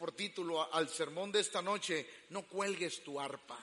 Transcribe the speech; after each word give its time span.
por 0.00 0.12
título 0.12 0.72
al 0.72 0.88
sermón 0.88 1.30
de 1.30 1.40
esta 1.40 1.60
noche, 1.60 2.08
no 2.30 2.44
cuelgues 2.44 3.04
tu 3.04 3.20
arpa. 3.20 3.58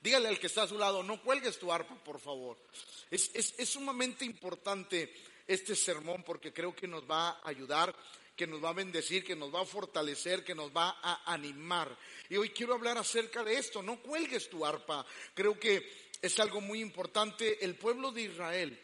Dígale 0.00 0.28
al 0.28 0.38
que 0.38 0.46
está 0.46 0.62
a 0.62 0.68
su 0.68 0.78
lado, 0.78 1.02
no 1.02 1.20
cuelgues 1.20 1.58
tu 1.58 1.72
arpa, 1.72 1.96
por 2.04 2.20
favor. 2.20 2.56
Es, 3.10 3.32
es, 3.34 3.68
sumamente 3.68 4.24
importante 4.24 5.12
este 5.48 5.74
sermón 5.74 6.22
porque 6.22 6.52
creo 6.52 6.76
que 6.76 6.86
nos 6.86 7.10
va 7.10 7.30
a 7.30 7.48
ayudar, 7.48 7.92
que 8.36 8.46
nos 8.46 8.62
va 8.62 8.68
a 8.68 8.74
bendecir, 8.74 9.24
que 9.24 9.34
nos 9.34 9.52
va 9.52 9.62
a 9.62 9.66
fortalecer, 9.66 10.44
que 10.44 10.54
nos 10.54 10.70
va 10.70 11.00
a 11.02 11.32
animar. 11.32 11.98
Y 12.28 12.36
hoy 12.36 12.50
quiero 12.50 12.74
hablar 12.74 12.96
acerca 12.96 13.42
de 13.42 13.58
esto, 13.58 13.82
no 13.82 14.00
cuelgues 14.00 14.48
tu 14.48 14.64
arpa. 14.64 15.04
Creo 15.34 15.58
que 15.58 16.12
es 16.22 16.38
algo 16.38 16.60
muy 16.60 16.80
importante. 16.80 17.64
El 17.64 17.74
pueblo 17.74 18.12
de 18.12 18.22
Israel 18.22 18.80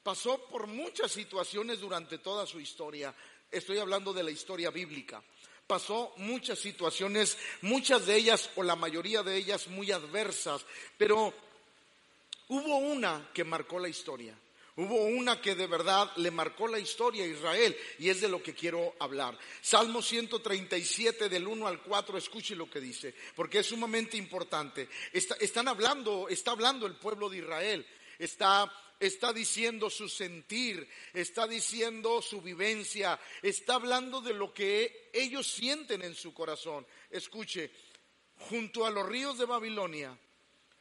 pasó 0.00 0.46
por 0.46 0.68
muchas 0.68 1.10
situaciones 1.10 1.80
durante 1.80 2.18
toda 2.18 2.46
su 2.46 2.60
historia. 2.60 3.12
Estoy 3.50 3.78
hablando 3.78 4.12
de 4.12 4.22
la 4.22 4.30
historia 4.30 4.70
bíblica 4.70 5.20
pasó 5.66 6.12
muchas 6.16 6.58
situaciones, 6.58 7.36
muchas 7.62 8.06
de 8.06 8.16
ellas 8.16 8.50
o 8.56 8.62
la 8.62 8.76
mayoría 8.76 9.22
de 9.22 9.36
ellas 9.36 9.68
muy 9.68 9.90
adversas, 9.90 10.64
pero 10.96 11.32
hubo 12.48 12.78
una 12.78 13.30
que 13.32 13.44
marcó 13.44 13.78
la 13.78 13.88
historia. 13.88 14.36
Hubo 14.78 15.06
una 15.06 15.40
que 15.40 15.54
de 15.54 15.66
verdad 15.66 16.12
le 16.16 16.30
marcó 16.30 16.68
la 16.68 16.78
historia 16.78 17.24
a 17.24 17.28
Israel 17.28 17.74
y 17.98 18.10
es 18.10 18.20
de 18.20 18.28
lo 18.28 18.42
que 18.42 18.54
quiero 18.54 18.94
hablar. 18.98 19.38
Salmo 19.62 20.02
137 20.02 21.30
del 21.30 21.46
1 21.46 21.66
al 21.66 21.80
4, 21.80 22.18
escuche 22.18 22.54
lo 22.54 22.68
que 22.68 22.78
dice, 22.78 23.14
porque 23.34 23.60
es 23.60 23.66
sumamente 23.68 24.18
importante. 24.18 24.90
están 25.14 25.68
hablando, 25.68 26.28
está 26.28 26.50
hablando 26.50 26.86
el 26.86 26.94
pueblo 26.96 27.30
de 27.30 27.38
Israel, 27.38 27.86
está 28.18 28.70
está 28.98 29.32
diciendo 29.32 29.90
su 29.90 30.08
sentir, 30.08 30.88
está 31.12 31.46
diciendo 31.46 32.22
su 32.22 32.40
vivencia, 32.40 33.18
está 33.42 33.74
hablando 33.74 34.20
de 34.20 34.34
lo 34.34 34.52
que 34.52 35.10
ellos 35.12 35.46
sienten 35.46 36.02
en 36.02 36.14
su 36.14 36.32
corazón. 36.32 36.86
Escuche, 37.10 37.70
junto 38.48 38.86
a 38.86 38.90
los 38.90 39.06
ríos 39.06 39.38
de 39.38 39.44
Babilonia, 39.44 40.18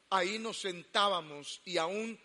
ahí 0.09 0.39
nos 0.39 0.59
sentábamos 0.61 1.61
y 1.65 1.77
aún 1.77 2.19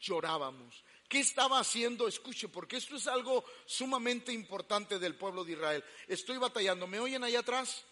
llorábamos. 0.00 0.84
¿Qué 1.08 1.20
estaba 1.20 1.58
haciendo? 1.58 2.08
Escuche, 2.08 2.48
porque 2.48 2.78
esto 2.78 2.96
es 2.96 3.06
algo 3.06 3.44
sumamente 3.66 4.32
importante 4.32 4.98
del 4.98 5.14
pueblo 5.14 5.44
de 5.44 5.52
Israel. 5.52 5.84
Estoy 6.08 6.38
batallando. 6.38 6.86
¿Me 6.86 7.00
oyen 7.00 7.22
allá 7.22 7.40
atrás? 7.40 7.84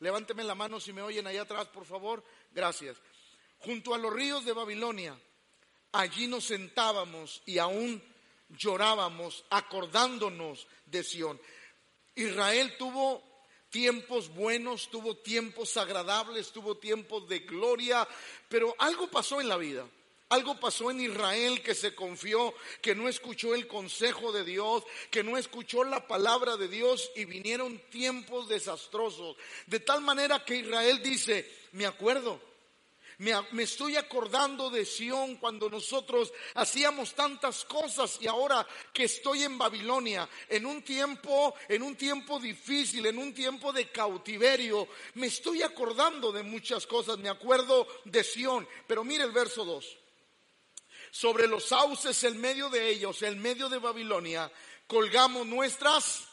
Levánteme 0.00 0.42
la 0.42 0.54
mano 0.54 0.80
si 0.80 0.92
me 0.92 1.02
oyen 1.02 1.26
allá 1.26 1.42
atrás, 1.42 1.68
por 1.68 1.84
favor. 1.84 2.24
Gracias. 2.50 2.96
Junto 3.58 3.94
a 3.94 3.98
los 3.98 4.12
ríos 4.12 4.44
de 4.44 4.52
Babilonia, 4.52 5.20
allí 5.92 6.26
nos 6.26 6.44
sentábamos 6.44 7.42
y 7.46 7.58
aún 7.58 8.02
llorábamos 8.48 9.44
acordándonos 9.50 10.66
de 10.86 11.04
Sión. 11.04 11.40
Israel 12.14 12.74
tuvo 12.78 13.22
tiempos 13.70 14.28
buenos, 14.34 14.90
tuvo 14.90 15.16
tiempos 15.16 15.76
agradables, 15.76 16.52
tuvo 16.52 16.76
tiempos 16.76 17.28
de 17.28 17.40
gloria, 17.40 18.06
pero 18.48 18.74
algo 18.78 19.08
pasó 19.08 19.40
en 19.40 19.48
la 19.48 19.56
vida. 19.56 19.86
Algo 20.28 20.58
pasó 20.58 20.90
en 20.90 21.00
Israel 21.02 21.62
que 21.62 21.74
se 21.74 21.94
confió, 21.94 22.54
que 22.80 22.94
no 22.94 23.06
escuchó 23.06 23.54
el 23.54 23.66
consejo 23.66 24.32
de 24.32 24.44
Dios, 24.44 24.82
que 25.10 25.22
no 25.22 25.36
escuchó 25.36 25.84
la 25.84 26.06
palabra 26.06 26.56
de 26.56 26.68
Dios 26.68 27.10
y 27.14 27.26
vinieron 27.26 27.78
tiempos 27.90 28.48
desastrosos. 28.48 29.36
De 29.66 29.80
tal 29.80 30.00
manera 30.00 30.42
que 30.42 30.56
Israel 30.56 31.02
dice, 31.02 31.50
me 31.72 31.84
acuerdo, 31.84 32.40
me, 33.22 33.62
estoy 33.62 33.94
acordando 33.94 34.68
de 34.68 34.84
Sión 34.84 35.36
cuando 35.36 35.70
nosotros 35.70 36.32
hacíamos 36.54 37.14
tantas 37.14 37.64
cosas 37.64 38.18
y 38.20 38.26
ahora 38.26 38.66
que 38.92 39.04
estoy 39.04 39.44
en 39.44 39.56
Babilonia, 39.56 40.28
en 40.48 40.66
un 40.66 40.82
tiempo, 40.82 41.54
en 41.68 41.84
un 41.84 41.94
tiempo 41.94 42.40
difícil, 42.40 43.06
en 43.06 43.18
un 43.18 43.32
tiempo 43.32 43.72
de 43.72 43.90
cautiverio, 43.90 44.88
me 45.14 45.28
estoy 45.28 45.62
acordando 45.62 46.32
de 46.32 46.42
muchas 46.42 46.84
cosas. 46.84 47.16
Me 47.18 47.28
acuerdo 47.28 47.86
de 48.04 48.24
Sión, 48.24 48.66
pero 48.88 49.04
mire 49.04 49.22
el 49.22 49.30
verso 49.30 49.64
2 49.64 49.98
sobre 51.12 51.46
los 51.46 51.66
sauces 51.66 52.24
en 52.24 52.40
medio 52.40 52.70
de 52.70 52.88
ellos, 52.88 53.22
en 53.22 53.40
medio 53.40 53.68
de 53.68 53.78
Babilonia, 53.78 54.50
colgamos 54.88 55.46
nuestras, 55.46 56.26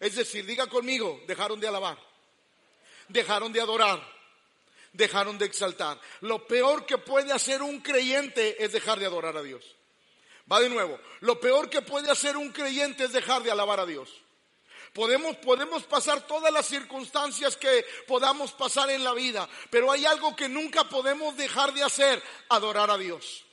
es 0.00 0.16
decir, 0.16 0.44
diga 0.44 0.66
conmigo, 0.66 1.22
dejaron 1.26 1.60
de 1.60 1.68
alabar, 1.68 1.96
dejaron 3.08 3.52
de 3.52 3.60
adorar, 3.60 4.02
dejaron 4.92 5.38
de 5.38 5.46
exaltar. 5.46 6.00
Lo 6.20 6.46
peor 6.46 6.86
que 6.86 6.98
puede 6.98 7.32
hacer 7.32 7.62
un 7.62 7.80
creyente 7.80 8.62
es 8.62 8.72
dejar 8.72 8.98
de 8.98 9.06
adorar 9.06 9.36
a 9.36 9.42
Dios. 9.42 9.64
Va 10.50 10.60
de 10.60 10.68
nuevo. 10.68 10.98
Lo 11.20 11.40
peor 11.40 11.70
que 11.70 11.82
puede 11.82 12.10
hacer 12.10 12.36
un 12.36 12.50
creyente 12.50 13.04
es 13.04 13.12
dejar 13.12 13.42
de 13.42 13.50
alabar 13.50 13.80
a 13.80 13.86
Dios. 13.86 14.10
Podemos, 14.92 15.36
podemos 15.36 15.84
pasar 15.84 16.26
todas 16.26 16.52
las 16.52 16.66
circunstancias 16.66 17.56
que 17.56 17.86
podamos 18.06 18.52
pasar 18.52 18.90
en 18.90 19.02
la 19.02 19.14
vida, 19.14 19.48
pero 19.70 19.90
hay 19.90 20.04
algo 20.04 20.36
que 20.36 20.50
nunca 20.50 20.84
podemos 20.84 21.34
dejar 21.36 21.72
de 21.72 21.82
hacer, 21.82 22.22
adorar 22.50 22.90
a 22.90 22.98
Dios. 22.98 23.44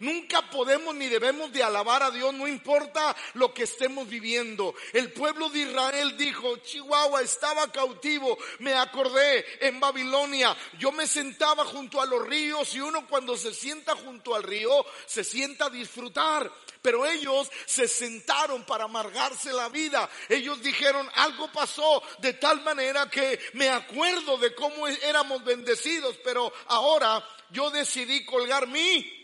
Nunca 0.00 0.40
podemos 0.48 0.94
ni 0.94 1.08
debemos 1.08 1.52
de 1.52 1.62
alabar 1.62 2.02
a 2.02 2.10
Dios, 2.10 2.32
no 2.32 2.48
importa 2.48 3.14
lo 3.34 3.52
que 3.52 3.64
estemos 3.64 4.08
viviendo. 4.08 4.74
El 4.94 5.12
pueblo 5.12 5.50
de 5.50 5.60
Israel 5.60 6.16
dijo, 6.16 6.56
Chihuahua 6.56 7.20
estaba 7.20 7.70
cautivo, 7.70 8.38
me 8.60 8.72
acordé 8.72 9.44
en 9.60 9.78
Babilonia, 9.78 10.56
yo 10.78 10.90
me 10.90 11.06
sentaba 11.06 11.66
junto 11.66 12.00
a 12.00 12.06
los 12.06 12.26
ríos 12.26 12.74
y 12.74 12.80
uno 12.80 13.06
cuando 13.06 13.36
se 13.36 13.52
sienta 13.52 13.94
junto 13.94 14.34
al 14.34 14.42
río 14.42 14.86
se 15.04 15.22
sienta 15.22 15.66
a 15.66 15.70
disfrutar. 15.70 16.50
Pero 16.80 17.04
ellos 17.04 17.50
se 17.66 17.86
sentaron 17.86 18.64
para 18.64 18.84
amargarse 18.84 19.52
la 19.52 19.68
vida. 19.68 20.08
Ellos 20.30 20.62
dijeron, 20.62 21.06
algo 21.14 21.52
pasó 21.52 22.02
de 22.20 22.32
tal 22.32 22.62
manera 22.62 23.10
que 23.10 23.38
me 23.52 23.68
acuerdo 23.68 24.38
de 24.38 24.54
cómo 24.54 24.88
éramos 24.88 25.44
bendecidos, 25.44 26.16
pero 26.24 26.50
ahora 26.68 27.22
yo 27.50 27.70
decidí 27.70 28.24
colgar 28.24 28.66
mi 28.66 29.19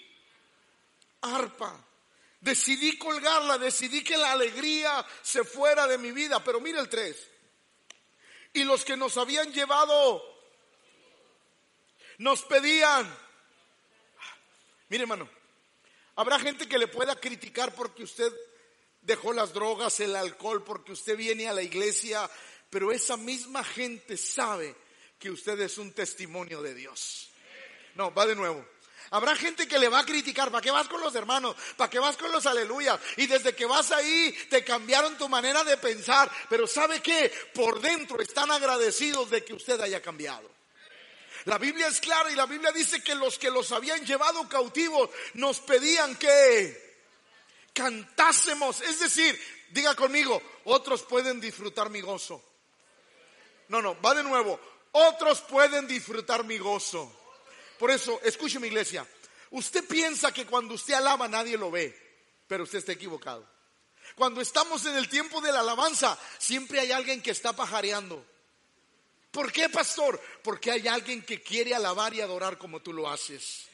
arpa. 1.35 1.85
Decidí 2.41 2.97
colgarla, 2.99 3.59
decidí 3.59 4.05
que 4.05 4.17
la 4.17 4.33
alegría 4.33 5.05
se 5.23 5.43
fuera 5.43 5.87
de 5.87 5.99
mi 5.99 6.13
vida. 6.13 6.43
Pero 6.45 6.61
mira 6.61 6.81
el 6.81 6.89
3. 6.89 7.17
Y 8.53 8.65
los 8.65 8.85
que 8.85 8.97
nos 8.97 9.17
habían 9.17 9.53
llevado 9.53 10.23
nos 12.19 12.43
pedían. 12.43 13.15
Mire 14.89 15.03
hermano, 15.03 15.29
habrá 16.15 16.39
gente 16.39 16.69
que 16.69 16.79
le 16.79 16.87
pueda 16.87 17.17
criticar 17.17 17.75
porque 17.75 18.05
usted 18.05 18.33
dejó 19.03 19.33
las 19.33 19.53
drogas, 19.53 20.01
el 20.01 20.17
alcohol, 20.17 20.63
porque 20.65 20.93
usted 20.93 21.17
viene 21.17 21.49
a 21.49 21.53
la 21.53 21.63
iglesia, 21.63 22.29
pero 22.71 22.93
esa 22.93 23.17
misma 23.17 23.63
gente 23.63 24.17
sabe 24.17 24.75
que 25.19 25.31
usted 25.31 25.59
es 25.61 25.79
un 25.79 25.93
testimonio 25.93 26.63
de 26.63 26.75
Dios. 26.75 27.31
No, 27.95 28.13
va 28.13 28.27
de 28.27 28.35
nuevo. 28.35 28.67
Habrá 29.11 29.37
gente 29.37 29.69
que 29.69 29.79
le 29.79 29.89
va 29.89 30.01
a 30.01 30.07
criticar, 30.07 30.51
¿para 30.51 30.63
qué 30.63 30.71
vas 30.71 30.89
con 30.89 31.01
los 31.01 31.15
hermanos? 31.15 31.55
¿Para 31.77 31.89
qué 31.91 31.99
vas 31.99 32.17
con 32.17 32.33
los 32.33 32.45
aleluya? 32.47 32.99
Y 33.17 33.27
desde 33.27 33.55
que 33.55 33.67
vas 33.67 33.93
ahí 33.93 34.33
te 34.51 34.65
cambiaron 34.65 35.17
tu 35.17 35.29
manera 35.29 35.63
de 35.65 35.77
pensar, 35.77 36.31
pero 36.49 36.67
¿sabe 36.67 37.01
qué? 37.01 37.33
Por 37.55 37.81
dentro 37.81 38.21
están 38.21 38.51
agradecidos 38.51 39.31
de 39.31 39.45
que 39.45 39.55
usted 39.55 39.81
haya 39.81 40.03
cambiado. 40.03 40.51
La 41.45 41.59
Biblia 41.59 41.87
es 41.87 42.01
clara 42.01 42.31
y 42.31 42.35
la 42.35 42.47
Biblia 42.47 42.73
dice 42.73 43.03
que 43.03 43.15
los 43.15 43.39
que 43.39 43.51
los 43.51 43.71
habían 43.71 44.05
llevado 44.05 44.49
cautivos 44.49 45.11
nos 45.35 45.61
pedían 45.61 46.17
que 46.17 46.87
cantásemos, 47.73 48.81
es 48.81 48.99
decir, 48.99 49.41
diga 49.71 49.95
conmigo, 49.95 50.43
otros 50.65 51.03
pueden 51.03 51.41
disfrutar 51.41 51.91
mi 51.91 52.01
gozo. 52.01 52.43
No, 53.69 53.81
no, 53.81 54.01
va 54.01 54.15
de 54.15 54.25
nuevo, 54.25 54.59
otros 54.93 55.43
pueden 55.43 55.87
disfrutar 55.87 56.43
mi 56.43 56.59
gozo. 56.59 57.13
Por 57.79 57.91
eso, 57.91 58.21
escuche 58.23 58.59
mi 58.59 58.69
iglesia, 58.69 59.07
usted 59.51 59.87
piensa 59.87 60.33
que 60.33 60.47
cuando 60.47 60.75
usted 60.75 60.95
alaba 60.95 61.29
nadie 61.29 61.59
lo 61.59 61.71
ve, 61.71 61.95
pero 62.47 62.65
usted 62.65 62.79
está 62.79 62.93
equivocado. 62.93 63.47
Cuando 64.15 64.41
estamos 64.41 64.87
en 64.87 64.97
el 64.97 65.09
tiempo 65.09 65.41
de 65.41 65.53
la 65.53 65.61
alabanza, 65.61 66.19
siempre 66.39 66.81
hay 66.81 66.93
alguien 66.93 67.21
que 67.21 67.33
está 67.33 67.55
pajareando. 67.55 68.25
¿Por 69.31 69.53
qué, 69.53 69.69
pastor? 69.69 70.21
Porque 70.43 70.71
hay 70.71 70.89
alguien 70.89 71.23
que 71.23 71.43
quiere 71.43 71.75
alabar 71.75 72.15
y 72.15 72.21
adorar 72.21 72.57
como 72.57 72.81
tú 72.81 72.93
lo 72.93 73.11
haces. 73.11 73.67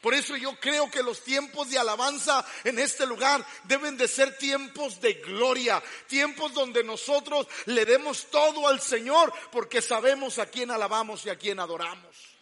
Por 0.00 0.14
eso 0.14 0.36
yo 0.36 0.58
creo 0.60 0.90
que 0.90 1.02
los 1.02 1.24
tiempos 1.24 1.70
de 1.70 1.78
alabanza 1.78 2.44
en 2.62 2.78
este 2.78 3.04
lugar 3.06 3.44
deben 3.64 3.96
de 3.96 4.06
ser 4.06 4.36
tiempos 4.38 5.00
de 5.00 5.14
gloria, 5.14 5.82
tiempos 6.06 6.52
donde 6.54 6.84
nosotros 6.84 7.48
le 7.66 7.84
demos 7.84 8.26
todo 8.30 8.68
al 8.68 8.80
Señor 8.80 9.32
porque 9.50 9.82
sabemos 9.82 10.38
a 10.38 10.46
quién 10.46 10.70
alabamos 10.70 11.26
y 11.26 11.30
a 11.30 11.36
quién 11.36 11.58
adoramos. 11.58 12.37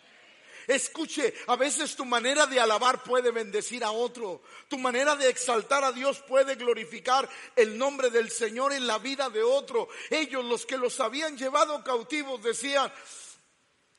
Escuche, 0.67 1.33
a 1.47 1.57
veces 1.57 1.95
tu 1.95 2.05
manera 2.05 2.47
de 2.47 2.59
alabar 2.59 3.03
puede 3.03 3.31
bendecir 3.31 3.85
a 3.85 3.93
otro. 3.93 4.43
Tu 4.69 4.79
manera 4.79 5.15
de 5.15 5.29
exaltar 5.29 5.85
a 5.85 5.93
Dios 5.93 6.21
puede 6.23 6.57
glorificar 6.57 7.29
el 7.55 7.79
nombre 7.79 8.11
del 8.11 8.31
Señor 8.31 8.73
en 8.73 8.87
la 8.87 8.99
vida 8.99 9.31
de 9.31 9.43
otro. 9.43 9.89
Ellos, 10.11 10.45
los 10.45 10.67
que 10.67 10.77
los 10.77 10.99
habían 11.01 11.37
llevado 11.37 11.85
cautivos, 11.85 12.43
decían 12.43 12.93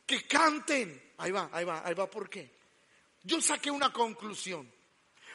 que 0.05 0.27
canten. 0.27 1.13
Ahí 1.17 1.31
va, 1.31 1.49
ahí 1.53 1.63
va, 1.63 1.81
ahí 1.85 1.93
va, 1.93 2.09
¿por 2.09 2.29
qué? 2.29 2.51
Yo 3.23 3.41
saqué 3.41 3.71
una 3.71 3.93
conclusión. 3.93 4.71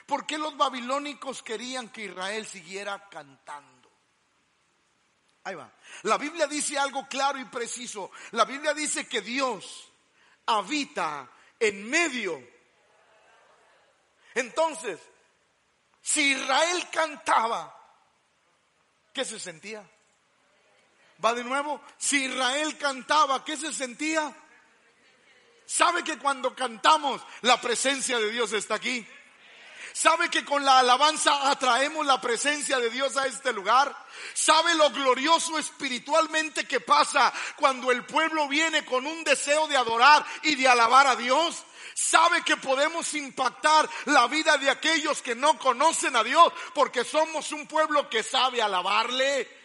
¿Por 0.07 0.27
qué 0.27 0.37
los 0.37 0.57
babilónicos 0.57 1.43
querían 1.43 1.89
que 1.89 2.05
Israel 2.05 2.47
siguiera 2.47 3.09
cantando? 3.09 3.91
Ahí 5.45 5.55
va. 5.55 5.73
La 6.03 6.19
Biblia 6.19 6.47
dice 6.47 6.79
algo 6.79 7.07
claro 7.09 7.39
y 7.39 7.45
preciso. 7.47 8.11
La 8.33 8.45
Biblia 8.45 8.75
dice 8.75 9.09
que 9.09 9.21
Dios 9.21 9.92
habita 10.47 11.31
en 11.59 11.89
medio. 11.89 12.43
Entonces, 14.35 14.99
si 16.01 16.33
Israel 16.33 16.89
cantaba, 16.91 17.77
¿qué 19.13 19.25
se 19.25 19.39
sentía? 19.39 19.89
Va 21.25 21.35
de 21.35 21.45
nuevo, 21.45 21.81
si 21.99 22.25
Israel 22.25 22.77
cantaba, 22.79 23.45
¿qué 23.45 23.57
se 23.57 23.73
sentía? 23.73 24.35
¿Sabe 25.65 26.03
que 26.03 26.19
cuando 26.19 26.55
cantamos 26.55 27.23
la 27.43 27.61
presencia 27.61 28.19
de 28.19 28.31
Dios 28.31 28.53
está 28.53 28.75
aquí? 28.75 29.07
¿Sabe 29.93 30.31
que 30.31 30.45
con 30.45 30.65
la 30.65 30.79
alabanza 30.79 31.51
atraemos 31.51 32.07
la 32.07 32.21
presencia 32.21 32.79
de 32.79 32.91
Dios 32.91 33.17
a 33.17 33.27
este 33.27 33.53
lugar? 33.53 33.95
¿Sabe 34.35 34.75
lo 34.75 34.91
glorioso 34.91 35.59
espiritualmente 35.59 36.67
que 36.67 36.81
pasa 36.81 37.33
cuando 37.57 37.91
el 37.91 38.05
pueblo 38.05 38.49
viene 38.49 38.85
con 38.85 39.07
un 39.07 39.23
deseo 39.25 39.69
de 39.69 39.77
adorar 39.77 40.25
y 40.43 40.55
de 40.55 40.69
alabar 40.69 41.07
a 41.07 41.17
Dios? 41.17 41.65
¿Sabe 41.95 42.43
que 42.43 42.57
podemos 42.57 43.13
impactar 43.15 43.89
la 44.07 44.27
vida 44.27 44.57
de 44.57 44.71
aquellos 44.71 45.21
que 45.21 45.35
no 45.35 45.59
conocen 45.59 46.17
a 46.17 46.25
Dios 46.25 46.53
porque 46.75 47.05
somos 47.05 47.53
un 47.53 47.67
pueblo 47.67 48.09
que 48.09 48.23
sabe 48.23 48.63
alabarle? 48.63 49.62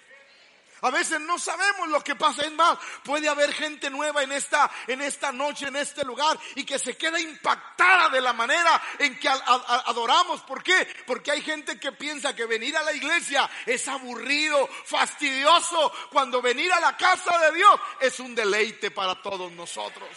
A 0.82 0.92
veces 0.92 1.20
no 1.22 1.40
sabemos 1.40 1.90
lo 1.90 2.04
que 2.04 2.16
pasa. 2.16 2.44
Es 2.44 2.52
más, 2.52 2.78
puede 3.04 3.28
haber 3.28 3.54
gente 3.54 3.90
nueva 3.90 4.24
en 4.24 4.32
esta, 4.32 4.70
en 4.88 5.02
esta 5.02 5.32
noche, 5.32 5.68
en 5.68 5.76
este 5.76 6.04
lugar, 6.04 6.38
y 6.56 6.64
que 6.64 6.80
se 6.80 6.96
queda 6.96 7.20
impactada 7.20 8.10
de 8.10 8.22
la 8.22 8.34
manera 8.34 8.82
en 9.00 9.20
que 9.20 9.28
adoramos. 9.28 10.42
¿Por 10.42 10.64
qué? 10.64 10.88
Porque 11.06 11.32
hay 11.32 11.42
gente 11.42 11.80
que 11.80 11.92
piensa 11.92 12.36
que 12.36 12.46
venir 12.46 12.76
a 12.78 12.84
la 12.84 12.94
iglesia 12.94 13.50
es 13.66 13.88
aburrido, 13.88 14.70
fastidioso, 14.86 15.92
cuando 16.12 16.42
venir 16.42 16.72
a 16.72 16.80
la 16.80 16.96
casa 16.96 17.38
de 17.40 17.54
Dios 17.54 17.80
es 18.00 18.20
un 18.20 18.36
deleite 18.36 18.92
para 18.92 19.22
todos 19.22 19.52
nosotros. 19.52 20.10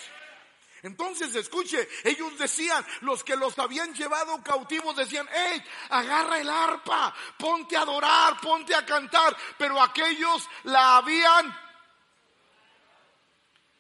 Entonces, 0.83 1.35
escuche, 1.35 1.89
ellos 2.05 2.39
decían, 2.39 2.85
los 3.03 3.23
que 3.23 3.37
los 3.37 3.59
habían 3.59 3.93
llevado 3.95 4.43
cautivos 4.43 4.97
decían, 4.97 5.29
hey, 5.31 5.63
agarra 5.91 6.41
el 6.41 6.49
arpa, 6.49 7.15
ponte 7.37 7.77
a 7.77 7.83
adorar, 7.83 8.41
ponte 8.41 8.75
a 8.75 8.85
cantar, 8.87 9.37
pero 9.59 9.81
aquellos 9.81 10.49
la 10.65 10.97
habían... 10.97 11.71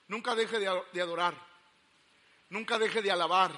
Nunca 0.08 0.34
deje 0.34 0.58
de 0.58 1.00
adorar, 1.00 1.34
nunca 2.50 2.78
deje 2.78 3.00
de 3.00 3.12
alabar. 3.12 3.52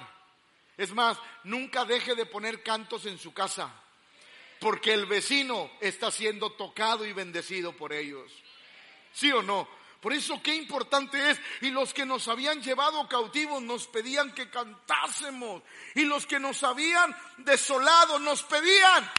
Es 0.77 0.93
más, 0.93 1.17
nunca 1.43 1.83
deje 1.83 2.15
de 2.15 2.25
poner 2.25 2.63
cantos 2.63 3.05
en 3.05 3.17
su 3.17 3.33
casa, 3.33 3.73
porque 4.59 4.93
el 4.93 5.05
vecino 5.05 5.69
está 5.81 6.11
siendo 6.11 6.51
tocado 6.53 7.05
y 7.05 7.11
bendecido 7.11 7.73
por 7.73 7.91
ellos. 7.91 8.31
¿Sí 9.11 9.31
o 9.31 9.41
no? 9.41 9.67
Por 10.03 10.11
eso 10.11 10.43
qué 10.43 10.53
importante 10.53 11.31
es. 11.31 11.39
Y 11.61 11.69
los 11.69 11.93
que 11.93 12.05
nos 12.05 12.27
habían 12.27 12.61
llevado 12.61 13.07
cautivos 13.07 13.61
nos 13.61 13.87
pedían 13.87 14.33
que 14.33 14.49
cantásemos. 14.49 15.63
Y 15.95 16.01
los 16.01 16.27
que 16.27 16.39
nos 16.39 16.61
habían 16.61 17.15
desolado 17.37 18.19
nos 18.19 18.43
pedían. 18.43 19.09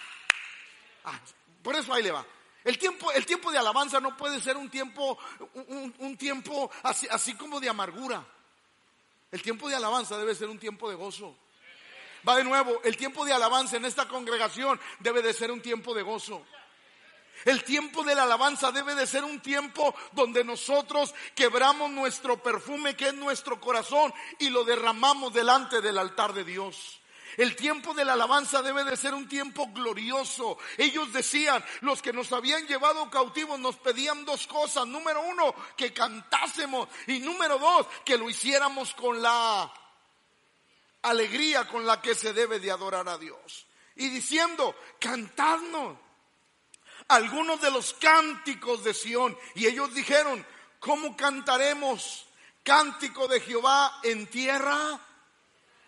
Ah, 1.07 1.19
por 1.63 1.75
eso 1.75 1.95
ahí 1.95 2.03
le 2.03 2.11
va. 2.11 2.27
El 2.63 2.77
tiempo, 2.77 3.11
el 3.13 3.25
tiempo 3.25 3.51
de 3.51 3.57
alabanza 3.57 3.99
no 3.99 4.15
puede 4.15 4.43
ser 4.43 4.59
un 4.59 4.69
tiempo, 4.69 5.19
un, 5.55 6.17
tiempo 6.19 6.71
así, 6.83 7.09
así 7.11 7.35
como 7.35 7.61
de 7.61 7.71
amargura. 7.71 8.23
El 9.33 9.41
tiempo 9.41 9.71
de 9.71 9.77
alabanza 9.77 10.19
debe 10.19 10.35
ser 10.35 10.51
un 10.51 10.59
tiempo 10.59 10.91
de 10.91 10.97
gozo. 10.97 11.35
Va 12.29 12.37
de 12.37 12.45
nuevo, 12.45 12.83
el 12.85 12.99
tiempo 12.99 13.25
de 13.25 13.33
alabanza 13.33 13.79
en 13.79 13.87
esta 13.87 14.07
congregación 14.07 14.79
debe 14.99 15.23
de 15.23 15.33
ser 15.33 15.51
un 15.51 15.63
tiempo 15.63 15.95
de 15.95 16.03
gozo. 16.03 16.45
El 17.45 17.63
tiempo 17.65 18.03
de 18.03 18.15
la 18.15 18.23
alabanza 18.23 18.73
debe 18.73 18.95
de 18.95 19.07
ser 19.07 19.25
un 19.25 19.41
tiempo 19.41 19.95
donde 20.13 20.45
nosotros 20.45 21.15
quebramos 21.35 21.91
nuestro 21.91 22.43
perfume 22.43 22.97
que 22.97 23.09
es 23.09 23.15
nuestro 23.15 23.61
corazón 23.61 24.13
y 24.39 24.51
lo 24.51 24.65
derramamos 24.65 25.33
delante 25.33 25.81
del 25.81 25.99
altar 25.99 26.33
de 26.33 26.45
Dios. 26.45 27.01
El 27.37 27.57
tiempo 27.57 27.95
de 27.95 28.05
la 28.05 28.13
alabanza 28.13 28.63
debe 28.63 28.85
de 28.85 28.97
ser 28.97 29.13
un 29.13 29.29
tiempo 29.29 29.69
glorioso. 29.73 30.57
Ellos 30.79 31.13
decían, 31.13 31.65
los 31.81 32.01
que 32.01 32.13
nos 32.13 32.33
habían 32.33 32.67
llevado 32.67 33.11
cautivos 33.11 33.59
nos 33.59 33.77
pedían 33.77 34.25
dos 34.25 34.47
cosas. 34.47 34.87
Número 34.87 35.21
uno, 35.23 35.55
que 35.77 35.93
cantásemos. 35.93 36.89
Y 37.09 37.19
número 37.19 37.59
dos, 37.59 37.87
que 38.05 38.17
lo 38.17 38.31
hiciéramos 38.31 38.95
con 38.95 39.21
la 39.21 39.73
alegría 41.03 41.67
con 41.67 41.85
la 41.85 42.01
que 42.01 42.15
se 42.15 42.33
debe 42.33 42.61
de 42.61 42.71
adorar 42.71 43.09
a 43.09 43.19
Dios. 43.19 43.67
Y 43.97 44.09
diciendo, 44.09 44.75
cantadnos 45.01 45.99
algunos 47.09 47.61
de 47.61 47.71
los 47.71 47.95
cánticos 47.95 48.85
de 48.85 48.95
Sión. 48.95 49.37
Y 49.55 49.67
ellos 49.67 49.95
dijeron, 49.95 50.45
¿cómo 50.81 51.17
cantaremos 51.17 52.27
cántico 52.63 53.29
de 53.29 53.41
Jehová 53.41 54.01
en 54.03 54.27
tierra? 54.27 55.01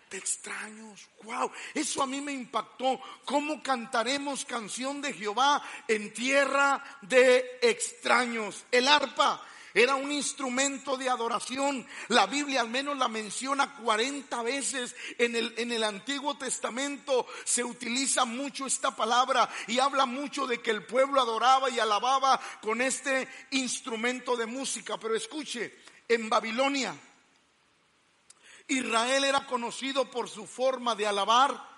de 0.09 0.17
extraños. 0.17 1.07
Wow, 1.23 1.51
eso 1.73 2.01
a 2.01 2.07
mí 2.07 2.21
me 2.21 2.31
impactó. 2.31 2.99
¿Cómo 3.25 3.61
cantaremos 3.61 4.45
canción 4.45 5.01
de 5.01 5.13
Jehová 5.13 5.61
en 5.87 6.13
tierra 6.13 6.81
de 7.01 7.59
extraños? 7.61 8.63
El 8.71 8.87
arpa 8.87 9.41
era 9.77 9.95
un 9.95 10.11
instrumento 10.11 10.97
de 10.97 11.07
adoración. 11.07 11.85
La 12.07 12.25
Biblia 12.25 12.61
al 12.61 12.69
menos 12.69 12.97
la 12.97 13.07
menciona 13.07 13.75
40 13.75 14.41
veces 14.41 14.95
en 15.19 15.35
el, 15.35 15.53
en 15.55 15.71
el 15.71 15.83
Antiguo 15.83 16.35
Testamento. 16.35 17.27
Se 17.45 17.63
utiliza 17.63 18.25
mucho 18.25 18.65
esta 18.65 18.95
palabra 18.95 19.47
y 19.67 19.77
habla 19.77 20.07
mucho 20.07 20.47
de 20.47 20.61
que 20.61 20.71
el 20.71 20.83
pueblo 20.83 21.21
adoraba 21.21 21.69
y 21.69 21.79
alababa 21.79 22.41
con 22.59 22.81
este 22.81 23.27
instrumento 23.51 24.35
de 24.35 24.47
música. 24.47 24.97
Pero 24.97 25.15
escuche, 25.15 25.75
en 26.07 26.27
Babilonia, 26.27 26.95
Israel 28.67 29.25
era 29.25 29.45
conocido 29.45 30.09
por 30.09 30.27
su 30.27 30.47
forma 30.47 30.95
de 30.95 31.05
alabar 31.05 31.77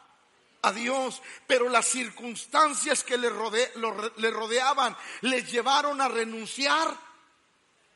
a 0.62 0.72
Dios, 0.72 1.22
pero 1.48 1.68
las 1.68 1.86
circunstancias 1.86 3.04
que 3.04 3.18
le, 3.18 3.30
le 3.30 4.32
rodeaban 4.32 4.96
les 5.22 5.52
llevaron 5.52 6.00
a 6.00 6.08
renunciar 6.08 7.09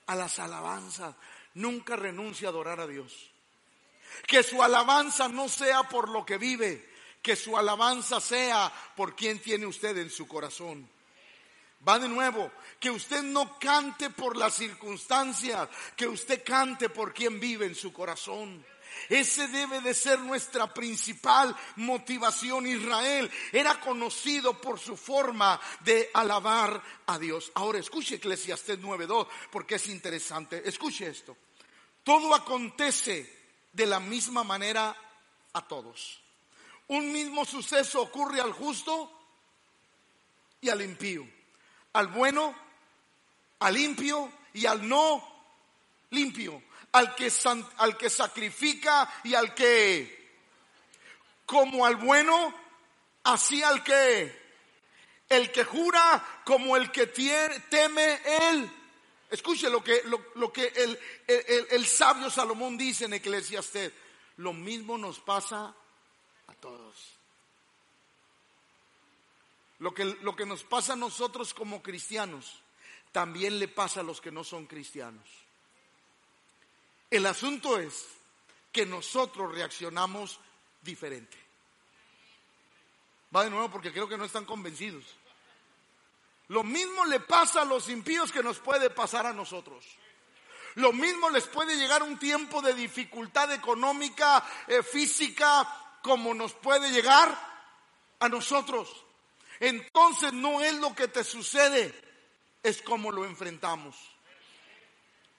a 0.07 0.15
las 0.15 0.39
alabanzas. 0.39 1.15
Nunca 1.55 1.95
renuncia 1.95 2.47
a 2.47 2.51
adorar 2.51 2.79
a 2.79 2.87
Dios. 2.87 3.31
Que 4.27 4.43
su 4.43 4.61
alabanza 4.61 5.27
no 5.27 5.49
sea 5.49 5.83
por 5.83 6.09
lo 6.09 6.25
que 6.25 6.37
vive, 6.37 6.89
que 7.21 7.35
su 7.35 7.57
alabanza 7.57 8.19
sea 8.19 8.71
por 8.95 9.15
quien 9.15 9.39
tiene 9.39 9.65
usted 9.65 9.97
en 9.97 10.09
su 10.09 10.27
corazón. 10.27 10.89
Va 11.87 11.99
de 11.99 12.07
nuevo, 12.07 12.51
que 12.79 12.89
usted 12.89 13.23
no 13.23 13.59
cante 13.59 14.09
por 14.09 14.37
las 14.37 14.53
circunstancias, 14.53 15.67
que 15.95 16.07
usted 16.07 16.43
cante 16.43 16.89
por 16.89 17.13
quien 17.13 17.39
vive 17.39 17.65
en 17.65 17.75
su 17.75 17.91
corazón. 17.91 18.65
Ese 19.09 19.47
debe 19.47 19.81
de 19.81 19.93
ser 19.93 20.19
nuestra 20.19 20.73
principal 20.73 21.55
motivación. 21.77 22.67
Israel 22.67 23.29
era 23.51 23.79
conocido 23.79 24.59
por 24.59 24.79
su 24.79 24.97
forma 24.97 25.59
de 25.81 26.09
alabar 26.13 26.81
a 27.07 27.19
Dios. 27.19 27.51
Ahora 27.55 27.79
escuche 27.79 28.15
Eclesiastes 28.15 28.79
9.2 28.79 29.27
porque 29.51 29.75
es 29.75 29.87
interesante. 29.87 30.61
Escuche 30.67 31.07
esto. 31.07 31.37
Todo 32.03 32.33
acontece 32.33 33.43
de 33.71 33.85
la 33.85 33.99
misma 33.99 34.43
manera 34.43 34.95
a 35.53 35.67
todos. 35.67 36.21
Un 36.87 37.11
mismo 37.11 37.45
suceso 37.45 38.01
ocurre 38.01 38.41
al 38.41 38.51
justo 38.51 39.11
y 40.61 40.69
al 40.69 40.81
impío. 40.81 41.27
Al 41.93 42.07
bueno, 42.07 42.55
al 43.59 43.73
limpio 43.73 44.31
y 44.53 44.65
al 44.65 44.87
no 44.87 45.33
limpio 46.09 46.61
al 46.93 47.15
que, 47.15 47.31
al 47.77 47.97
que 47.97 48.09
sacrifica 48.09 49.21
y 49.23 49.33
al 49.33 49.53
que, 49.53 50.31
como 51.45 51.85
al 51.85 51.97
bueno, 51.97 52.53
así 53.23 53.61
al 53.63 53.83
que, 53.83 54.41
el 55.29 55.51
que 55.51 55.63
jura 55.63 56.41
como 56.45 56.77
el 56.77 56.91
que 56.91 57.07
teme 57.07 58.21
él. 58.49 58.71
Escuche 59.29 59.69
lo 59.69 59.83
que, 59.83 60.03
lo, 60.35 60.53
que 60.53 60.71
el, 60.75 60.99
el, 61.27 61.85
sabio 61.87 62.29
Salomón 62.29 62.77
dice 62.77 63.05
en 63.05 63.13
Eclesiastes. 63.13 63.91
Lo 64.37 64.53
mismo 64.53 64.97
nos 64.97 65.19
pasa 65.19 65.73
a 66.47 66.53
todos. 66.55 67.13
Lo 69.79 69.93
que, 69.93 70.05
lo 70.05 70.35
que 70.35 70.45
nos 70.45 70.63
pasa 70.63 70.93
a 70.93 70.95
nosotros 70.95 71.55
como 71.55 71.81
cristianos, 71.81 72.61
también 73.11 73.57
le 73.57 73.67
pasa 73.67 74.01
a 74.01 74.03
los 74.03 74.21
que 74.21 74.31
no 74.31 74.43
son 74.43 74.67
cristianos. 74.67 75.42
El 77.13 77.27
asunto 77.27 77.77
es 77.77 78.07
que 78.71 78.87
nosotros 78.87 79.53
reaccionamos 79.53 80.39
diferente. 80.81 81.37
Va 83.35 83.43
de 83.43 83.51
nuevo 83.51 83.69
porque 83.69 83.91
creo 83.91 84.09
que 84.09 84.17
no 84.17 84.25
están 84.25 84.45
convencidos. 84.45 85.05
Lo 86.47 86.63
mismo 86.63 87.05
le 87.05 87.19
pasa 87.19 87.61
a 87.61 87.65
los 87.65 87.87
impíos 87.87 88.31
que 88.31 88.41
nos 88.41 88.57
puede 88.57 88.89
pasar 88.89 89.27
a 89.27 89.31
nosotros. 89.31 89.85
Lo 90.73 90.91
mismo 90.91 91.29
les 91.29 91.45
puede 91.45 91.77
llegar 91.77 92.01
un 92.01 92.17
tiempo 92.17 92.63
de 92.63 92.73
dificultad 92.73 93.53
económica, 93.53 94.43
eh, 94.65 94.81
física, 94.81 95.99
como 96.01 96.33
nos 96.33 96.53
puede 96.53 96.89
llegar 96.89 97.29
a 98.21 98.27
nosotros. 98.27 98.89
Entonces 99.59 100.33
no 100.33 100.61
es 100.61 100.73
lo 100.79 100.95
que 100.95 101.09
te 101.09 101.23
sucede, 101.23 101.93
es 102.63 102.81
como 102.81 103.11
lo 103.11 103.23
enfrentamos. 103.23 103.95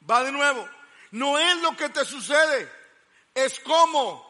Va 0.09 0.23
de 0.23 0.31
nuevo. 0.31 0.69
No 1.15 1.39
es 1.39 1.63
lo 1.63 1.77
que 1.77 1.89
te 1.91 2.05
sucede, 2.05 2.69
es 3.35 3.61
cómo 3.61 4.29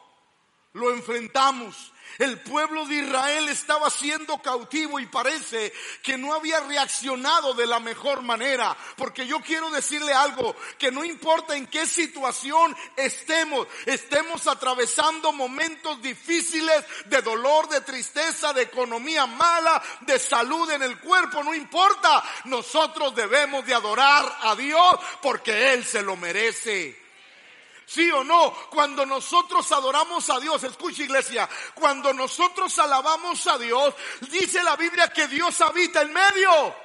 lo 0.75 0.91
enfrentamos. 0.91 1.94
El 2.19 2.41
pueblo 2.41 2.87
de 2.87 2.97
Israel 2.97 3.49
estaba 3.49 3.91
siendo 3.91 4.39
cautivo 4.39 5.01
y 5.01 5.07
parece 5.07 5.73
que 6.03 6.17
no 6.17 6.35
había 6.35 6.61
reaccionado 6.61 7.55
de 7.55 7.67
la 7.67 7.81
mejor 7.81 8.23
manera. 8.23 8.77
Porque 8.97 9.27
yo 9.27 9.41
quiero 9.41 9.71
decirle 9.71 10.13
algo, 10.13 10.55
que 10.79 10.91
no 10.91 11.05
importa 11.05 11.57
en 11.57 11.67
qué 11.67 11.87
situación 11.87 12.77
estemos, 12.97 13.67
estemos 13.87 14.47
atravesando 14.47 15.33
momentos 15.33 16.01
difíciles 16.01 16.85
de 17.07 17.23
dolor, 17.23 17.69
de 17.69 17.81
tristeza, 17.81 18.53
de 18.53 18.63
economía 18.63 19.27
mala, 19.27 19.83
de 20.03 20.19
salud 20.19 20.71
en 20.71 20.83
el 20.83 20.99
cuerpo, 21.01 21.43
no 21.43 21.55
importa. 21.55 22.23
Nosotros 22.45 23.15
debemos 23.15 23.65
de 23.67 23.75
adorar 23.75 24.39
a 24.43 24.55
Dios 24.55 24.95
porque 25.23 25.73
Él 25.73 25.85
se 25.85 26.03
lo 26.03 26.17
merece. 26.17 27.04
¿Sí 27.87 28.11
o 28.11 28.25
no? 28.25 28.53
Cuando 28.71 29.05
nosotros 29.05 29.71
adoramos 29.73 30.29
a 30.31 30.41
Dios, 30.41 30.63
escucha 30.65 31.03
iglesia, 31.03 31.49
cuando 31.75 32.13
nosotros 32.13 32.79
alabamos 32.79 33.47
a 33.47 33.59
Dios, 33.59 33.95
dice 34.31 34.63
la 34.63 34.77
Biblia 34.77 35.13
que 35.13 35.29
Dios 35.29 35.61
habita 35.61 36.03
en 36.03 36.13
medio. 36.13 36.84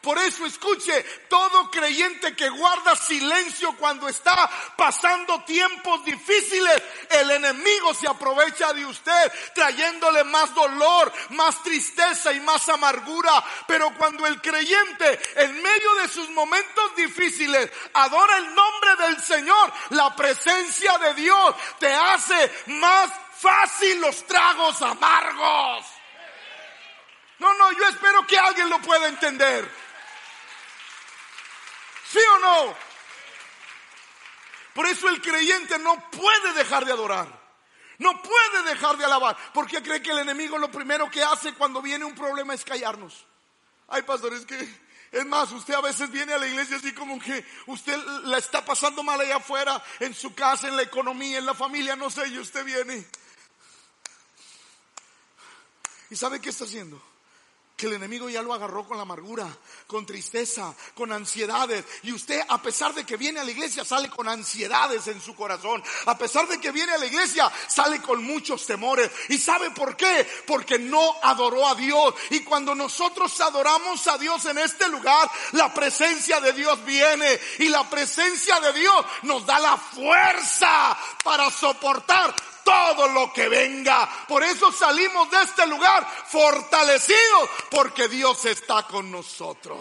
Por 0.00 0.18
eso 0.18 0.46
escuche, 0.46 1.02
todo 1.28 1.70
creyente 1.70 2.34
que 2.34 2.48
guarda 2.48 2.96
silencio 2.96 3.76
cuando 3.76 4.08
está 4.08 4.48
pasando 4.74 5.44
tiempos 5.44 6.02
difíciles, 6.06 6.82
el 7.10 7.30
enemigo 7.32 7.92
se 7.92 8.08
aprovecha 8.08 8.72
de 8.72 8.86
usted, 8.86 9.32
trayéndole 9.54 10.24
más 10.24 10.54
dolor, 10.54 11.12
más 11.30 11.62
tristeza 11.62 12.32
y 12.32 12.40
más 12.40 12.66
amargura. 12.70 13.44
Pero 13.66 13.92
cuando 13.98 14.26
el 14.26 14.40
creyente, 14.40 15.20
en 15.36 15.62
medio 15.62 15.94
de 15.96 16.08
sus 16.08 16.30
momentos 16.30 16.96
difíciles, 16.96 17.70
adora 17.92 18.38
el 18.38 18.54
nombre 18.54 18.96
del 19.00 19.22
Señor, 19.22 19.70
la 19.90 20.16
presencia 20.16 20.96
de 20.96 21.12
Dios 21.12 21.54
te 21.78 21.92
hace 21.92 22.50
más 22.68 23.10
fácil 23.36 24.00
los 24.00 24.26
tragos 24.26 24.80
amargos. 24.80 25.84
No, 27.38 27.54
no, 27.54 27.72
yo 27.72 27.88
espero 27.88 28.26
que 28.26 28.38
alguien 28.38 28.68
lo 28.68 28.78
pueda 28.80 29.08
entender. 29.08 29.89
¿Sí 32.10 32.18
o 32.18 32.38
no? 32.40 32.76
Por 34.74 34.86
eso 34.86 35.08
el 35.08 35.20
creyente 35.20 35.78
no 35.78 36.10
puede 36.10 36.52
dejar 36.54 36.84
de 36.84 36.92
adorar. 36.92 37.40
No 37.98 38.22
puede 38.22 38.62
dejar 38.64 38.96
de 38.96 39.04
alabar. 39.04 39.36
Porque 39.52 39.82
cree 39.82 40.02
que 40.02 40.10
el 40.10 40.20
enemigo 40.20 40.58
lo 40.58 40.70
primero 40.70 41.10
que 41.10 41.22
hace 41.22 41.52
cuando 41.54 41.82
viene 41.82 42.04
un 42.04 42.14
problema 42.14 42.54
es 42.54 42.64
callarnos. 42.64 43.26
Ay, 43.88 44.02
pastor, 44.02 44.32
es 44.34 44.46
que 44.46 44.56
es 45.12 45.26
más, 45.26 45.50
usted 45.52 45.74
a 45.74 45.80
veces 45.80 46.10
viene 46.10 46.32
a 46.32 46.38
la 46.38 46.46
iglesia 46.46 46.76
así 46.76 46.92
como 46.94 47.18
que 47.18 47.44
usted 47.66 47.96
la 48.24 48.38
está 48.38 48.64
pasando 48.64 49.02
mal 49.02 49.20
allá 49.20 49.36
afuera, 49.36 49.82
en 49.98 50.14
su 50.14 50.34
casa, 50.34 50.68
en 50.68 50.76
la 50.76 50.82
economía, 50.82 51.38
en 51.38 51.46
la 51.46 51.54
familia, 51.54 51.96
no 51.96 52.10
sé, 52.10 52.28
y 52.28 52.38
usted 52.38 52.64
viene. 52.64 53.04
¿Y 56.10 56.16
sabe 56.16 56.40
qué 56.40 56.50
está 56.50 56.64
haciendo? 56.64 57.09
Que 57.80 57.86
el 57.86 57.94
enemigo 57.94 58.28
ya 58.28 58.42
lo 58.42 58.52
agarró 58.52 58.86
con 58.86 58.98
la 58.98 59.04
amargura, 59.04 59.48
con 59.86 60.04
tristeza, 60.04 60.74
con 60.94 61.10
ansiedades. 61.12 61.82
Y 62.02 62.12
usted, 62.12 62.42
a 62.46 62.60
pesar 62.60 62.92
de 62.92 63.06
que 63.06 63.16
viene 63.16 63.40
a 63.40 63.44
la 63.44 63.50
iglesia, 63.50 63.86
sale 63.86 64.10
con 64.10 64.28
ansiedades 64.28 65.06
en 65.06 65.18
su 65.18 65.34
corazón. 65.34 65.82
A 66.04 66.18
pesar 66.18 66.46
de 66.46 66.60
que 66.60 66.72
viene 66.72 66.92
a 66.92 66.98
la 66.98 67.06
iglesia, 67.06 67.50
sale 67.68 68.02
con 68.02 68.22
muchos 68.22 68.66
temores. 68.66 69.10
¿Y 69.30 69.38
sabe 69.38 69.70
por 69.70 69.96
qué? 69.96 70.28
Porque 70.46 70.78
no 70.78 71.16
adoró 71.22 71.66
a 71.66 71.74
Dios. 71.74 72.14
Y 72.28 72.40
cuando 72.40 72.74
nosotros 72.74 73.40
adoramos 73.40 74.06
a 74.08 74.18
Dios 74.18 74.44
en 74.44 74.58
este 74.58 74.86
lugar, 74.90 75.30
la 75.52 75.72
presencia 75.72 76.38
de 76.38 76.52
Dios 76.52 76.84
viene. 76.84 77.40
Y 77.60 77.68
la 77.68 77.88
presencia 77.88 78.60
de 78.60 78.74
Dios 78.74 79.06
nos 79.22 79.46
da 79.46 79.58
la 79.58 79.78
fuerza 79.78 80.98
para 81.24 81.50
soportar 81.50 82.34
todo 82.70 83.08
lo 83.08 83.32
que 83.32 83.48
venga. 83.48 84.08
Por 84.28 84.44
eso 84.44 84.70
salimos 84.70 85.30
de 85.30 85.42
este 85.42 85.66
lugar 85.66 86.06
fortalecidos, 86.26 87.50
porque 87.70 88.08
Dios 88.08 88.44
está 88.44 88.84
con 88.86 89.10
nosotros. 89.10 89.78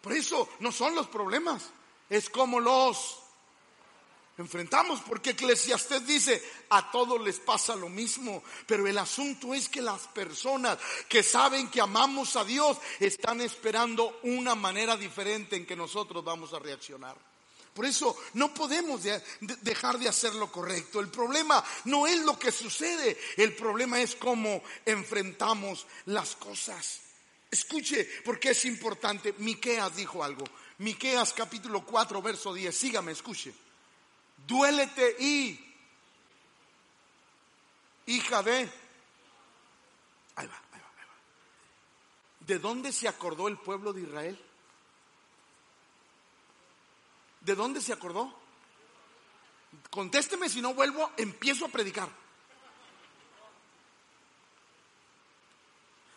Por 0.00 0.12
eso 0.14 0.48
no 0.60 0.72
son 0.72 0.94
los 0.94 1.08
problemas, 1.08 1.70
es 2.08 2.30
como 2.30 2.58
los 2.58 3.18
enfrentamos, 4.38 5.00
porque 5.06 5.30
Eclesiastés 5.30 6.06
dice, 6.06 6.42
a 6.70 6.90
todos 6.90 7.20
les 7.20 7.38
pasa 7.38 7.76
lo 7.76 7.88
mismo, 7.88 8.42
pero 8.66 8.86
el 8.86 8.96
asunto 8.98 9.54
es 9.54 9.68
que 9.68 9.82
las 9.82 10.08
personas 10.08 10.78
que 11.08 11.22
saben 11.22 11.68
que 11.70 11.80
amamos 11.80 12.34
a 12.34 12.44
Dios 12.44 12.78
están 12.98 13.42
esperando 13.42 14.20
una 14.22 14.54
manera 14.54 14.96
diferente 14.96 15.54
en 15.54 15.66
que 15.66 15.76
nosotros 15.76 16.24
vamos 16.24 16.52
a 16.54 16.58
reaccionar. 16.58 17.31
Por 17.74 17.86
eso 17.86 18.16
no 18.34 18.52
podemos 18.52 19.02
dejar 19.40 19.98
de 19.98 20.08
hacer 20.08 20.34
lo 20.34 20.52
correcto. 20.52 21.00
El 21.00 21.08
problema 21.08 21.64
no 21.84 22.06
es 22.06 22.20
lo 22.20 22.38
que 22.38 22.52
sucede, 22.52 23.18
el 23.36 23.54
problema 23.54 24.00
es 24.00 24.14
cómo 24.14 24.62
enfrentamos 24.84 25.86
las 26.06 26.36
cosas. 26.36 27.00
Escuche, 27.50 28.08
porque 28.24 28.50
es 28.50 28.64
importante. 28.64 29.34
Miqueas 29.38 29.96
dijo 29.96 30.22
algo. 30.22 30.44
Miqueas 30.78 31.32
capítulo 31.32 31.84
4, 31.84 32.20
verso 32.20 32.52
10. 32.52 32.76
Sígame, 32.76 33.12
escuche. 33.12 33.54
Duélete 34.46 35.16
y 35.20 35.74
hija 38.06 38.42
de 38.42 38.68
Ahí 40.36 40.46
va, 40.46 40.62
ahí 40.72 40.80
va, 40.80 40.88
ahí 40.98 41.06
va. 41.06 42.46
¿De 42.46 42.58
dónde 42.58 42.92
se 42.92 43.08
acordó 43.08 43.48
el 43.48 43.58
pueblo 43.58 43.92
de 43.92 44.02
Israel? 44.02 44.38
¿De 47.44 47.54
dónde 47.54 47.80
se 47.80 47.92
acordó? 47.92 48.32
Contésteme, 49.90 50.48
si 50.48 50.60
no 50.60 50.74
vuelvo, 50.74 51.10
empiezo 51.16 51.66
a 51.66 51.68
predicar. 51.68 52.08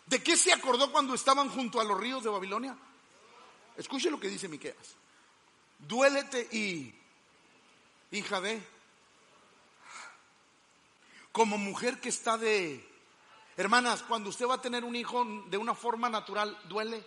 ¿De 0.06 0.22
qué 0.22 0.36
se 0.36 0.52
acordó 0.52 0.92
cuando 0.92 1.14
estaban 1.14 1.48
junto 1.48 1.80
a 1.80 1.84
los 1.84 1.98
ríos 1.98 2.22
de 2.22 2.30
Babilonia? 2.30 2.76
Escuche 3.76 4.10
lo 4.10 4.20
que 4.20 4.28
dice 4.28 4.48
Miqueas. 4.48 4.94
Duélete 5.78 6.48
y 6.52 6.94
hija 8.12 8.40
de 8.40 8.62
como 11.32 11.58
mujer 11.58 12.00
que 12.00 12.08
está 12.08 12.38
de 12.38 12.82
hermanas, 13.58 14.02
cuando 14.02 14.30
usted 14.30 14.46
va 14.46 14.54
a 14.54 14.62
tener 14.62 14.84
un 14.84 14.96
hijo 14.96 15.22
de 15.48 15.58
una 15.58 15.74
forma 15.74 16.08
natural, 16.08 16.58
duele. 16.64 17.04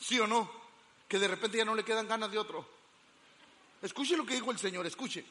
¿Sí 0.00 0.18
o 0.18 0.26
no? 0.26 0.50
Que 1.08 1.18
de 1.18 1.28
repente 1.28 1.58
ya 1.58 1.64
no 1.64 1.74
le 1.74 1.84
quedan 1.84 2.08
ganas 2.08 2.30
de 2.30 2.38
otro. 2.38 2.66
Escuche 3.82 4.16
lo 4.16 4.26
que 4.26 4.34
dijo 4.34 4.50
el 4.50 4.58
Señor, 4.58 4.86
escuche. 4.86 5.24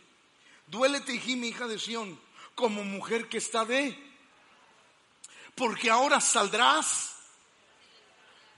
Duélete, 0.68 1.14
mi 1.36 1.48
hija 1.48 1.68
de 1.68 1.80
Sión, 1.80 2.20
como 2.56 2.84
mujer 2.84 3.30
que 3.30 3.38
está 3.38 3.66
de. 3.66 3.98
Porque 5.56 5.90
ahora 5.90 6.20
saldrás. 6.20 7.16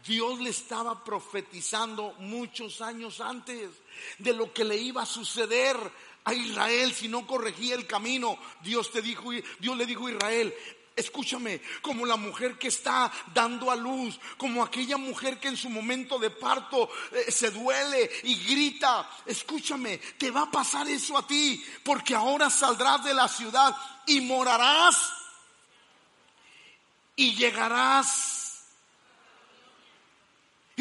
Dios 0.05 0.39
le 0.39 0.49
estaba 0.49 1.03
profetizando 1.03 2.13
muchos 2.19 2.81
años 2.81 3.19
antes 3.19 3.69
de 4.17 4.33
lo 4.33 4.53
que 4.53 4.63
le 4.63 4.77
iba 4.77 5.01
a 5.01 5.05
suceder 5.05 5.77
a 6.23 6.33
Israel 6.33 6.93
si 6.93 7.07
no 7.07 7.27
corregía 7.27 7.75
el 7.75 7.85
camino. 7.85 8.39
Dios 8.61 8.91
te 8.91 9.01
dijo, 9.01 9.31
Dios 9.59 9.77
le 9.77 9.85
dijo 9.85 10.07
a 10.07 10.11
Israel, 10.11 10.55
Escúchame, 10.99 11.61
como 11.81 12.05
la 12.05 12.17
mujer 12.17 12.57
que 12.57 12.67
está 12.67 13.11
dando 13.33 13.71
a 13.71 13.75
luz, 13.75 14.19
como 14.37 14.61
aquella 14.61 14.97
mujer 14.97 15.39
que 15.39 15.47
en 15.47 15.55
su 15.55 15.69
momento 15.69 16.19
de 16.19 16.29
parto 16.29 16.89
eh, 17.13 17.31
se 17.31 17.51
duele 17.51 18.11
y 18.23 18.35
grita. 18.43 19.09
Escúchame, 19.25 19.97
te 20.17 20.29
va 20.29 20.41
a 20.41 20.51
pasar 20.51 20.87
eso 20.89 21.17
a 21.17 21.25
ti, 21.25 21.63
porque 21.83 22.13
ahora 22.13 22.49
saldrás 22.49 23.03
de 23.03 23.13
la 23.13 23.27
ciudad 23.27 23.75
y 24.07 24.19
morarás 24.21 25.13
y 27.15 27.35
llegarás 27.35 28.38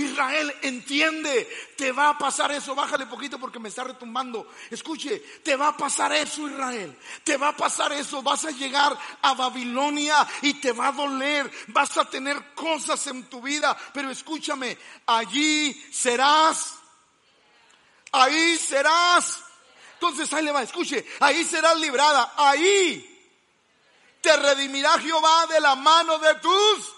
Israel, 0.03 0.55
entiende, 0.63 1.49
te 1.77 1.93
va 1.93 2.11
a 2.11 2.19
pasar 2.19 2.53
eso, 2.53 2.75
bájale 2.75 3.07
poquito 3.07 3.39
porque 3.39 3.59
me 3.59 3.69
está 3.69 3.85
retumbando. 3.85 4.51
Escuche, 4.71 5.19
te 5.43 5.57
va 5.57 5.69
a 5.69 5.77
pasar 5.77 6.13
eso, 6.13 6.49
Israel, 6.49 6.97
te 7.25 7.37
va 7.37 7.49
a 7.49 7.57
pasar 7.57 7.93
eso, 7.93 8.23
vas 8.23 8.45
a 8.45 8.51
llegar 8.51 8.97
a 9.23 9.35
Babilonia 9.35 10.27
y 10.43 10.55
te 10.55 10.73
va 10.73 10.89
a 10.89 10.93
doler, 10.93 11.51
vas 11.69 11.97
a 11.97 12.05
tener 12.05 12.55
cosas 12.55 13.07
en 13.07 13.25
tu 13.25 13.41
vida, 13.41 13.77
pero 13.93 14.11
escúchame, 14.11 14.77
allí 15.07 15.73
serás, 15.93 16.75
ahí 18.13 18.57
serás. 18.57 19.43
Entonces 19.95 20.33
ahí 20.33 20.45
le 20.45 20.53
va, 20.53 20.63
escuche, 20.63 21.05
ahí 21.21 21.45
serás 21.45 21.77
librada, 21.79 22.35
ahí 22.37 23.05
te 24.21 24.37
redimirá 24.37 24.99
Jehová 24.99 25.47
de 25.47 25.61
la 25.61 25.75
mano 25.75 26.19
de 26.19 26.35
tus 26.37 26.98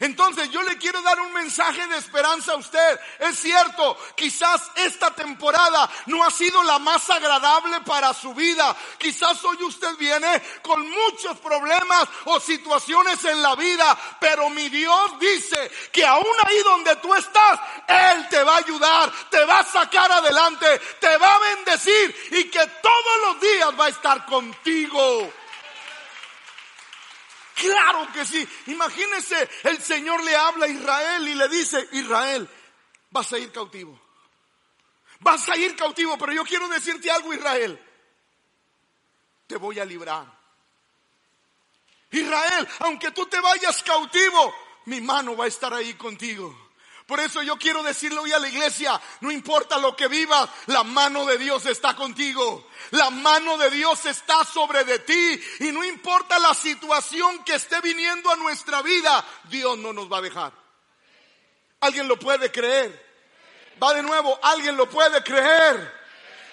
Entonces 0.00 0.50
yo 0.50 0.62
le 0.62 0.76
quiero 0.76 1.00
dar 1.02 1.20
un 1.20 1.32
mensaje 1.32 1.86
de 1.86 1.98
esperanza 1.98 2.52
a 2.52 2.56
usted. 2.56 3.00
Es 3.20 3.38
cierto, 3.38 3.96
quizás 4.16 4.62
esta 4.76 5.14
temporada 5.14 5.88
no 6.06 6.24
ha 6.24 6.30
sido 6.30 6.62
la 6.64 6.78
más 6.78 7.08
agradable 7.10 7.80
para 7.82 8.12
su 8.12 8.34
vida. 8.34 8.74
Quizás 8.98 9.42
hoy 9.44 9.62
usted 9.62 9.96
viene 9.96 10.42
con 10.62 10.88
muchos 10.88 11.38
problemas 11.38 12.08
o 12.24 12.40
situaciones 12.40 13.24
en 13.24 13.40
la 13.40 13.54
vida, 13.54 13.96
pero 14.20 14.50
mi 14.50 14.68
Dios 14.68 15.18
dice 15.18 15.70
que 15.92 16.04
aún 16.04 16.24
ahí 16.44 16.62
donde 16.64 16.96
tú 16.96 17.14
estás, 17.14 17.60
Él 17.86 18.28
te 18.28 18.42
va 18.42 18.54
a 18.54 18.58
ayudar, 18.58 19.12
te 19.30 19.44
va 19.44 19.60
a 19.60 19.64
sacar 19.64 20.10
adelante, 20.10 20.66
te 21.00 21.16
va 21.16 21.34
a 21.34 21.38
bendecir 21.38 22.28
y 22.32 22.44
que 22.50 22.66
todos 22.82 23.20
los 23.26 23.40
días 23.40 23.70
va 23.78 23.86
a 23.86 23.90
estar 23.90 24.26
contigo. 24.26 25.43
Claro 27.64 28.06
que 28.12 28.26
sí. 28.26 28.46
Imagínese, 28.66 29.48
el 29.62 29.80
Señor 29.80 30.22
le 30.22 30.36
habla 30.36 30.66
a 30.66 30.68
Israel 30.68 31.26
y 31.26 31.34
le 31.34 31.48
dice, 31.48 31.88
Israel, 31.92 32.46
vas 33.10 33.32
a 33.32 33.38
ir 33.38 33.50
cautivo. 33.50 33.98
Vas 35.20 35.48
a 35.48 35.56
ir 35.56 35.74
cautivo, 35.74 36.18
pero 36.18 36.32
yo 36.32 36.44
quiero 36.44 36.68
decirte 36.68 37.10
algo, 37.10 37.32
Israel. 37.32 37.80
Te 39.46 39.56
voy 39.56 39.78
a 39.78 39.84
librar. 39.86 40.26
Israel, 42.10 42.68
aunque 42.80 43.10
tú 43.12 43.24
te 43.26 43.40
vayas 43.40 43.82
cautivo, 43.82 44.54
mi 44.84 45.00
mano 45.00 45.34
va 45.34 45.46
a 45.46 45.48
estar 45.48 45.72
ahí 45.72 45.94
contigo. 45.94 46.63
Por 47.06 47.20
eso 47.20 47.42
yo 47.42 47.56
quiero 47.58 47.82
decirle 47.82 48.18
hoy 48.18 48.32
a 48.32 48.38
la 48.38 48.48
iglesia, 48.48 48.98
no 49.20 49.30
importa 49.30 49.76
lo 49.76 49.94
que 49.94 50.08
vivas, 50.08 50.48
la 50.66 50.84
mano 50.84 51.26
de 51.26 51.36
Dios 51.36 51.66
está 51.66 51.94
contigo. 51.94 52.66
La 52.92 53.10
mano 53.10 53.58
de 53.58 53.70
Dios 53.70 54.06
está 54.06 54.42
sobre 54.44 54.84
de 54.84 55.00
ti. 55.00 55.40
Y 55.60 55.70
no 55.70 55.84
importa 55.84 56.38
la 56.38 56.54
situación 56.54 57.44
que 57.44 57.56
esté 57.56 57.82
viniendo 57.82 58.30
a 58.30 58.36
nuestra 58.36 58.80
vida, 58.80 59.22
Dios 59.44 59.76
no 59.78 59.92
nos 59.92 60.10
va 60.10 60.18
a 60.18 60.22
dejar. 60.22 60.52
¿Alguien 61.80 62.08
lo 62.08 62.18
puede 62.18 62.50
creer? 62.50 63.04
Va 63.82 63.92
de 63.92 64.02
nuevo, 64.02 64.38
alguien 64.42 64.74
lo 64.74 64.88
puede 64.88 65.22
creer. 65.22 66.04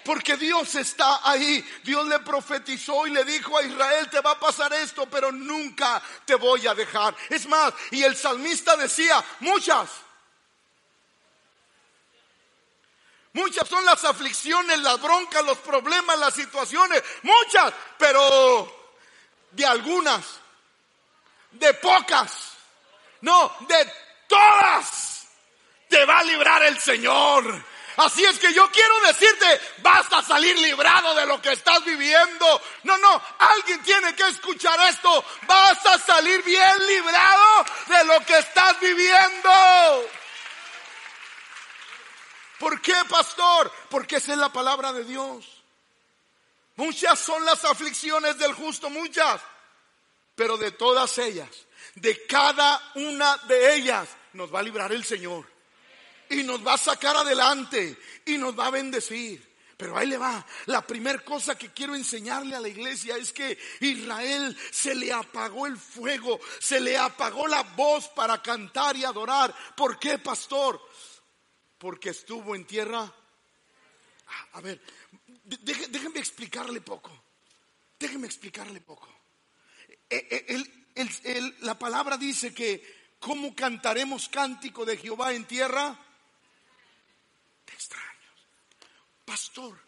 Porque 0.04 0.36
Dios 0.36 0.76
está 0.76 1.22
ahí. 1.24 1.66
Dios 1.84 2.06
le 2.08 2.20
profetizó 2.20 3.08
y 3.08 3.12
le 3.12 3.24
dijo 3.24 3.58
a 3.58 3.64
Israel, 3.64 4.10
te 4.10 4.20
va 4.20 4.32
a 4.32 4.40
pasar 4.40 4.74
esto, 4.74 5.06
pero 5.10 5.32
nunca 5.32 6.02
te 6.26 6.36
voy 6.36 6.68
a 6.68 6.74
dejar. 6.74 7.16
Es 7.30 7.48
más, 7.48 7.74
y 7.92 8.04
el 8.04 8.18
salmista 8.18 8.76
decía, 8.76 9.24
muchas 9.40 9.90
Muchas 13.34 13.68
son 13.68 13.86
las 13.86 14.04
aflicciones, 14.04 14.80
las 14.80 15.02
broncas, 15.02 15.44
los 15.46 15.58
problemas, 15.60 16.20
las 16.20 16.34
situaciones. 16.34 17.02
Muchas, 17.24 17.74
pero 17.98 18.82
de 19.52 19.66
algunas, 19.66 20.22
de 21.52 21.74
pocas, 21.76 22.52
no, 23.22 23.56
de 23.68 23.94
todas, 24.28 25.28
te 25.88 26.04
va 26.06 26.20
a 26.20 26.24
librar 26.24 26.64
el 26.64 26.80
Señor. 26.80 27.72
Así 27.98 28.24
es 28.24 28.40
que 28.40 28.54
yo 28.54 28.70
quiero 28.72 29.00
decirte, 29.02 29.62
vas 29.80 30.12
a 30.12 30.24
salir 30.24 30.58
librado 30.58 31.14
de 31.14 31.26
lo 31.26 31.42
que 31.42 31.52
estás 31.52 31.84
viviendo. 31.84 32.62
No, 32.84 32.98
no, 32.98 33.22
alguien 33.38 33.82
tiene 33.84 34.16
que 34.16 34.28
escuchar 34.28 34.80
esto. 34.90 35.24
Vas 35.46 35.86
a 35.86 36.00
salir 36.00 36.42
bien 36.44 36.88
librado 36.88 37.66
de 37.88 38.06
lo 38.06 38.26
que 38.26 38.38
estás 38.40 38.80
viviendo. 38.80 39.52
¿Por 42.62 42.80
qué, 42.80 42.94
pastor? 43.10 43.72
Porque 43.90 44.18
esa 44.18 44.34
es 44.34 44.38
la 44.38 44.54
palabra 44.54 44.94
de 44.94 45.04
Dios. 45.04 45.64
Muchas 46.76 47.18
son 47.18 47.44
las 47.44 47.66
aflicciones 47.66 48.38
del 48.38 48.54
justo, 48.54 48.88
muchas. 48.92 49.42
Pero 50.36 50.58
de 50.58 50.70
todas 50.70 51.18
ellas, 51.18 51.50
de 51.96 52.24
cada 52.28 52.80
una 52.94 53.36
de 53.48 53.74
ellas, 53.74 54.10
nos 54.34 54.54
va 54.54 54.60
a 54.60 54.64
librar 54.64 54.92
el 54.92 55.04
Señor. 55.04 55.48
Y 56.30 56.44
nos 56.44 56.66
va 56.66 56.76
a 56.76 56.78
sacar 56.78 57.16
adelante. 57.16 57.98
Y 58.28 58.38
nos 58.38 58.58
va 58.58 58.68
a 58.68 58.72
bendecir. 58.72 59.44
Pero 59.76 59.98
ahí 59.98 60.06
le 60.06 60.20
va. 60.20 60.46
La 60.68 60.86
primera 60.86 61.18
cosa 61.26 61.58
que 61.58 61.74
quiero 61.74 61.96
enseñarle 61.96 62.56
a 62.56 62.60
la 62.60 62.70
iglesia 62.70 63.18
es 63.18 63.34
que 63.34 63.58
Israel 63.80 64.56
se 64.70 64.94
le 64.94 65.12
apagó 65.12 65.66
el 65.66 65.78
fuego, 65.78 66.40
se 66.60 66.80
le 66.80 66.96
apagó 66.96 67.48
la 67.48 67.64
voz 67.64 68.08
para 68.10 68.40
cantar 68.40 68.96
y 68.96 69.04
adorar. 69.04 69.52
¿Por 69.76 69.98
qué, 69.98 70.20
pastor? 70.20 70.80
Porque 71.82 72.12
estuvo 72.12 72.56
en 72.56 72.64
tierra. 72.66 73.12
A 74.54 74.62
ver, 74.62 74.80
déjenme 75.44 76.20
explicarle 76.20 76.80
poco. 76.80 77.10
Déjenme 77.98 78.28
explicarle 78.28 78.80
poco. 78.82 79.10
E, 80.08 80.46
e, 80.94 81.56
la 81.62 81.80
palabra 81.80 82.18
dice 82.18 82.54
que, 82.54 83.16
¿cómo 83.20 83.56
cantaremos 83.56 84.30
cántico 84.30 84.86
de 84.86 84.98
Jehová 84.98 85.34
en 85.34 85.46
tierra? 85.46 85.98
De 87.66 87.74
extraños. 87.74 88.38
Pastor, 89.26 89.82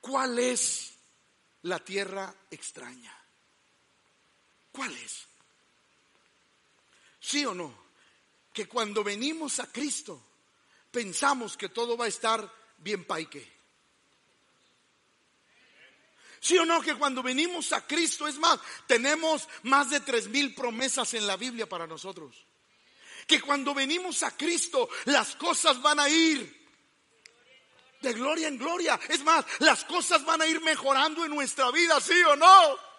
¿cuál 0.00 0.38
es 0.38 0.94
la 1.62 1.78
tierra 1.78 2.34
extraña? 2.50 3.14
¿Cuál 4.72 4.96
es? 4.96 5.28
¿Sí 7.20 7.44
o 7.44 7.52
no? 7.52 7.91
Que 8.52 8.66
cuando 8.66 9.02
venimos 9.02 9.60
a 9.60 9.70
Cristo 9.70 10.22
pensamos 10.90 11.56
que 11.56 11.70
todo 11.70 11.96
va 11.96 12.04
a 12.04 12.08
estar 12.08 12.48
bien 12.78 13.04
paique. 13.04 13.50
¿Sí 16.40 16.58
o 16.58 16.64
no? 16.64 16.82
Que 16.82 16.96
cuando 16.96 17.22
venimos 17.22 17.72
a 17.72 17.86
Cristo, 17.86 18.26
es 18.26 18.36
más, 18.36 18.58
tenemos 18.86 19.48
más 19.62 19.90
de 19.90 20.00
tres 20.00 20.28
mil 20.28 20.54
promesas 20.54 21.14
en 21.14 21.26
la 21.26 21.36
Biblia 21.36 21.68
para 21.68 21.86
nosotros. 21.86 22.44
Que 23.26 23.40
cuando 23.40 23.72
venimos 23.72 24.24
a 24.24 24.36
Cristo, 24.36 24.88
las 25.04 25.36
cosas 25.36 25.80
van 25.80 26.00
a 26.00 26.08
ir 26.08 26.62
de 28.00 28.12
gloria 28.12 28.48
en 28.48 28.58
gloria. 28.58 28.98
Es 29.08 29.22
más, 29.22 29.44
las 29.60 29.84
cosas 29.84 30.24
van 30.24 30.42
a 30.42 30.46
ir 30.46 30.60
mejorando 30.60 31.24
en 31.24 31.32
nuestra 31.32 31.70
vida, 31.70 32.00
¿sí 32.00 32.20
o 32.24 32.34
no? 32.34 32.91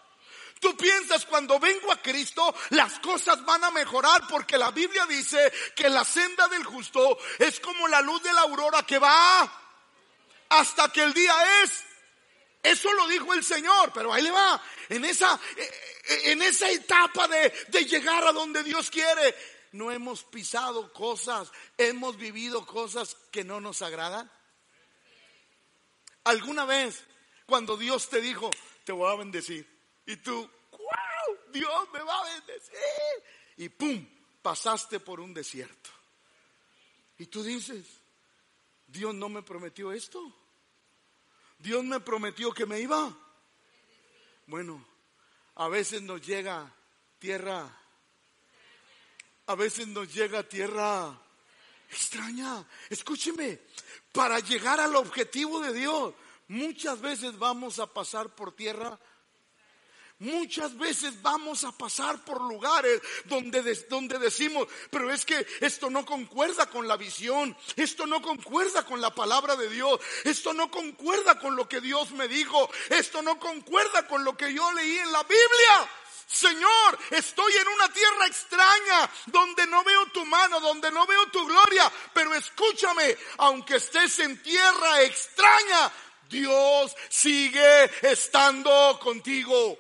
Tú 0.64 0.78
piensas 0.78 1.26
cuando 1.26 1.60
vengo 1.60 1.92
a 1.92 2.02
Cristo 2.02 2.56
las 2.70 2.98
cosas 3.00 3.44
van 3.44 3.66
a 3.66 3.72
mejorar 3.72 4.26
porque 4.30 4.58
la 4.58 4.72
Biblia 4.72 5.06
dice 5.06 5.52
que 5.76 5.90
la 5.90 6.06
senda 6.06 6.48
del 6.48 6.64
justo 6.64 7.18
es 7.38 7.60
como 7.60 7.86
la 7.90 8.00
luz 8.00 8.24
de 8.24 8.32
la 8.32 8.44
aurora 8.44 8.82
que 8.84 8.98
va 8.98 9.62
hasta 10.48 10.90
que 10.90 11.04
el 11.04 11.14
día 11.14 11.36
es. 11.64 11.84
Eso 12.64 12.94
lo 12.94 13.10
dijo 13.10 13.34
el 13.34 13.44
Señor, 13.44 13.92
pero 13.94 14.14
ahí 14.14 14.22
le 14.22 14.32
va. 14.32 14.64
En 14.88 15.04
esa, 15.04 15.38
en 16.08 16.42
esa 16.42 16.70
etapa 16.70 17.28
de, 17.28 17.54
de 17.68 17.84
llegar 17.84 18.26
a 18.26 18.32
donde 18.32 18.64
Dios 18.64 18.90
quiere, 18.90 19.36
no 19.74 19.92
hemos 19.92 20.24
pisado 20.24 20.94
cosas, 20.94 21.52
hemos 21.78 22.16
vivido 22.16 22.66
cosas 22.66 23.18
que 23.34 23.44
no 23.44 23.60
nos 23.60 23.82
agradan. 23.82 24.32
¿Alguna 26.24 26.64
vez 26.64 27.04
cuando 27.48 27.76
Dios 27.76 28.08
te 28.08 28.22
dijo, 28.22 28.50
te 28.86 28.94
voy 28.94 29.12
a 29.12 29.18
bendecir? 29.18 29.73
Y 30.06 30.18
tú, 30.18 30.50
wow, 30.72 31.52
Dios 31.52 31.90
me 31.94 32.02
va 32.02 32.20
a 32.20 32.34
bendecir. 32.34 32.78
Y 33.58 33.70
pum, 33.70 34.06
pasaste 34.42 35.00
por 35.00 35.20
un 35.20 35.34
desierto. 35.34 35.90
Y 37.18 37.28
tú 37.28 37.44
dices, 37.44 37.86
Dios 38.88 39.14
no 39.16 39.30
me 39.30 39.44
prometió 39.44 39.92
esto. 39.92 40.22
Dios 41.58 41.84
me 41.84 42.00
prometió 42.00 42.52
que 42.52 42.66
me 42.66 42.80
iba. 42.80 43.16
Bueno, 44.48 44.86
a 45.56 45.68
veces 45.70 46.02
nos 46.02 46.26
llega 46.26 46.70
tierra, 47.20 47.72
a 49.46 49.56
veces 49.56 49.88
nos 49.88 50.14
llega 50.14 50.44
tierra 50.44 51.18
extraña. 51.90 52.68
Escúcheme, 52.90 53.62
para 54.12 54.40
llegar 54.40 54.80
al 54.80 54.96
objetivo 54.96 55.62
de 55.62 55.74
Dios, 55.74 56.14
muchas 56.50 57.00
veces 57.00 57.38
vamos 57.38 57.80
a 57.80 57.88
pasar 57.88 58.36
por 58.36 58.56
tierra 58.56 59.00
Muchas 60.24 60.78
veces 60.78 61.22
vamos 61.22 61.66
a 61.66 61.74
pasar 61.74 62.24
por 62.24 62.40
lugares 62.40 63.02
donde, 63.26 63.62
donde 63.90 64.18
decimos, 64.20 64.70
pero 64.90 65.12
es 65.12 65.26
que 65.26 65.46
esto 65.60 65.90
no 65.90 66.06
concuerda 66.06 66.66
con 66.68 66.88
la 66.88 66.96
visión, 66.96 67.54
esto 67.76 68.08
no 68.08 68.22
concuerda 68.22 68.86
con 68.86 69.02
la 69.02 69.14
palabra 69.14 69.58
de 69.58 69.68
Dios, 69.68 70.00
esto 70.24 70.54
no 70.54 70.72
concuerda 70.72 71.38
con 71.38 71.58
lo 71.58 71.68
que 71.68 71.82
Dios 71.82 72.12
me 72.12 72.30
dijo, 72.30 72.70
esto 72.90 73.22
no 73.22 73.38
concuerda 73.38 74.08
con 74.08 74.24
lo 74.24 74.38
que 74.38 74.54
yo 74.54 74.72
leí 74.72 74.98
en 74.98 75.12
la 75.12 75.24
Biblia. 75.24 75.90
Señor, 76.26 77.00
estoy 77.12 77.52
en 77.58 77.68
una 77.68 77.92
tierra 77.92 78.26
extraña 78.26 79.10
donde 79.26 79.68
no 79.68 79.84
veo 79.84 80.06
tu 80.06 80.26
mano, 80.26 80.62
donde 80.62 80.90
no 80.90 81.06
veo 81.06 81.28
tu 81.32 81.46
gloria, 81.46 81.92
pero 82.14 82.34
escúchame, 82.34 83.18
aunque 83.40 83.76
estés 83.76 84.20
en 84.20 84.42
tierra 84.42 85.02
extraña, 85.02 85.92
Dios 86.30 86.96
sigue 87.10 87.92
estando 88.10 88.98
contigo. 89.02 89.78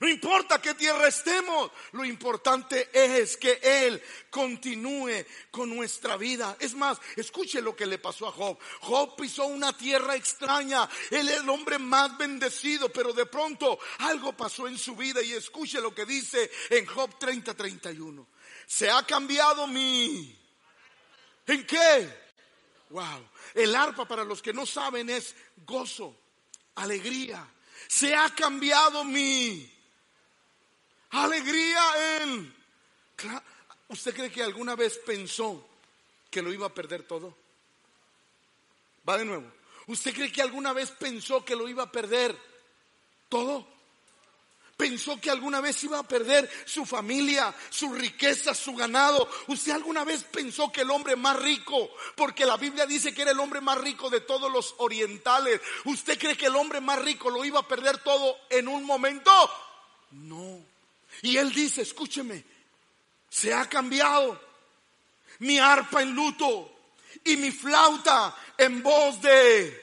No 0.00 0.08
importa 0.08 0.62
qué 0.62 0.72
tierra 0.72 1.08
estemos, 1.08 1.70
lo 1.92 2.06
importante 2.06 2.88
es 2.90 3.36
que 3.36 3.60
Él 3.62 4.02
continúe 4.30 5.26
con 5.50 5.68
nuestra 5.68 6.16
vida. 6.16 6.56
Es 6.58 6.72
más, 6.74 6.98
escuche 7.16 7.60
lo 7.60 7.76
que 7.76 7.84
le 7.84 7.98
pasó 7.98 8.26
a 8.26 8.32
Job. 8.32 8.58
Job 8.80 9.14
pisó 9.14 9.44
una 9.44 9.76
tierra 9.76 10.16
extraña. 10.16 10.88
Él 11.10 11.28
es 11.28 11.40
el 11.40 11.48
hombre 11.50 11.78
más 11.78 12.16
bendecido, 12.16 12.88
pero 12.88 13.12
de 13.12 13.26
pronto 13.26 13.78
algo 13.98 14.32
pasó 14.32 14.66
en 14.66 14.78
su 14.78 14.96
vida 14.96 15.20
y 15.20 15.34
escuche 15.34 15.82
lo 15.82 15.94
que 15.94 16.06
dice 16.06 16.50
en 16.70 16.86
Job 16.86 17.18
30, 17.18 17.54
31. 17.54 18.26
Se 18.66 18.90
ha 18.90 19.02
cambiado 19.02 19.66
mi... 19.66 20.34
¿En 21.46 21.66
qué? 21.66 22.08
Wow. 22.88 23.28
El 23.52 23.76
arpa, 23.76 24.08
para 24.08 24.24
los 24.24 24.40
que 24.40 24.54
no 24.54 24.64
saben, 24.64 25.10
es 25.10 25.36
gozo, 25.66 26.16
alegría. 26.76 27.46
Se 27.86 28.14
ha 28.14 28.34
cambiado 28.34 29.04
mi 29.04 29.79
alegría 31.10 31.82
en... 32.20 32.54
¿Usted 33.88 34.14
cree 34.14 34.30
que 34.30 34.42
alguna 34.42 34.76
vez 34.76 34.98
pensó 34.98 35.68
que 36.30 36.42
lo 36.42 36.52
iba 36.52 36.66
a 36.66 36.74
perder 36.74 37.02
todo? 37.02 37.36
Va 39.08 39.18
de 39.18 39.24
nuevo. 39.24 39.50
¿Usted 39.86 40.14
cree 40.14 40.32
que 40.32 40.42
alguna 40.42 40.72
vez 40.72 40.90
pensó 40.92 41.44
que 41.44 41.56
lo 41.56 41.68
iba 41.68 41.82
a 41.82 41.92
perder 41.92 42.36
todo? 43.28 43.66
pensó 44.80 45.20
que 45.20 45.30
alguna 45.30 45.60
vez 45.60 45.84
iba 45.84 45.98
a 45.98 46.08
perder 46.08 46.48
su 46.64 46.86
familia, 46.86 47.54
su 47.68 47.92
riqueza, 47.92 48.54
su 48.54 48.74
ganado. 48.74 49.28
¿Usted 49.48 49.72
alguna 49.72 50.04
vez 50.04 50.24
pensó 50.24 50.72
que 50.72 50.80
el 50.80 50.90
hombre 50.90 51.16
más 51.16 51.38
rico, 51.38 51.90
porque 52.16 52.46
la 52.46 52.56
Biblia 52.56 52.86
dice 52.86 53.12
que 53.12 53.20
era 53.20 53.32
el 53.32 53.40
hombre 53.40 53.60
más 53.60 53.76
rico 53.76 54.08
de 54.08 54.22
todos 54.22 54.50
los 54.50 54.74
orientales, 54.78 55.60
¿usted 55.84 56.18
cree 56.18 56.34
que 56.34 56.46
el 56.46 56.56
hombre 56.56 56.80
más 56.80 56.98
rico 56.98 57.28
lo 57.28 57.44
iba 57.44 57.60
a 57.60 57.68
perder 57.68 57.98
todo 57.98 58.34
en 58.48 58.68
un 58.68 58.84
momento? 58.84 59.30
No. 60.12 60.69
Y 61.22 61.36
él 61.36 61.52
dice, 61.52 61.82
escúcheme, 61.82 62.44
se 63.28 63.52
ha 63.52 63.68
cambiado 63.68 64.40
mi 65.40 65.58
arpa 65.58 66.02
en 66.02 66.14
luto 66.14 66.70
y 67.24 67.36
mi 67.36 67.50
flauta 67.50 68.36
en 68.56 68.82
voz 68.82 69.20
de 69.20 69.79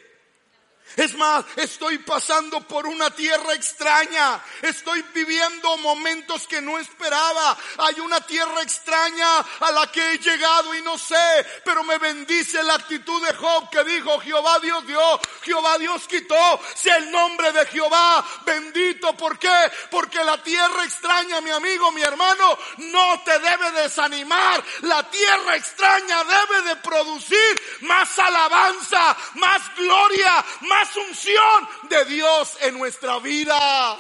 es 0.95 1.13
más, 1.15 1.45
estoy 1.56 2.00
pasando 2.00 2.62
por 2.62 2.88
una 2.88 3.12
tierra 3.12 3.54
extraña. 3.54 4.41
Estoy 4.62 5.04
viviendo 5.13 5.78
momentos 5.78 6.47
que 6.47 6.62
no 6.62 6.78
esperaba. 6.80 7.58
Hay 7.78 8.00
una 8.00 8.21
tierra 8.21 8.62
extraña 8.62 9.39
a 9.60 9.71
la 9.71 9.91
que 9.91 10.13
he 10.13 10.17
llegado 10.17 10.73
y 10.73 10.82
no 10.82 10.97
sé, 10.97 11.45
pero 11.63 11.84
me 11.84 11.97
bendice 11.97 12.63
la 12.63 12.76
actitud 12.76 13.26
de 13.26 13.34
Job 13.36 13.69
que 13.69 13.84
dijo, 13.84 14.19
Jehová 14.19 14.60
Dios 14.60 14.88
dio, 14.88 15.19
Jehová 15.43 15.78
Dios 15.78 16.08
quitó. 16.08 16.60
Sea 16.76 16.97
el 16.97 17.12
nombre 17.12 17.52
de 17.52 17.65
Jehová 17.67 18.26
bendito. 18.45 19.15
¿Por 19.15 19.38
qué? 19.38 19.71
Porque 19.91 20.23
la 20.23 20.41
tierra 20.41 20.84
extraña, 20.84 21.41
mi 21.41 21.52
amigo, 21.52 21.91
mi 21.91 22.02
hermano, 22.02 22.58
no 22.78 23.21
te 23.23 23.38
debe 23.39 23.71
desanimar. 23.71 24.63
La 24.82 25.10
tierra 25.10 25.56
extraña 25.56 26.23
debe 26.23 26.62
de 26.69 26.76
producir 26.78 27.62
más 27.82 28.17
alabanza, 28.19 29.15
más 29.36 29.76
gloria, 29.76 30.43
asunción 30.82 31.70
de 31.90 32.06
Dios 32.06 32.58
en 32.62 32.78
nuestra 32.78 33.20
vida. 33.20 33.98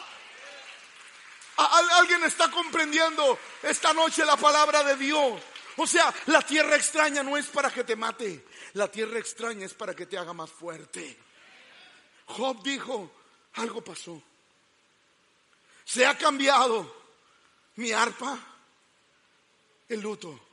¿Alguien 1.57 2.23
está 2.23 2.51
comprendiendo 2.51 3.39
esta 3.63 3.93
noche 3.93 4.23
la 4.25 4.37
palabra 4.37 4.83
de 4.83 4.95
Dios? 4.95 5.41
O 5.77 5.87
sea, 5.87 6.13
la 6.27 6.41
tierra 6.41 6.75
extraña 6.75 7.23
no 7.23 7.37
es 7.37 7.47
para 7.47 7.71
que 7.71 7.83
te 7.83 7.95
mate, 7.95 8.45
la 8.73 8.91
tierra 8.91 9.19
extraña 9.19 9.65
es 9.65 9.73
para 9.73 9.95
que 9.95 10.05
te 10.05 10.17
haga 10.17 10.33
más 10.33 10.51
fuerte. 10.51 11.17
Job 12.25 12.61
dijo, 12.63 13.11
algo 13.53 13.83
pasó. 13.83 14.21
Se 15.85 16.05
ha 16.05 16.17
cambiado 16.17 16.95
mi 17.75 17.91
arpa, 17.91 18.37
el 19.87 20.01
luto 20.01 20.46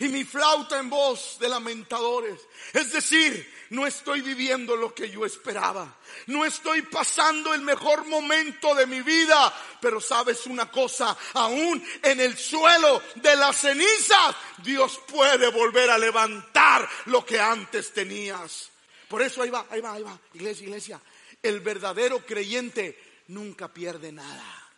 y 0.00 0.08
mi 0.08 0.24
flauta 0.24 0.78
en 0.78 0.88
voz 0.88 1.38
de 1.40 1.48
lamentadores. 1.48 2.40
Es 2.72 2.92
decir, 2.92 3.52
no 3.70 3.84
estoy 3.84 4.20
viviendo 4.20 4.76
lo 4.76 4.94
que 4.94 5.10
yo 5.10 5.26
esperaba. 5.26 5.98
No 6.26 6.44
estoy 6.44 6.82
pasando 6.82 7.52
el 7.52 7.62
mejor 7.62 8.06
momento 8.06 8.74
de 8.76 8.86
mi 8.86 9.02
vida. 9.02 9.52
Pero 9.80 10.00
sabes 10.00 10.46
una 10.46 10.70
cosa, 10.70 11.16
aún 11.34 11.84
en 12.02 12.20
el 12.20 12.38
suelo 12.38 13.02
de 13.16 13.34
las 13.34 13.56
cenizas, 13.56 14.36
Dios 14.58 15.00
puede 15.08 15.50
volver 15.50 15.90
a 15.90 15.98
levantar 15.98 16.88
lo 17.06 17.26
que 17.26 17.40
antes 17.40 17.92
tenías. 17.92 18.70
Por 19.08 19.22
eso 19.22 19.42
ahí 19.42 19.50
va, 19.50 19.66
ahí 19.68 19.80
va, 19.80 19.94
ahí 19.94 20.02
va. 20.02 20.18
Iglesia, 20.34 20.64
iglesia. 20.64 21.00
El 21.42 21.58
verdadero 21.58 22.24
creyente 22.24 23.22
nunca 23.28 23.66
pierde 23.66 24.12
nada. 24.12 24.68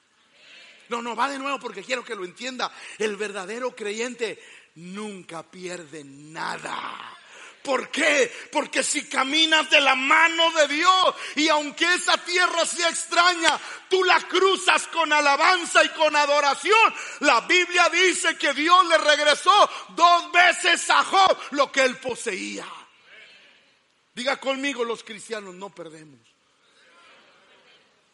No, 0.90 1.00
no, 1.00 1.14
va 1.14 1.30
de 1.30 1.38
nuevo 1.38 1.60
porque 1.60 1.84
quiero 1.84 2.04
que 2.04 2.16
lo 2.16 2.24
entienda. 2.24 2.72
El 2.98 3.16
verdadero 3.16 3.76
creyente 3.76 4.42
nunca 4.74 5.42
pierde 5.42 6.04
nada. 6.04 7.16
¿Por 7.62 7.90
qué? 7.90 8.32
Porque 8.50 8.82
si 8.82 9.06
caminas 9.06 9.68
de 9.68 9.80
la 9.80 9.94
mano 9.94 10.50
de 10.52 10.68
Dios 10.68 11.14
y 11.36 11.48
aunque 11.48 11.94
esa 11.94 12.16
tierra 12.24 12.64
sea 12.64 12.88
extraña, 12.88 13.60
tú 13.88 14.02
la 14.02 14.18
cruzas 14.20 14.86
con 14.86 15.12
alabanza 15.12 15.84
y 15.84 15.90
con 15.90 16.16
adoración. 16.16 16.94
La 17.20 17.42
Biblia 17.42 17.90
dice 17.90 18.38
que 18.38 18.54
Dios 18.54 18.86
le 18.86 18.96
regresó 18.96 19.70
dos 19.90 20.32
veces 20.32 20.88
a 20.88 21.04
Job 21.04 21.38
lo 21.50 21.70
que 21.70 21.82
él 21.82 21.98
poseía. 21.98 22.66
Diga 24.14 24.38
conmigo, 24.38 24.82
los 24.82 25.04
cristianos 25.04 25.54
no 25.54 25.68
perdemos. 25.70 26.29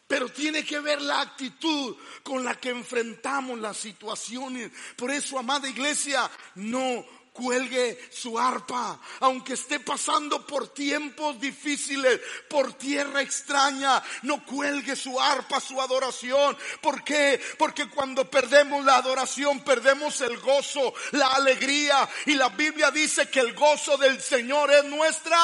Pero 0.07 0.29
tiene 0.29 0.63
que 0.63 0.79
ver 0.79 1.01
la 1.01 1.21
actitud 1.21 1.95
con 2.23 2.43
la 2.43 2.55
que 2.55 2.69
enfrentamos 2.69 3.59
las 3.59 3.77
situaciones. 3.77 4.71
Por 4.95 5.11
eso, 5.11 5.37
amada 5.37 5.67
iglesia, 5.67 6.29
no 6.55 7.05
cuelgue 7.37 8.09
su 8.11 8.39
arpa, 8.39 8.99
aunque 9.19 9.53
esté 9.53 9.79
pasando 9.79 10.45
por 10.47 10.69
tiempos 10.73 11.39
difíciles, 11.39 12.19
por 12.49 12.73
tierra 12.73 13.21
extraña, 13.21 14.01
no 14.23 14.43
cuelgue 14.43 14.95
su 14.95 15.19
arpa, 15.19 15.59
su 15.59 15.79
adoración. 15.79 16.57
¿Por 16.81 17.03
qué? 17.03 17.39
Porque 17.59 17.89
cuando 17.89 18.29
perdemos 18.29 18.83
la 18.83 18.95
adoración, 18.95 19.59
perdemos 19.63 20.19
el 20.21 20.39
gozo, 20.39 20.95
la 21.11 21.27
alegría. 21.27 22.09
Y 22.25 22.33
la 22.33 22.49
Biblia 22.49 22.89
dice 22.89 23.29
que 23.29 23.39
el 23.39 23.53
gozo 23.53 23.97
del 23.97 24.19
Señor 24.19 24.71
es 24.71 24.85
nuestra 24.85 25.39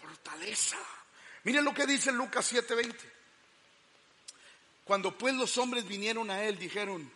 fortaleza. 0.00 0.78
Miren 1.44 1.64
lo 1.64 1.72
que 1.72 1.86
dice 1.86 2.10
Lucas 2.10 2.52
7:20. 2.52 3.09
Cuando 4.90 5.16
pues 5.16 5.36
los 5.36 5.56
hombres 5.56 5.86
vinieron 5.86 6.32
a 6.32 6.42
él, 6.42 6.58
dijeron, 6.58 7.08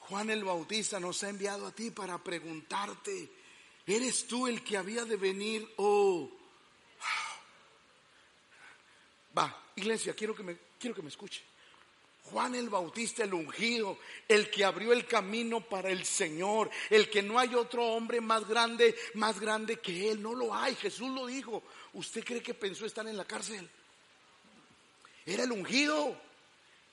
Juan 0.00 0.28
el 0.28 0.42
Bautista 0.42 0.98
nos 0.98 1.22
ha 1.22 1.28
enviado 1.28 1.68
a 1.68 1.70
ti 1.70 1.92
para 1.92 2.18
preguntarte, 2.18 3.30
¿eres 3.86 4.26
tú 4.26 4.48
el 4.48 4.64
que 4.64 4.76
había 4.76 5.04
de 5.04 5.14
venir 5.14 5.72
o... 5.76 6.28
Va, 9.38 9.56
iglesia, 9.76 10.16
quiero 10.16 10.34
que 10.34 10.42
me, 10.42 10.56
quiero 10.80 10.96
que 10.96 11.02
me 11.02 11.10
escuche. 11.10 11.42
Juan 12.24 12.56
el 12.56 12.68
Bautista, 12.68 13.22
el 13.22 13.34
ungido, 13.34 14.00
el 14.26 14.50
que 14.50 14.64
abrió 14.64 14.92
el 14.92 15.06
camino 15.06 15.60
para 15.60 15.90
el 15.90 16.04
Señor, 16.04 16.72
el 16.90 17.08
que 17.08 17.22
no 17.22 17.38
hay 17.38 17.54
otro 17.54 17.86
hombre 17.86 18.20
más 18.20 18.48
grande, 18.48 18.96
más 19.14 19.38
grande 19.38 19.78
que 19.78 20.10
él, 20.10 20.20
no 20.20 20.34
lo 20.34 20.52
hay, 20.52 20.74
Jesús 20.74 21.10
lo 21.10 21.26
dijo. 21.26 21.62
¿Usted 21.92 22.24
cree 22.24 22.42
que 22.42 22.54
pensó 22.54 22.84
estar 22.84 23.06
en 23.06 23.16
la 23.16 23.24
cárcel? 23.24 23.70
Era 25.24 25.44
el 25.44 25.52
ungido, 25.52 26.25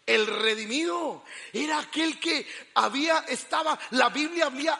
el 0.05 0.27
redimido 0.27 1.23
era 1.53 1.79
aquel 1.79 2.19
que 2.19 2.45
había, 2.75 3.19
estaba, 3.19 3.79
la 3.91 4.09
Biblia 4.09 4.47
había, 4.47 4.73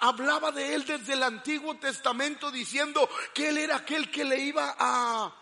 hablaba 0.00 0.52
de 0.52 0.74
él 0.74 0.84
desde 0.84 1.14
el 1.14 1.22
Antiguo 1.22 1.76
Testamento 1.76 2.50
diciendo 2.50 3.08
que 3.32 3.48
él 3.48 3.58
era 3.58 3.76
aquel 3.76 4.10
que 4.10 4.24
le 4.24 4.38
iba 4.38 4.76
a 4.78 5.34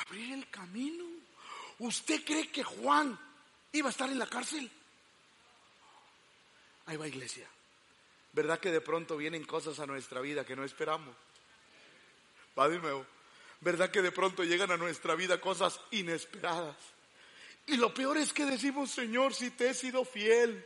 abrir 0.00 0.32
el 0.32 0.48
camino. 0.50 1.04
¿Usted 1.78 2.24
cree 2.24 2.50
que 2.50 2.64
Juan 2.64 3.18
iba 3.72 3.88
a 3.88 3.90
estar 3.90 4.08
en 4.08 4.18
la 4.18 4.26
cárcel? 4.26 4.70
Ahí 6.86 6.96
va 6.96 7.06
iglesia. 7.06 7.48
¿Verdad 8.32 8.58
que 8.58 8.72
de 8.72 8.80
pronto 8.80 9.16
vienen 9.16 9.44
cosas 9.44 9.78
a 9.78 9.86
nuestra 9.86 10.20
vida 10.20 10.44
que 10.44 10.56
no 10.56 10.64
esperamos? 10.64 11.14
Va 12.58 12.68
de 12.68 12.78
nuevo. 12.78 13.06
¿Verdad 13.60 13.90
que 13.90 14.02
de 14.02 14.10
pronto 14.10 14.42
llegan 14.42 14.72
a 14.72 14.76
nuestra 14.76 15.14
vida 15.14 15.40
cosas 15.40 15.78
inesperadas? 15.92 16.76
Y 17.66 17.76
lo 17.76 17.94
peor 17.94 18.18
es 18.18 18.32
que 18.32 18.44
decimos, 18.44 18.90
Señor, 18.90 19.34
si 19.34 19.50
te 19.50 19.70
he 19.70 19.74
sido 19.74 20.04
fiel, 20.04 20.64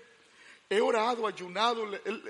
he 0.68 0.80
orado, 0.80 1.26
ayunado, 1.26 1.86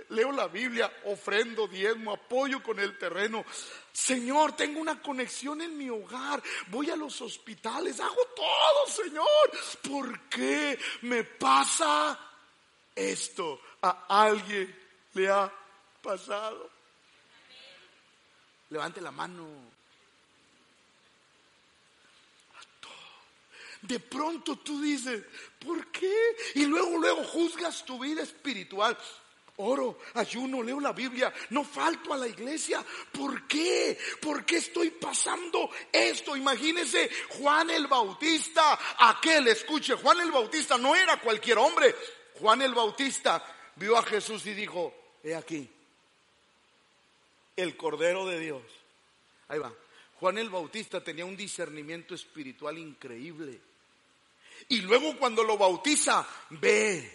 leo 0.08 0.32
la 0.32 0.48
Biblia, 0.48 0.92
ofrendo, 1.04 1.66
diezmo, 1.66 2.12
apoyo 2.12 2.62
con 2.62 2.78
el 2.78 2.98
terreno. 2.98 3.44
Señor, 3.92 4.52
tengo 4.52 4.80
una 4.80 5.00
conexión 5.00 5.62
en 5.62 5.76
mi 5.78 5.88
hogar, 5.88 6.42
voy 6.68 6.90
a 6.90 6.96
los 6.96 7.20
hospitales, 7.22 8.00
hago 8.00 8.26
todo, 8.34 9.04
Señor. 9.04 9.26
¿Por 9.88 10.28
qué 10.28 10.78
me 11.02 11.24
pasa 11.24 12.18
esto? 12.94 13.60
A 13.82 14.04
alguien 14.08 14.74
le 15.14 15.30
ha 15.30 15.50
pasado. 16.02 16.70
Levante 18.70 19.00
la 19.00 19.12
mano. 19.12 19.75
De 23.86 24.00
pronto 24.00 24.56
tú 24.56 24.80
dices, 24.80 25.22
¿por 25.58 25.90
qué? 25.90 26.14
Y 26.54 26.64
luego, 26.66 26.98
luego 26.98 27.24
juzgas 27.24 27.84
tu 27.84 27.98
vida 27.98 28.22
espiritual. 28.22 28.96
Oro, 29.58 30.00
ayuno, 30.14 30.62
leo 30.62 30.78
la 30.80 30.92
Biblia, 30.92 31.32
no 31.50 31.64
falto 31.64 32.12
a 32.12 32.18
la 32.18 32.28
iglesia. 32.28 32.84
¿Por 33.10 33.46
qué? 33.46 33.98
¿Por 34.20 34.44
qué 34.44 34.58
estoy 34.58 34.90
pasando 34.90 35.70
esto? 35.90 36.36
Imagínese 36.36 37.08
Juan 37.38 37.70
el 37.70 37.86
Bautista, 37.86 38.78
aquel, 38.98 39.48
escuche, 39.48 39.94
Juan 39.94 40.20
el 40.20 40.30
Bautista 40.30 40.76
no 40.76 40.94
era 40.94 41.18
cualquier 41.18 41.56
hombre. 41.56 41.94
Juan 42.38 42.60
el 42.60 42.74
Bautista 42.74 43.42
vio 43.76 43.96
a 43.96 44.02
Jesús 44.02 44.44
y 44.44 44.52
dijo, 44.52 44.92
he 45.24 45.34
aquí, 45.34 45.70
el 47.56 47.76
Cordero 47.78 48.26
de 48.26 48.38
Dios. 48.38 48.62
Ahí 49.48 49.58
va. 49.58 49.72
Juan 50.20 50.36
el 50.36 50.50
Bautista 50.50 51.02
tenía 51.02 51.24
un 51.24 51.36
discernimiento 51.36 52.14
espiritual 52.14 52.76
increíble. 52.78 53.58
Y 54.68 54.80
luego 54.82 55.16
cuando 55.16 55.42
lo 55.44 55.56
bautiza, 55.56 56.26
ve. 56.50 57.12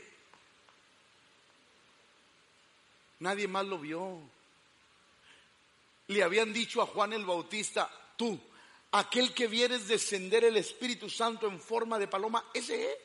Nadie 3.20 3.48
más 3.48 3.66
lo 3.66 3.78
vio. 3.78 4.20
Le 6.08 6.24
habían 6.24 6.52
dicho 6.52 6.82
a 6.82 6.88
Juan 6.88 7.14
el 7.14 7.26
Bautista, 7.26 7.90
tú, 8.18 8.40
aquel 8.92 9.34
que 9.34 9.48
vieres 9.48 9.88
descender 9.88 10.44
el 10.44 10.58
Espíritu 10.58 11.10
Santo 11.10 11.48
en 11.48 11.60
forma 11.60 12.00
de 12.00 12.08
paloma, 12.08 12.44
ese 12.54 12.92
es. 12.92 12.98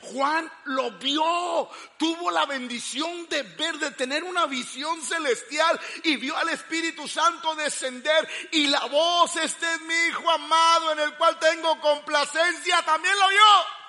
Juan 0.00 0.50
lo 0.66 0.92
vio, 0.98 1.68
tuvo 1.96 2.30
la 2.30 2.44
bendición 2.46 3.26
de 3.28 3.42
ver, 3.42 3.78
de 3.78 3.90
tener 3.92 4.22
una 4.22 4.46
visión 4.46 5.00
celestial 5.00 5.80
y 6.04 6.16
vio 6.16 6.36
al 6.36 6.50
Espíritu 6.50 7.08
Santo 7.08 7.54
descender 7.54 8.28
y 8.50 8.66
la 8.66 8.84
voz, 8.86 9.36
este 9.36 9.66
es 9.74 9.80
mi 9.80 9.94
Hijo 9.94 10.30
amado 10.30 10.92
en 10.92 11.00
el 11.00 11.16
cual 11.16 11.38
tengo 11.38 11.80
complacencia, 11.80 12.82
también 12.84 13.18
lo 13.18 13.28
vio. 13.28 13.81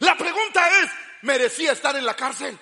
La 0.00 0.16
pregunta 0.16 0.68
es, 0.80 0.90
¿merecía 1.22 1.72
estar 1.72 1.96
en 1.96 2.06
la 2.06 2.14
cárcel? 2.14 2.58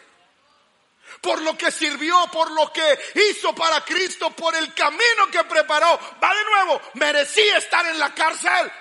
Por 1.20 1.40
lo 1.42 1.56
que 1.56 1.70
sirvió, 1.70 2.26
por 2.32 2.50
lo 2.50 2.72
que 2.72 2.98
hizo 3.30 3.54
para 3.54 3.84
Cristo, 3.84 4.30
por 4.30 4.54
el 4.54 4.72
camino 4.74 5.30
que 5.30 5.44
preparó. 5.44 5.98
Va 6.22 6.34
de 6.34 6.44
nuevo, 6.44 6.80
¿merecía 6.94 7.58
estar 7.58 7.86
en 7.86 7.98
la 7.98 8.14
cárcel? 8.14 8.72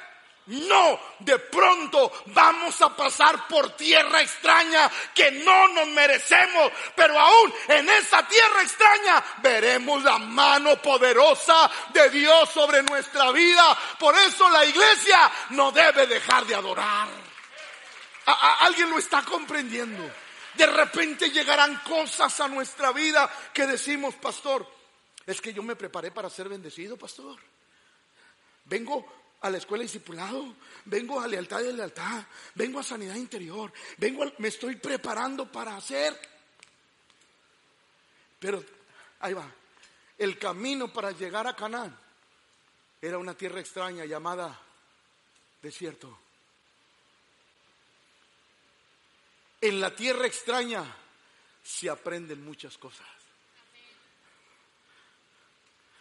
No, 0.48 1.00
de 1.20 1.40
pronto 1.40 2.12
vamos 2.28 2.80
a 2.84 2.96
pasar 2.96 3.48
por 3.48 3.76
tierra 3.76 4.22
extraña 4.22 4.92
que 5.14 5.32
no 5.32 5.68
nos 5.70 5.88
merecemos, 5.88 6.72
pero 6.96 7.18
aún 7.18 7.52
en 7.68 7.90
esa 7.90 8.28
tierra 8.28 8.62
extraña 8.62 9.24
veremos 9.42 10.04
la 10.04 10.20
mano 10.20 10.80
poderosa 10.80 11.70
de 11.92 12.12
Dios 12.12 12.50
sobre 12.50 12.84
nuestra 12.84 13.32
vida. 13.32 13.76
Por 13.98 14.16
eso 14.16 14.48
la 14.50 14.64
iglesia 14.66 15.32
no 15.50 15.72
debe 15.72 16.06
dejar 16.06 16.46
de 16.46 16.54
adorar. 16.54 17.08
¿Alguien 18.26 18.90
lo 18.90 18.98
está 18.98 19.24
comprendiendo? 19.24 20.10
De 20.56 20.66
repente 20.66 21.30
llegarán 21.30 21.80
cosas 21.80 22.40
a 22.40 22.48
nuestra 22.48 22.92
vida 22.92 23.30
que 23.54 23.68
decimos, 23.68 24.16
pastor, 24.16 24.68
es 25.26 25.42
que 25.42 25.54
yo 25.54 25.62
me 25.64 25.76
preparé 25.76 26.12
para 26.12 26.30
ser 26.30 26.50
bendecido, 26.50 26.98
pastor. 26.98 27.40
Vengo 28.66 29.06
a 29.42 29.50
la 29.50 29.58
escuela 29.58 29.84
discipulado, 29.84 30.56
vengo 30.86 31.20
a 31.20 31.28
lealtad 31.28 31.62
y 31.62 31.74
lealtad, 31.74 32.24
vengo 32.56 32.80
a 32.80 32.84
sanidad 32.84 33.16
interior, 33.16 33.72
vengo 33.98 34.24
me 34.38 34.48
estoy 34.48 34.78
preparando 34.78 35.52
para 35.52 35.76
hacer. 35.76 36.20
Pero 38.40 38.64
ahí 39.20 39.34
va. 39.34 39.52
El 40.18 40.40
camino 40.40 40.92
para 40.92 41.12
llegar 41.12 41.46
a 41.48 41.56
Canaán 41.56 41.96
era 43.02 43.18
una 43.18 43.36
tierra 43.36 43.60
extraña 43.60 44.06
llamada 44.06 44.60
desierto. 45.62 46.25
En 49.66 49.82
la 49.82 49.96
tierra 49.96 50.28
extraña 50.28 50.86
se 51.64 51.90
aprenden 51.90 52.46
muchas 52.46 52.78
cosas. 52.78 53.08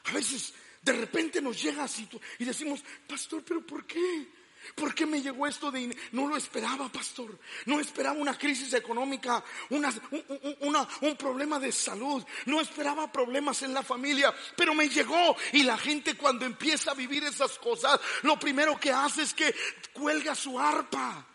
A 0.05 0.13
veces 0.13 0.53
de 0.83 0.93
repente 0.93 1.41
nos 1.41 1.63
llega 1.63 1.85
así 1.85 2.07
y 2.39 2.45
decimos, 2.45 2.85
pastor, 3.09 3.43
pero 3.43 3.67
¿por 3.67 3.87
qué? 3.87 4.29
¿Por 4.75 4.95
qué 4.95 5.07
me 5.07 5.23
llegó 5.23 5.47
esto 5.47 5.71
de... 5.71 5.97
No 6.13 6.29
lo 6.29 6.37
esperaba, 6.37 6.91
pastor. 6.91 7.39
No 7.65 7.81
esperaba 7.81 8.19
una 8.19 8.37
crisis 8.37 8.75
económica, 8.75 9.43
una, 9.71 9.91
un 11.01 11.17
problema 11.17 11.59
de 11.59 11.73
salud. 11.73 12.23
No 12.45 12.61
esperaba 12.61 13.11
problemas 13.11 13.63
en 13.63 13.73
la 13.73 13.83
familia, 13.83 14.35
pero 14.59 14.75
me 14.75 14.91
llegó. 14.91 15.35
Y 15.53 15.63
la 15.63 15.79
gente 15.79 16.19
cuando 16.19 16.45
empieza 16.45 16.91
a 16.91 16.95
vivir 16.95 17.25
esas 17.25 17.59
cosas, 17.59 17.99
lo 18.25 18.39
primero 18.39 18.79
que 18.79 18.93
hace 18.93 19.23
es 19.23 19.33
que 19.33 19.55
cuelga 19.95 20.35
su 20.35 20.61
arpa. 20.61 21.29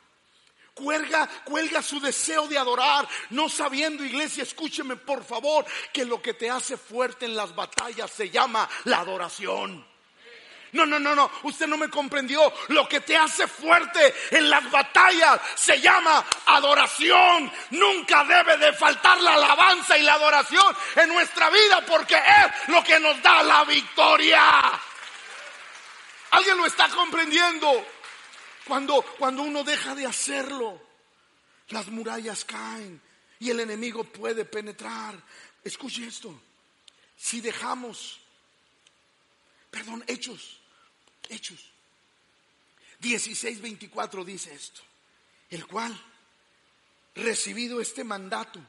Cuelga, 0.80 1.28
cuelga 1.44 1.82
su 1.82 2.00
deseo 2.00 2.48
de 2.48 2.58
adorar, 2.58 3.06
no 3.32 3.50
sabiendo, 3.50 4.06
iglesia, 4.06 4.44
escúcheme 4.44 4.96
por 4.96 5.26
favor, 5.26 5.66
que 5.92 6.06
lo 6.06 6.22
que 6.22 6.34
te 6.34 6.50
hace 6.50 6.78
fuerte 6.78 7.26
en 7.26 7.36
las 7.36 7.54
batallas 7.54 8.10
se 8.10 8.30
llama 8.30 8.68
la 8.86 9.00
adoración. 9.00 9.86
No, 10.72 10.86
no, 10.86 11.00
no, 11.00 11.16
no, 11.16 11.30
usted 11.44 11.68
no 11.68 11.78
me 11.78 11.90
comprendió. 11.90 12.54
Lo 12.70 12.88
que 12.88 13.02
te 13.02 13.18
hace 13.18 13.48
fuerte 13.48 14.14
en 14.32 14.50
las 14.50 14.70
batallas 14.72 15.42
se 15.56 15.82
llama 15.82 16.24
adoración. 16.46 17.52
Nunca 17.72 18.24
debe 18.24 18.58
de 18.58 18.72
faltar 18.74 19.20
la 19.20 19.34
alabanza 19.34 19.98
y 19.98 20.04
la 20.04 20.14
adoración 20.14 20.76
en 20.96 21.10
nuestra 21.10 21.50
vida 21.50 21.84
porque 21.88 22.16
es 22.16 22.70
lo 22.70 22.84
que 22.84 23.00
nos 23.00 23.22
da 23.22 23.44
la 23.44 23.64
victoria. 23.66 24.42
¿Alguien 26.32 26.58
lo 26.58 26.66
está 26.68 26.88
comprendiendo? 26.90 27.86
Cuando, 28.70 29.04
cuando 29.18 29.42
uno 29.42 29.64
deja 29.64 29.96
de 29.96 30.06
hacerlo, 30.06 30.80
las 31.70 31.88
murallas 31.88 32.46
caen 32.46 33.02
y 33.40 33.50
el 33.50 33.62
enemigo 33.62 34.04
puede 34.04 34.46
penetrar. 34.46 35.20
Escuche 35.64 36.06
esto. 36.06 36.40
Si 37.18 37.42
dejamos, 37.42 38.20
perdón, 39.72 40.04
hechos, 40.06 40.60
hechos. 41.30 41.58
16:24 43.02 44.24
dice 44.24 44.54
esto. 44.54 44.82
El 45.50 45.66
cual, 45.66 46.00
recibido 47.16 47.82
este 47.82 48.04
mandato, 48.04 48.62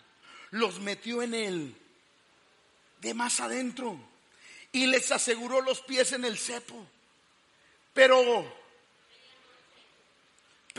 los 0.53 0.81
metió 0.81 1.21
en 1.21 1.35
él 1.35 1.77
de 3.03 3.13
más 3.13 3.39
adentro 3.41 4.01
y 4.73 4.87
les 4.87 5.13
aseguró 5.13 5.61
los 5.61 5.83
pies 5.83 6.13
en 6.13 6.25
el 6.25 6.39
cepo. 6.39 6.87
Pero 7.93 8.60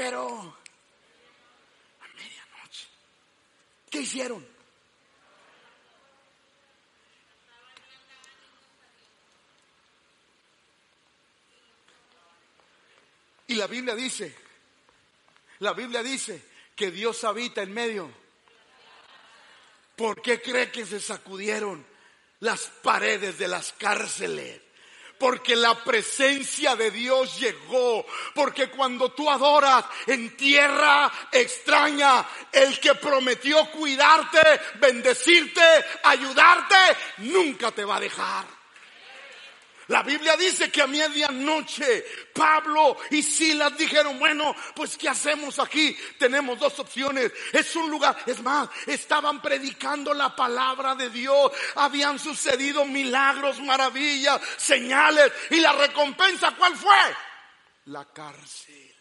pero 0.02 0.58
a 2.00 2.08
medianoche, 2.08 2.88
¿qué 3.88 4.00
hicieron? 4.00 4.44
Y 13.46 13.54
la 13.54 13.68
Biblia 13.68 13.94
dice, 13.94 14.36
la 15.60 15.74
Biblia 15.74 16.02
dice 16.02 16.50
que 16.76 16.90
Dios 16.90 17.24
habita 17.24 17.62
en 17.62 17.72
medio. 17.72 18.12
¿Por 19.96 20.20
qué 20.24 20.42
cree 20.42 20.72
que 20.72 20.84
se 20.84 21.00
sacudieron 21.00 21.86
las 22.40 22.72
paredes 22.82 23.38
de 23.38 23.48
las 23.48 23.72
cárceles? 23.74 24.71
Porque 25.22 25.56
la 25.56 25.76
presencia 25.84 26.76
de 26.76 26.90
Dios 26.90 27.40
llegó, 27.40 28.04
porque 28.34 28.72
cuando 28.72 29.12
tú 29.12 29.30
adoras 29.30 29.86
en 30.08 30.36
tierra 30.36 31.12
extraña, 31.32 32.26
el 32.52 32.80
que 32.80 32.96
prometió 32.96 33.70
cuidarte, 33.70 34.42
bendecirte, 34.80 35.62
ayudarte, 36.02 36.76
nunca 37.20 37.70
te 37.70 37.86
va 37.86 37.98
a 37.98 38.00
dejar. 38.00 38.61
La 39.92 40.04
Biblia 40.04 40.38
dice 40.38 40.72
que 40.72 40.82
a 40.82 40.88
medianoche 40.88 42.06
Pablo 42.34 42.96
y 43.10 43.22
Silas 43.22 43.78
dijeron, 43.78 44.18
bueno, 44.20 44.56
pues 44.74 44.98
¿qué 44.98 45.10
hacemos 45.10 45.60
aquí? 45.60 45.94
Tenemos 46.18 46.58
dos 46.58 46.80
opciones. 46.80 47.30
Es 47.52 47.76
un 47.76 47.92
lugar, 47.92 48.18
es 48.26 48.42
más, 48.42 48.70
estaban 48.88 49.42
predicando 49.42 50.14
la 50.14 50.34
palabra 50.34 50.96
de 50.96 51.10
Dios. 51.10 51.52
Habían 51.76 52.20
sucedido 52.20 52.86
milagros, 52.86 53.60
maravillas, 53.60 54.40
señales. 54.56 55.30
¿Y 55.50 55.60
la 55.60 55.74
recompensa 55.74 56.56
cuál 56.58 56.74
fue? 56.78 56.96
La 57.88 58.06
cárcel. 58.06 58.96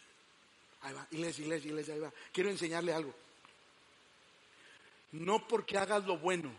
Ahí 0.81 0.93
va, 0.93 1.07
iglesia, 1.13 1.45
iglesia, 1.45 1.69
iglesia, 1.69 1.95
ahí 1.95 2.01
va. 2.01 2.13
Quiero 2.33 2.51
enseñarle 2.51 2.93
algo. 2.93 3.15
No 5.13 5.47
porque 5.47 5.79
hagas 5.79 6.05
lo 6.05 6.19
bueno, 6.19 6.51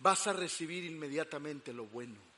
vas 0.00 0.26
a 0.26 0.32
recibir 0.32 0.82
inmediatamente 0.82 1.72
lo 1.72 1.84
bueno. 1.84 2.31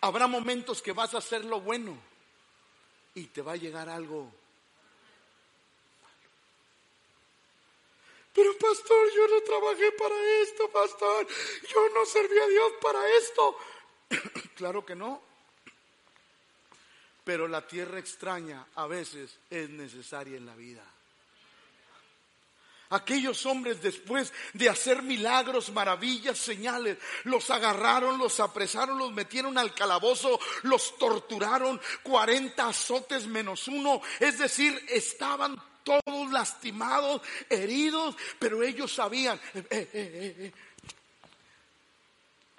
Habrá 0.00 0.26
momentos 0.26 0.82
que 0.82 0.92
vas 0.92 1.14
a 1.14 1.18
hacer 1.18 1.44
lo 1.44 1.60
bueno 1.60 1.96
y 3.14 3.26
te 3.26 3.42
va 3.42 3.52
a 3.52 3.56
llegar 3.56 3.88
algo. 3.88 4.32
Pero 8.34 8.56
pastor, 8.56 9.08
yo 9.14 9.28
no 9.28 9.42
trabajé 9.42 9.92
para 9.92 10.14
esto, 10.42 10.70
pastor. 10.70 11.26
Yo 11.68 11.88
no 11.94 12.06
serví 12.06 12.38
a 12.38 12.46
Dios 12.46 12.72
para 12.80 13.16
esto. 13.16 13.56
claro 14.56 14.84
que 14.84 14.94
no. 14.94 15.22
Pero 17.24 17.46
la 17.46 17.66
tierra 17.66 17.98
extraña 17.98 18.66
a 18.74 18.86
veces 18.86 19.38
es 19.50 19.68
necesaria 19.68 20.36
en 20.36 20.46
la 20.46 20.56
vida. 20.56 20.82
Aquellos 22.92 23.46
hombres 23.46 23.80
después 23.80 24.32
de 24.52 24.68
hacer 24.68 25.02
milagros, 25.02 25.72
maravillas, 25.72 26.38
señales, 26.38 26.98
los 27.24 27.48
agarraron, 27.48 28.18
los 28.18 28.38
apresaron, 28.38 28.98
los 28.98 29.12
metieron 29.12 29.56
al 29.56 29.72
calabozo, 29.72 30.38
los 30.64 30.98
torturaron, 30.98 31.80
40 32.02 32.68
azotes 32.68 33.26
menos 33.26 33.66
uno, 33.66 34.02
es 34.20 34.38
decir, 34.38 34.78
estaban 34.90 35.60
todos 35.82 36.30
lastimados, 36.30 37.22
heridos, 37.48 38.14
pero 38.38 38.62
ellos 38.62 38.94
sabían, 38.94 39.40
eh, 39.54 39.64
eh, 39.70 39.90
eh, 39.92 40.52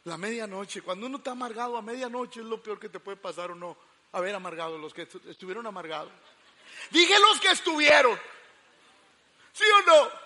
la 0.05 0.17
medianoche, 0.17 0.81
cuando 0.81 1.05
uno 1.05 1.17
está 1.17 1.31
amargado 1.31 1.77
a 1.77 1.81
medianoche 1.83 2.41
es 2.41 2.45
lo 2.45 2.61
peor 2.61 2.79
que 2.79 2.89
te 2.89 2.99
puede 2.99 3.17
pasar 3.17 3.51
o 3.51 3.55
no. 3.55 3.77
Haber 4.11 4.35
amargado, 4.35 4.77
los 4.77 4.93
que 4.93 5.07
estuvieron 5.29 5.65
amargados. 5.65 6.11
Dije 6.91 7.13
los 7.19 7.39
que 7.39 7.51
estuvieron. 7.51 8.19
¿Sí 9.53 9.63
o 9.63 9.81
no? 9.85 10.22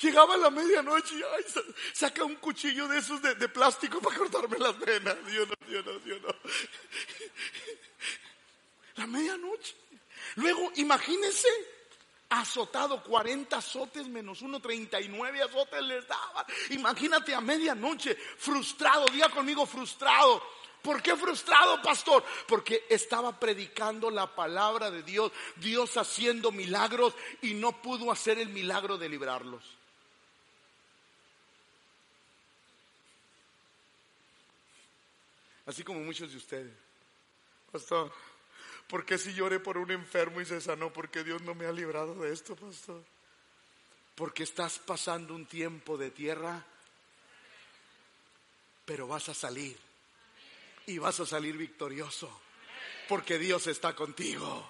Llegaba 0.00 0.34
a 0.34 0.36
la 0.36 0.50
medianoche 0.50 1.16
y 1.16 1.22
ay, 1.22 1.44
saca 1.92 2.22
un 2.22 2.36
cuchillo 2.36 2.86
de 2.86 2.98
esos 2.98 3.20
de, 3.20 3.48
plástico 3.48 4.00
para 4.00 4.16
cortarme 4.16 4.56
las 4.58 4.78
venas. 4.78 5.16
Yo 5.32 5.44
no, 5.44 5.54
yo 5.68 5.82
no, 5.82 6.04
yo 6.04 6.18
no. 6.20 6.28
La 8.94 9.06
medianoche. 9.08 9.74
Luego, 10.36 10.70
imagínense, 10.76 11.48
azotado 12.28 13.02
40 13.02 13.56
azotes 13.56 14.06
menos 14.06 14.40
uno, 14.42 14.60
39 14.60 15.42
azotes 15.42 15.82
les 15.82 16.06
daban. 16.06 16.46
Imagínate 16.70 17.34
a 17.34 17.40
medianoche, 17.40 18.14
frustrado, 18.14 19.06
diga 19.06 19.28
conmigo 19.30 19.66
frustrado. 19.66 20.42
¿Por 20.80 21.02
qué 21.02 21.16
frustrado, 21.16 21.82
pastor? 21.82 22.24
Porque 22.46 22.86
estaba 22.88 23.38
predicando 23.38 24.10
la 24.10 24.32
palabra 24.32 24.92
de 24.92 25.02
Dios, 25.02 25.32
Dios 25.56 25.96
haciendo 25.96 26.52
milagros 26.52 27.14
y 27.42 27.54
no 27.54 27.82
pudo 27.82 28.12
hacer 28.12 28.38
el 28.38 28.50
milagro 28.50 28.96
de 28.96 29.08
librarlos. 29.08 29.77
Así 35.68 35.84
como 35.84 36.00
muchos 36.00 36.30
de 36.30 36.38
ustedes. 36.38 36.72
Pastor, 37.70 38.10
¿por 38.86 39.04
qué 39.04 39.18
si 39.18 39.34
lloré 39.34 39.60
por 39.60 39.76
un 39.76 39.90
enfermo 39.90 40.40
y 40.40 40.46
se 40.46 40.62
sanó? 40.62 40.90
Porque 40.90 41.22
Dios 41.22 41.42
no 41.42 41.54
me 41.54 41.66
ha 41.66 41.72
librado 41.72 42.14
de 42.14 42.32
esto, 42.32 42.56
pastor. 42.56 43.04
Porque 44.14 44.44
estás 44.44 44.78
pasando 44.78 45.34
un 45.34 45.44
tiempo 45.44 45.98
de 45.98 46.10
tierra, 46.10 46.64
pero 48.86 49.06
vas 49.06 49.28
a 49.28 49.34
salir. 49.34 49.76
Y 50.86 50.96
vas 50.96 51.20
a 51.20 51.26
salir 51.26 51.58
victorioso. 51.58 52.40
Porque 53.06 53.38
Dios 53.38 53.66
está 53.66 53.94
contigo. 53.94 54.66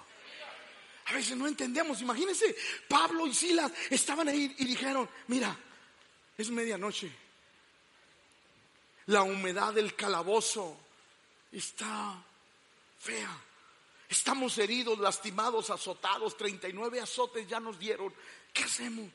A 1.05 1.13
veces 1.13 1.37
no 1.37 1.47
entendemos. 1.47 2.01
Imagínense, 2.01 2.53
Pablo 2.89 3.25
y 3.25 3.33
Silas 3.33 3.71
estaban 3.89 4.27
ahí 4.27 4.53
y 4.57 4.65
dijeron, 4.65 5.09
mira, 5.27 5.57
es 6.37 6.49
medianoche. 6.49 7.09
La 9.05 9.23
humedad 9.23 9.73
del 9.73 9.95
calabozo 9.95 10.88
está 11.51 12.23
fea. 12.99 13.41
Estamos 14.07 14.57
heridos, 14.57 14.97
lastimados, 14.99 15.69
azotados, 15.69 16.35
39 16.35 16.99
azotes 16.99 17.47
ya 17.47 17.59
nos 17.59 17.77
dieron. 17.77 18.13
¿Qué 18.53 18.63
hacemos? 18.63 19.11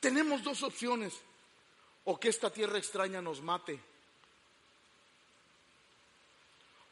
Tenemos 0.00 0.42
dos 0.42 0.62
opciones. 0.62 1.14
O 2.04 2.20
que 2.20 2.28
esta 2.28 2.50
tierra 2.50 2.76
extraña 2.76 3.22
nos 3.22 3.40
mate. 3.40 3.80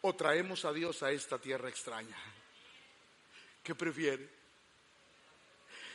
O 0.01 0.15
traemos 0.15 0.65
a 0.65 0.73
Dios 0.73 1.03
a 1.03 1.11
esta 1.11 1.39
tierra 1.39 1.69
extraña. 1.69 2.17
¿Qué 3.63 3.75
prefiere? 3.75 4.29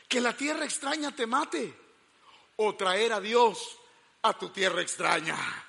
Que 0.07 0.21
la 0.21 0.37
tierra 0.37 0.65
extraña 0.65 1.15
te 1.15 1.25
mate. 1.25 1.73
O 2.57 2.75
traer 2.75 3.13
a 3.13 3.19
Dios 3.19 3.77
a 4.21 4.37
tu 4.37 4.49
tierra 4.49 4.81
extraña 4.81 5.66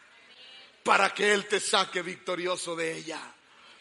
para 0.89 1.13
que 1.13 1.35
Él 1.35 1.45
te 1.45 1.61
saque 1.61 2.01
victorioso 2.01 2.75
de 2.75 2.97
ella. 2.97 3.21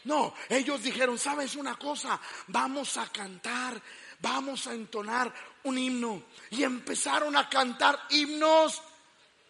No, 0.03 0.33
ellos 0.49 0.83
dijeron, 0.83 1.17
¿sabes 1.17 1.55
una 1.55 1.79
cosa? 1.79 2.19
Vamos 2.47 2.97
a 2.97 3.09
cantar, 3.09 3.81
vamos 4.19 4.67
a 4.67 4.73
entonar 4.73 5.33
un 5.63 5.77
himno. 5.77 6.23
Y 6.49 6.63
empezaron 6.63 7.37
a 7.37 7.47
cantar 7.47 7.97
himnos 8.09 8.81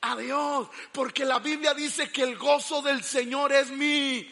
a 0.01 0.15
Dios, 0.17 0.67
porque 0.91 1.25
la 1.25 1.39
Biblia 1.39 1.73
dice 1.73 2.11
que 2.11 2.21
el 2.21 2.37
gozo 2.37 2.83
del 2.83 3.03
Señor 3.03 3.51
es 3.51 3.71
mi, 3.71 4.29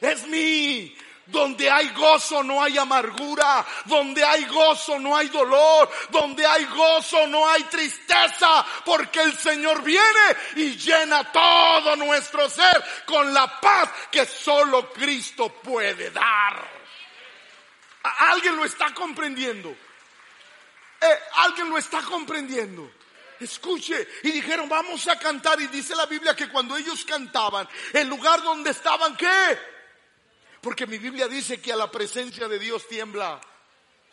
es 0.00 0.26
mi. 0.26 0.96
Donde 1.26 1.70
hay 1.70 1.88
gozo 1.90 2.42
no 2.42 2.62
hay 2.62 2.76
amargura, 2.76 3.64
donde 3.84 4.24
hay 4.24 4.44
gozo 4.46 4.98
no 4.98 5.16
hay 5.16 5.28
dolor, 5.28 5.88
donde 6.10 6.44
hay 6.44 6.64
gozo 6.64 7.26
no 7.28 7.48
hay 7.48 7.62
tristeza, 7.64 8.66
porque 8.84 9.22
el 9.22 9.38
Señor 9.38 9.82
viene 9.82 10.36
y 10.56 10.76
llena 10.76 11.30
todo 11.30 11.94
nuestro 11.96 12.50
ser 12.50 12.84
con 13.06 13.32
la 13.32 13.60
paz 13.60 13.88
que 14.10 14.26
solo 14.26 14.92
Cristo 14.92 15.48
puede 15.62 16.10
dar. 16.10 16.68
¿Alguien 18.02 18.56
lo 18.56 18.64
está 18.64 18.92
comprendiendo? 18.92 19.70
Eh, 21.00 21.18
¿Alguien 21.36 21.70
lo 21.70 21.78
está 21.78 22.00
comprendiendo? 22.02 22.90
Escuche, 23.40 24.08
y 24.22 24.30
dijeron, 24.30 24.68
vamos 24.68 25.06
a 25.08 25.18
cantar. 25.18 25.60
Y 25.60 25.66
dice 25.66 25.96
la 25.96 26.06
Biblia 26.06 26.34
que 26.34 26.48
cuando 26.48 26.76
ellos 26.76 27.04
cantaban, 27.04 27.68
el 27.92 28.08
lugar 28.08 28.42
donde 28.42 28.70
estaban, 28.70 29.16
¿qué? 29.16 29.71
Porque 30.62 30.86
mi 30.86 30.96
Biblia 30.96 31.26
dice 31.26 31.60
que 31.60 31.72
a 31.72 31.76
la 31.76 31.90
presencia 31.90 32.46
de 32.46 32.58
Dios 32.58 32.86
tiembla 32.86 33.40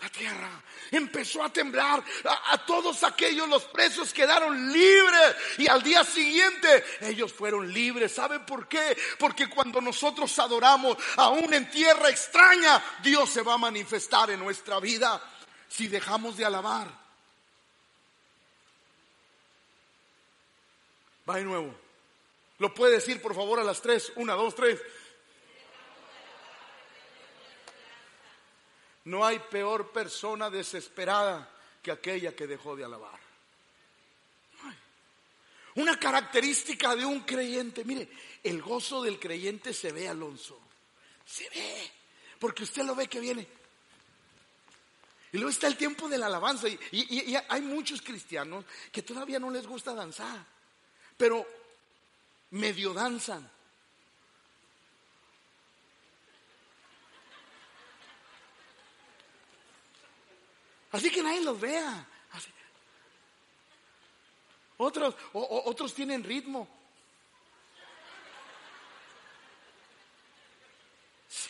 la 0.02 0.10
tierra. 0.10 0.64
Empezó 0.90 1.44
a 1.44 1.54
temblar. 1.54 2.04
A, 2.26 2.66
todos 2.66 3.04
aquellos, 3.04 3.48
los 3.48 3.66
presos 3.66 4.12
quedaron 4.12 4.72
libres. 4.72 5.36
Y 5.60 5.68
al 5.68 5.84
día 5.84 6.04
siguiente 6.04 6.84
ellos 7.02 7.32
fueron 7.32 7.72
libres. 7.72 8.14
¿Saben 8.14 8.48
por 8.48 8.68
qué? 8.68 8.98
Porque 9.20 9.48
cuando 9.48 9.80
nosotros 9.80 10.38
adoramos, 10.40 10.98
aún 11.18 11.54
en 11.54 11.70
tierra 11.70 12.10
extraña, 12.10 12.84
Dios 13.04 13.30
se 13.30 13.44
va 13.44 13.54
a 13.54 13.60
manifestar 13.60 14.32
en 14.32 14.40
nuestra 14.40 14.80
vida. 14.80 15.22
Si 15.68 15.88
dejamos 15.88 16.36
de 16.36 16.46
alabar. 16.46 16.88
Va 21.30 21.36
de 21.36 21.44
nuevo. 21.44 21.76
¿Lo 22.58 22.74
puede 22.74 22.94
decir 22.94 23.22
por 23.22 23.36
favor 23.36 23.60
a 23.60 23.64
las 23.64 23.82
tres? 23.82 24.12
Una, 24.16 24.34
dos, 24.34 24.56
tres. 24.56 24.82
No 29.10 29.26
hay 29.26 29.40
peor 29.40 29.92
persona 29.92 30.52
desesperada 30.52 31.50
que 31.82 31.92
aquella 31.92 32.36
que 32.36 32.46
dejó 32.46 32.76
de 32.76 32.84
alabar. 32.84 33.20
Una 35.76 35.98
característica 35.98 36.96
de 36.96 37.06
un 37.06 37.22
creyente, 37.22 37.84
mire, 37.86 38.08
el 38.44 38.62
gozo 38.62 39.02
del 39.02 39.20
creyente 39.20 39.74
se 39.74 39.92
ve, 39.92 40.08
Alonso. 40.08 40.60
Se 41.26 41.50
ve, 41.50 41.92
porque 42.38 42.62
usted 42.62 42.84
lo 42.84 42.94
ve 42.94 43.08
que 43.08 43.20
viene. 43.20 43.48
Y 45.32 45.38
luego 45.38 45.50
está 45.50 45.66
el 45.66 45.76
tiempo 45.76 46.08
de 46.08 46.20
la 46.20 46.28
alabanza. 46.28 46.68
y 46.68 47.36
hay 47.48 47.62
muchos 47.62 48.04
cristianos 48.04 48.64
que 48.92 49.02
todavía 49.02 49.40
no 49.40 49.50
les 49.50 49.66
gusta 49.66 49.96
danzar, 49.96 50.46
pero 51.18 51.48
medio 52.52 52.94
danzan. 52.94 53.50
Así 60.92 61.12
que 61.12 61.22
nadie 61.22 61.42
los 61.42 61.60
vea. 61.60 62.08
Otros, 64.78 65.14
otros 65.34 65.94
tienen 65.94 66.24
ritmo. 66.24 66.68
Sí. 71.28 71.50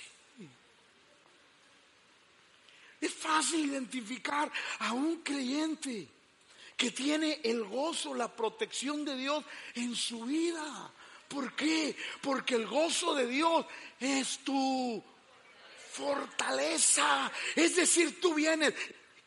Es 3.00 3.14
fácil 3.14 3.70
identificar 3.70 4.52
a 4.80 4.94
un 4.94 5.18
creyente 5.18 6.08
que 6.76 6.92
tiene 6.92 7.40
el 7.44 7.66
gozo, 7.66 8.16
la 8.16 8.34
protección 8.34 9.06
de 9.06 9.16
Dios 9.16 9.46
en 9.76 9.96
su 9.96 10.26
vida. 10.26 10.92
¿Por 11.28 11.56
qué? 11.56 11.96
Porque 12.22 12.56
el 12.56 12.66
gozo 12.66 13.14
de 13.14 13.28
Dios 13.28 13.64
es 14.00 14.40
tu 14.40 15.04
fortaleza. 15.92 17.32
Es 17.56 17.76
decir, 17.76 18.20
tú 18.20 18.34
vienes, 18.34 18.74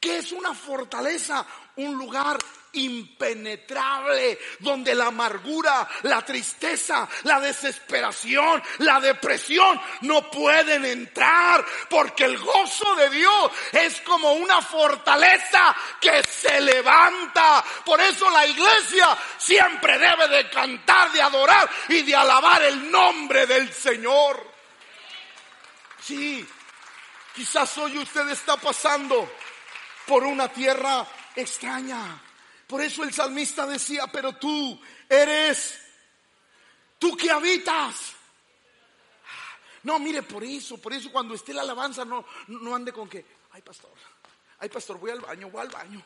¿Qué 0.02 0.16
es 0.16 0.32
una 0.32 0.52
fortaleza? 0.52 1.46
Un 1.76 1.96
lugar 1.96 2.36
impenetrable 2.72 4.36
donde 4.58 4.96
la 4.96 5.06
amargura, 5.06 5.88
la 6.02 6.24
tristeza, 6.24 7.08
la 7.22 7.38
desesperación, 7.38 8.60
la 8.78 8.98
depresión 8.98 9.80
no 10.00 10.28
pueden 10.28 10.84
entrar 10.86 11.64
porque 11.88 12.24
el 12.24 12.36
gozo 12.36 12.96
de 12.96 13.10
Dios 13.10 13.52
es 13.70 14.00
como 14.00 14.32
una 14.32 14.60
fortaleza 14.60 15.72
que 16.00 16.20
se 16.24 16.60
levanta. 16.60 17.64
Por 17.84 18.00
eso 18.00 18.28
la 18.28 18.44
iglesia 18.44 19.16
siempre 19.38 19.98
debe 19.98 20.26
de 20.26 20.50
cantar, 20.50 21.12
de 21.12 21.22
adorar 21.22 21.70
y 21.90 22.02
de 22.02 22.16
alabar 22.16 22.60
el 22.64 22.90
nombre 22.90 23.46
del 23.46 23.72
Señor. 23.72 24.50
Sí, 26.00 26.44
Quizás 27.34 27.78
hoy 27.78 27.96
usted 27.96 28.28
está 28.28 28.58
pasando 28.58 29.30
por 30.06 30.24
una 30.24 30.48
tierra 30.48 31.06
extraña. 31.36 32.20
Por 32.66 32.80
eso 32.80 33.04
el 33.04 33.12
salmista 33.12 33.66
decía, 33.66 34.06
pero 34.06 34.34
tú 34.36 34.80
eres, 35.08 35.78
tú 36.98 37.16
que 37.16 37.30
habitas. 37.30 38.14
No, 39.82 39.98
mire, 39.98 40.22
por 40.22 40.44
eso, 40.44 40.78
por 40.78 40.92
eso 40.92 41.10
cuando 41.10 41.34
esté 41.34 41.52
la 41.52 41.62
alabanza 41.62 42.04
no, 42.04 42.24
no 42.48 42.74
ande 42.74 42.92
con 42.92 43.08
que, 43.08 43.26
ay 43.52 43.62
pastor, 43.62 43.92
ay 44.60 44.68
pastor, 44.68 44.98
voy 44.98 45.10
al 45.10 45.20
baño, 45.20 45.50
voy 45.50 45.62
al 45.62 45.68
baño. 45.68 46.02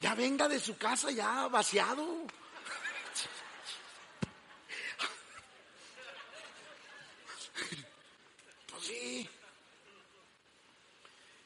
Ya 0.00 0.14
venga 0.14 0.48
de 0.48 0.60
su 0.60 0.76
casa 0.76 1.10
ya 1.10 1.48
vaciado. 1.48 2.26
Sí. 8.84 9.28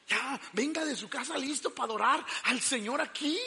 Ya, 0.07 0.39
venga 0.53 0.83
de 0.83 0.95
su 0.95 1.07
casa 1.07 1.37
listo 1.37 1.73
para 1.73 1.85
adorar 1.85 2.25
al 2.45 2.59
Señor 2.59 2.99
aquí. 2.99 3.39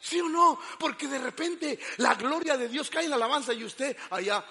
¿Sí 0.00 0.20
o 0.20 0.28
no? 0.28 0.58
Porque 0.78 1.06
de 1.06 1.18
repente 1.18 1.78
la 1.98 2.14
gloria 2.14 2.56
de 2.56 2.68
Dios 2.68 2.90
cae 2.90 3.04
en 3.04 3.10
la 3.10 3.16
alabanza 3.16 3.52
y 3.52 3.64
usted 3.64 3.96
allá. 4.10 4.44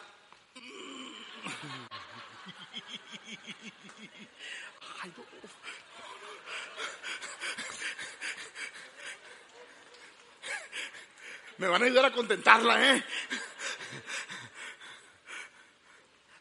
Me 11.58 11.68
van 11.68 11.84
a 11.84 11.86
ayudar 11.86 12.06
a 12.06 12.12
contentarla, 12.12 12.96
¿eh? 12.96 13.06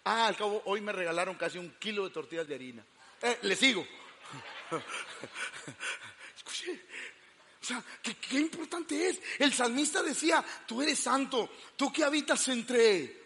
Ah, 0.04 0.26
al 0.26 0.36
cabo, 0.36 0.62
hoy 0.66 0.80
me 0.80 0.92
regalaron 0.92 1.34
casi 1.36 1.58
un 1.58 1.70
kilo 1.78 2.04
de 2.04 2.10
tortillas 2.10 2.48
de 2.48 2.54
harina. 2.54 2.84
Eh, 3.22 3.38
le 3.42 3.56
sigo. 3.56 3.86
Escuche, 6.36 6.80
o 7.60 7.64
sea, 7.64 7.84
¿qué, 8.02 8.38
importante 8.38 9.08
es. 9.08 9.20
El 9.38 9.52
salmista 9.52 10.02
decía, 10.02 10.44
tú 10.66 10.80
eres 10.80 10.98
santo, 10.98 11.50
tú 11.76 11.92
que 11.92 12.04
habitas 12.04 12.48
entre 12.48 13.19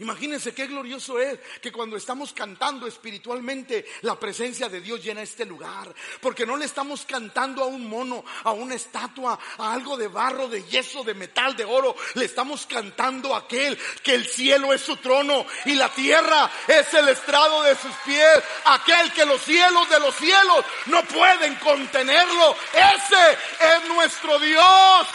Imagínense 0.00 0.54
qué 0.54 0.66
glorioso 0.66 1.18
es 1.18 1.38
que 1.60 1.70
cuando 1.70 1.94
estamos 1.94 2.32
cantando 2.32 2.86
espiritualmente, 2.86 3.84
la 4.00 4.18
presencia 4.18 4.66
de 4.70 4.80
Dios 4.80 5.04
llena 5.04 5.20
este 5.20 5.44
lugar. 5.44 5.94
Porque 6.22 6.46
no 6.46 6.56
le 6.56 6.64
estamos 6.64 7.04
cantando 7.04 7.62
a 7.62 7.66
un 7.66 7.86
mono, 7.86 8.24
a 8.44 8.52
una 8.52 8.74
estatua, 8.74 9.38
a 9.58 9.72
algo 9.74 9.98
de 9.98 10.08
barro, 10.08 10.48
de 10.48 10.64
yeso, 10.64 11.04
de 11.04 11.12
metal, 11.12 11.54
de 11.54 11.66
oro. 11.66 11.94
Le 12.14 12.24
estamos 12.24 12.64
cantando 12.64 13.34
a 13.34 13.40
aquel 13.40 13.78
que 14.02 14.14
el 14.14 14.26
cielo 14.26 14.72
es 14.72 14.80
su 14.80 14.96
trono 14.96 15.44
y 15.66 15.74
la 15.74 15.90
tierra 15.90 16.50
es 16.66 16.94
el 16.94 17.10
estrado 17.10 17.62
de 17.64 17.76
sus 17.76 17.94
pies. 18.06 18.42
Aquel 18.64 19.12
que 19.12 19.26
los 19.26 19.42
cielos 19.42 19.90
de 19.90 20.00
los 20.00 20.14
cielos 20.14 20.64
no 20.86 21.04
pueden 21.04 21.56
contenerlo. 21.56 22.56
Ese 22.72 23.32
es 23.76 23.88
nuestro 23.90 24.38
Dios. 24.38 25.08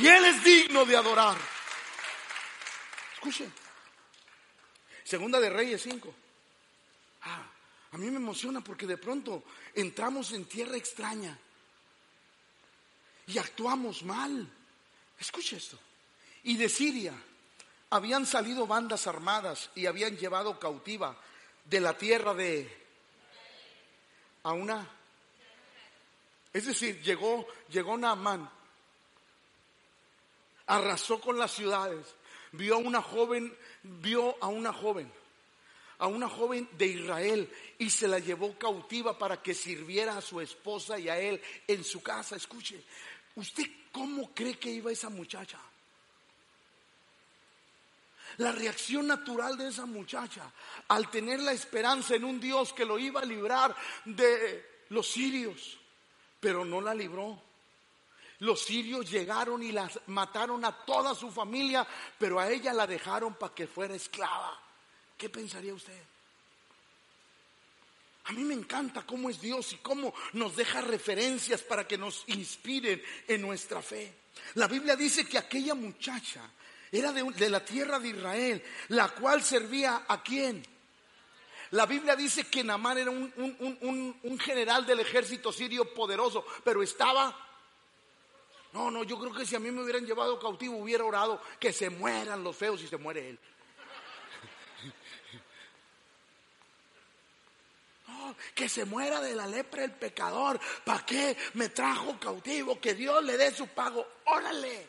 Y 0.00 0.08
Él 0.08 0.24
es 0.24 0.42
digno 0.42 0.84
de 0.84 0.96
adorar. 0.96 1.51
Escuchen. 3.22 3.52
Segunda 5.04 5.38
de 5.38 5.48
Reyes 5.48 5.80
5. 5.82 6.12
Ah, 7.22 7.46
a 7.92 7.96
mí 7.96 8.10
me 8.10 8.16
emociona 8.16 8.60
porque 8.60 8.84
de 8.84 8.96
pronto 8.96 9.44
entramos 9.74 10.32
en 10.32 10.44
tierra 10.46 10.76
extraña 10.76 11.38
y 13.28 13.38
actuamos 13.38 14.02
mal. 14.02 14.50
Escuche 15.20 15.56
esto. 15.56 15.78
Y 16.42 16.56
de 16.56 16.68
Siria 16.68 17.14
habían 17.90 18.26
salido 18.26 18.66
bandas 18.66 19.06
armadas 19.06 19.70
y 19.76 19.86
habían 19.86 20.16
llevado 20.16 20.58
cautiva 20.58 21.16
de 21.64 21.78
la 21.80 21.96
tierra 21.96 22.34
de 22.34 22.76
a 24.42 24.52
una 24.52 24.84
es 26.52 26.66
decir, 26.66 27.00
llegó 27.02 27.46
llegó 27.68 27.96
Naamán 27.96 28.50
arrasó 30.66 31.20
con 31.20 31.38
las 31.38 31.52
ciudades 31.52 32.16
vio 32.52 32.74
a 32.74 32.78
una 32.78 33.02
joven, 33.02 33.54
vio 33.82 34.36
a 34.40 34.48
una 34.48 34.72
joven, 34.72 35.10
a 35.98 36.06
una 36.06 36.28
joven 36.28 36.68
de 36.72 36.86
Israel 36.86 37.50
y 37.78 37.90
se 37.90 38.08
la 38.08 38.18
llevó 38.18 38.56
cautiva 38.58 39.18
para 39.18 39.42
que 39.42 39.54
sirviera 39.54 40.16
a 40.16 40.22
su 40.22 40.40
esposa 40.40 40.98
y 40.98 41.08
a 41.08 41.18
él 41.18 41.40
en 41.66 41.84
su 41.84 42.02
casa. 42.02 42.36
Escuche, 42.36 42.82
¿usted 43.36 43.64
cómo 43.90 44.30
cree 44.34 44.58
que 44.58 44.70
iba 44.70 44.92
esa 44.92 45.08
muchacha? 45.08 45.58
La 48.38 48.52
reacción 48.52 49.06
natural 49.06 49.58
de 49.58 49.68
esa 49.68 49.84
muchacha 49.84 50.50
al 50.88 51.10
tener 51.10 51.40
la 51.40 51.52
esperanza 51.52 52.14
en 52.14 52.24
un 52.24 52.40
Dios 52.40 52.72
que 52.72 52.84
lo 52.84 52.98
iba 52.98 53.20
a 53.20 53.26
librar 53.26 53.76
de 54.06 54.84
los 54.88 55.06
sirios, 55.10 55.78
pero 56.40 56.64
no 56.64 56.80
la 56.80 56.94
libró. 56.94 57.51
Los 58.42 58.64
sirios 58.64 59.08
llegaron 59.08 59.62
y 59.62 59.70
las 59.70 60.00
mataron 60.08 60.64
a 60.64 60.72
toda 60.84 61.14
su 61.14 61.30
familia, 61.30 61.86
pero 62.18 62.40
a 62.40 62.50
ella 62.50 62.72
la 62.72 62.88
dejaron 62.88 63.34
para 63.34 63.54
que 63.54 63.68
fuera 63.68 63.94
esclava. 63.94 64.60
¿Qué 65.16 65.28
pensaría 65.30 65.72
usted? 65.72 66.02
A 68.24 68.32
mí 68.32 68.42
me 68.42 68.54
encanta 68.54 69.06
cómo 69.06 69.30
es 69.30 69.40
Dios 69.40 69.72
y 69.74 69.76
cómo 69.76 70.12
nos 70.32 70.56
deja 70.56 70.80
referencias 70.80 71.62
para 71.62 71.86
que 71.86 71.96
nos 71.96 72.24
inspiren 72.26 73.00
en 73.28 73.42
nuestra 73.42 73.80
fe. 73.80 74.12
La 74.54 74.66
Biblia 74.66 74.96
dice 74.96 75.24
que 75.24 75.38
aquella 75.38 75.76
muchacha 75.76 76.42
era 76.90 77.12
de, 77.12 77.48
la 77.48 77.64
tierra 77.64 78.00
de 78.00 78.08
Israel, 78.08 78.64
la 78.88 79.10
cual 79.10 79.44
servía 79.44 80.04
a 80.08 80.20
quién? 80.20 80.66
La 81.70 81.86
Biblia 81.86 82.16
dice 82.16 82.42
que 82.48 82.64
Namán 82.64 82.98
era 82.98 83.12
un, 83.12 84.18
un 84.20 84.38
general 84.40 84.84
del 84.84 84.98
ejército 84.98 85.52
sirio 85.52 85.94
poderoso, 85.94 86.44
pero 86.64 86.82
estaba 86.82 87.51
no, 88.72 88.90
no, 88.90 89.04
yo 89.04 89.18
creo 89.18 89.32
que 89.32 89.44
si 89.44 89.54
a 89.54 89.60
mí 89.60 89.70
me 89.70 89.82
hubieran 89.82 90.06
llevado 90.06 90.38
cautivo 90.38 90.76
hubiera 90.76 91.04
orado 91.04 91.40
que 91.60 91.72
se 91.72 91.90
mueran 91.90 92.42
los 92.42 92.56
feos 92.56 92.82
y 92.82 92.88
se 92.88 92.96
muere 92.96 93.30
él. 93.30 93.38
No, 98.08 98.36
que 98.54 98.68
se 98.68 98.84
muera 98.84 99.20
de 99.20 99.34
la 99.34 99.46
lepra 99.46 99.84
el 99.84 99.92
pecador. 99.92 100.60
¿Para 100.84 101.06
qué 101.06 101.36
me 101.54 101.70
trajo 101.70 102.18
cautivo? 102.18 102.78
Que 102.78 102.94
Dios 102.94 103.24
le 103.24 103.38
dé 103.38 103.50
su 103.52 103.68
pago. 103.68 104.06
Órale. 104.26 104.86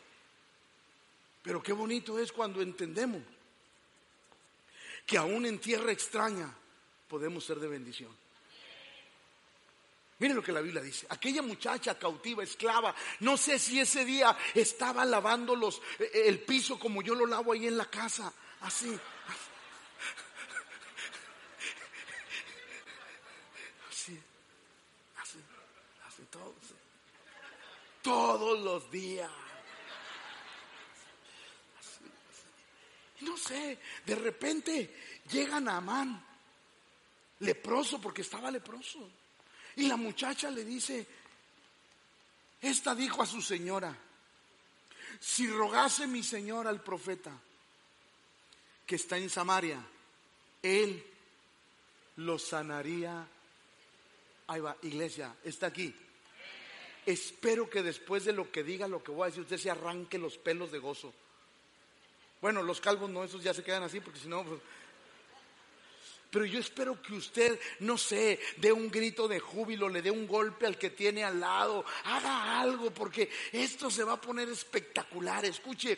Pero 1.42 1.62
qué 1.62 1.72
bonito 1.72 2.18
es 2.18 2.32
cuando 2.32 2.60
entendemos 2.60 3.22
que 5.06 5.16
aún 5.16 5.46
en 5.46 5.58
tierra 5.58 5.92
extraña 5.92 6.54
podemos 7.08 7.44
ser 7.44 7.60
de 7.60 7.68
bendición. 7.68 8.23
Miren 10.24 10.38
lo 10.38 10.42
que 10.42 10.52
la 10.52 10.62
Biblia 10.62 10.80
dice. 10.80 11.06
Aquella 11.10 11.42
muchacha 11.42 11.98
cautiva, 11.98 12.42
esclava, 12.42 12.94
no 13.20 13.36
sé 13.36 13.58
si 13.58 13.78
ese 13.78 14.06
día 14.06 14.34
estaba 14.54 15.04
lavando 15.04 15.54
los, 15.54 15.82
eh, 15.98 16.10
el 16.24 16.38
piso 16.38 16.78
como 16.78 17.02
yo 17.02 17.14
lo 17.14 17.26
lavo 17.26 17.52
ahí 17.52 17.66
en 17.66 17.76
la 17.76 17.84
casa. 17.90 18.32
Así. 18.62 18.98
Así. 23.90 24.18
Así. 25.20 25.38
Así 26.06 26.22
todos. 26.30 26.54
Todos 28.00 28.60
los 28.60 28.90
días. 28.90 29.30
No 33.20 33.36
sé, 33.36 33.78
de 34.06 34.14
repente 34.14 35.20
llega 35.30 35.60
Naamán, 35.60 36.24
leproso 37.40 38.00
porque 38.00 38.22
estaba 38.22 38.50
leproso. 38.50 39.23
Y 39.76 39.88
la 39.88 39.96
muchacha 39.96 40.50
le 40.50 40.64
dice, 40.64 41.06
esta 42.60 42.94
dijo 42.94 43.22
a 43.22 43.26
su 43.26 43.42
señora, 43.42 43.96
si 45.20 45.46
rogase 45.48 46.06
mi 46.06 46.22
señor 46.22 46.66
al 46.66 46.82
profeta 46.82 47.32
que 48.86 48.96
está 48.96 49.16
en 49.16 49.30
Samaria, 49.30 49.84
él 50.62 51.04
lo 52.16 52.38
sanaría. 52.38 53.26
Ahí 54.46 54.60
va, 54.60 54.76
iglesia, 54.82 55.34
está 55.44 55.66
aquí. 55.66 55.94
Espero 57.06 57.68
que 57.68 57.82
después 57.82 58.24
de 58.24 58.32
lo 58.32 58.50
que 58.50 58.62
diga, 58.62 58.88
lo 58.88 59.02
que 59.02 59.12
voy 59.12 59.24
a 59.24 59.26
decir, 59.26 59.42
usted 59.42 59.58
se 59.58 59.70
arranque 59.70 60.18
los 60.18 60.38
pelos 60.38 60.70
de 60.72 60.78
gozo. 60.78 61.12
Bueno, 62.40 62.62
los 62.62 62.80
calvos 62.80 63.10
no, 63.10 63.24
esos 63.24 63.42
ya 63.42 63.54
se 63.54 63.62
quedan 63.62 63.82
así, 63.82 64.00
porque 64.00 64.20
si 64.20 64.28
no, 64.28 64.44
pues, 64.44 64.60
pero 66.34 66.46
yo 66.46 66.58
espero 66.58 67.00
que 67.00 67.14
usted, 67.14 67.60
no 67.78 67.96
sé, 67.96 68.40
dé 68.56 68.72
un 68.72 68.90
grito 68.90 69.28
de 69.28 69.38
júbilo, 69.38 69.88
le 69.88 70.02
dé 70.02 70.10
un 70.10 70.26
golpe 70.26 70.66
al 70.66 70.76
que 70.76 70.90
tiene 70.90 71.22
al 71.22 71.38
lado, 71.38 71.84
haga 72.02 72.60
algo, 72.60 72.90
porque 72.90 73.30
esto 73.52 73.88
se 73.88 74.02
va 74.02 74.14
a 74.14 74.20
poner 74.20 74.48
espectacular. 74.48 75.44
Escuche, 75.44 75.96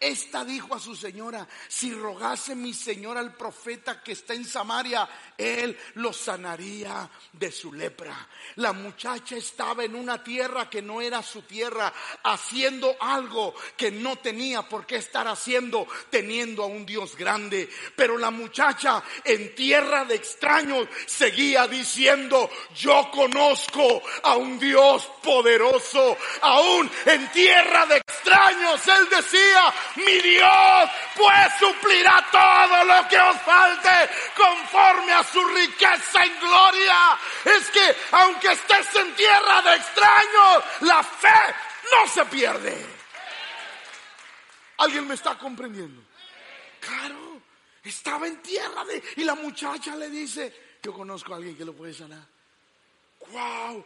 Esta 0.00 0.44
dijo 0.44 0.76
a 0.76 0.80
su 0.80 0.94
señora, 0.94 1.44
si 1.66 1.92
rogase 1.92 2.54
mi 2.54 2.72
señor 2.72 3.18
al 3.18 3.34
profeta 3.34 4.00
que 4.00 4.12
está 4.12 4.32
en 4.32 4.44
Samaria, 4.44 5.08
él 5.36 5.76
lo 5.94 6.12
sanaría 6.12 7.10
de 7.32 7.50
su 7.50 7.72
lepra. 7.72 8.28
La 8.56 8.72
muchacha 8.72 9.36
estaba 9.36 9.82
en 9.82 9.96
una 9.96 10.22
tierra 10.22 10.70
que 10.70 10.82
no 10.82 11.00
era 11.00 11.20
su 11.20 11.42
tierra, 11.42 11.92
haciendo 12.22 12.96
algo 13.00 13.56
que 13.76 13.90
no 13.90 14.16
tenía 14.16 14.62
por 14.62 14.86
qué 14.86 14.96
estar 14.96 15.26
haciendo, 15.26 15.88
teniendo 16.10 16.62
a 16.62 16.66
un 16.66 16.86
Dios 16.86 17.16
grande. 17.16 17.68
Pero 17.96 18.18
la 18.18 18.30
muchacha 18.30 19.02
en 19.24 19.52
tierra 19.56 20.04
de 20.04 20.14
extraños 20.14 20.86
seguía 21.06 21.66
diciendo, 21.66 22.48
yo 22.76 23.10
conozco 23.10 24.00
a 24.22 24.36
un 24.36 24.60
Dios 24.60 25.10
poderoso. 25.24 26.16
Aún 26.42 26.88
en 27.04 27.32
tierra 27.32 27.84
de 27.86 27.96
extraños, 27.96 28.80
él 28.86 29.08
decía, 29.10 29.74
mi 29.96 30.20
Dios 30.20 30.90
pues 31.14 31.52
suplirá 31.58 32.24
todo 32.30 32.84
lo 32.84 33.08
que 33.08 33.18
os 33.18 33.40
falte 33.42 34.10
conforme 34.36 35.12
a 35.12 35.24
su 35.24 35.44
riqueza 35.48 36.24
en 36.24 36.40
gloria. 36.40 37.18
Es 37.44 37.70
que 37.70 37.96
aunque 38.12 38.52
estés 38.52 38.94
en 38.96 39.14
tierra 39.14 39.62
de 39.62 39.76
extraños, 39.76 40.64
la 40.80 41.02
fe 41.02 41.54
no 41.92 42.08
se 42.08 42.24
pierde. 42.26 42.86
¿Alguien 44.78 45.08
me 45.08 45.14
está 45.14 45.36
comprendiendo? 45.36 46.02
Claro, 46.80 47.40
estaba 47.82 48.26
en 48.26 48.40
tierra 48.40 48.84
de... 48.84 49.02
Y 49.16 49.24
la 49.24 49.34
muchacha 49.34 49.96
le 49.96 50.08
dice, 50.08 50.78
yo 50.82 50.92
conozco 50.92 51.34
a 51.34 51.36
alguien 51.36 51.56
que 51.56 51.64
lo 51.64 51.74
puede 51.74 51.92
sanar. 51.92 52.24
¡Wow! 53.32 53.84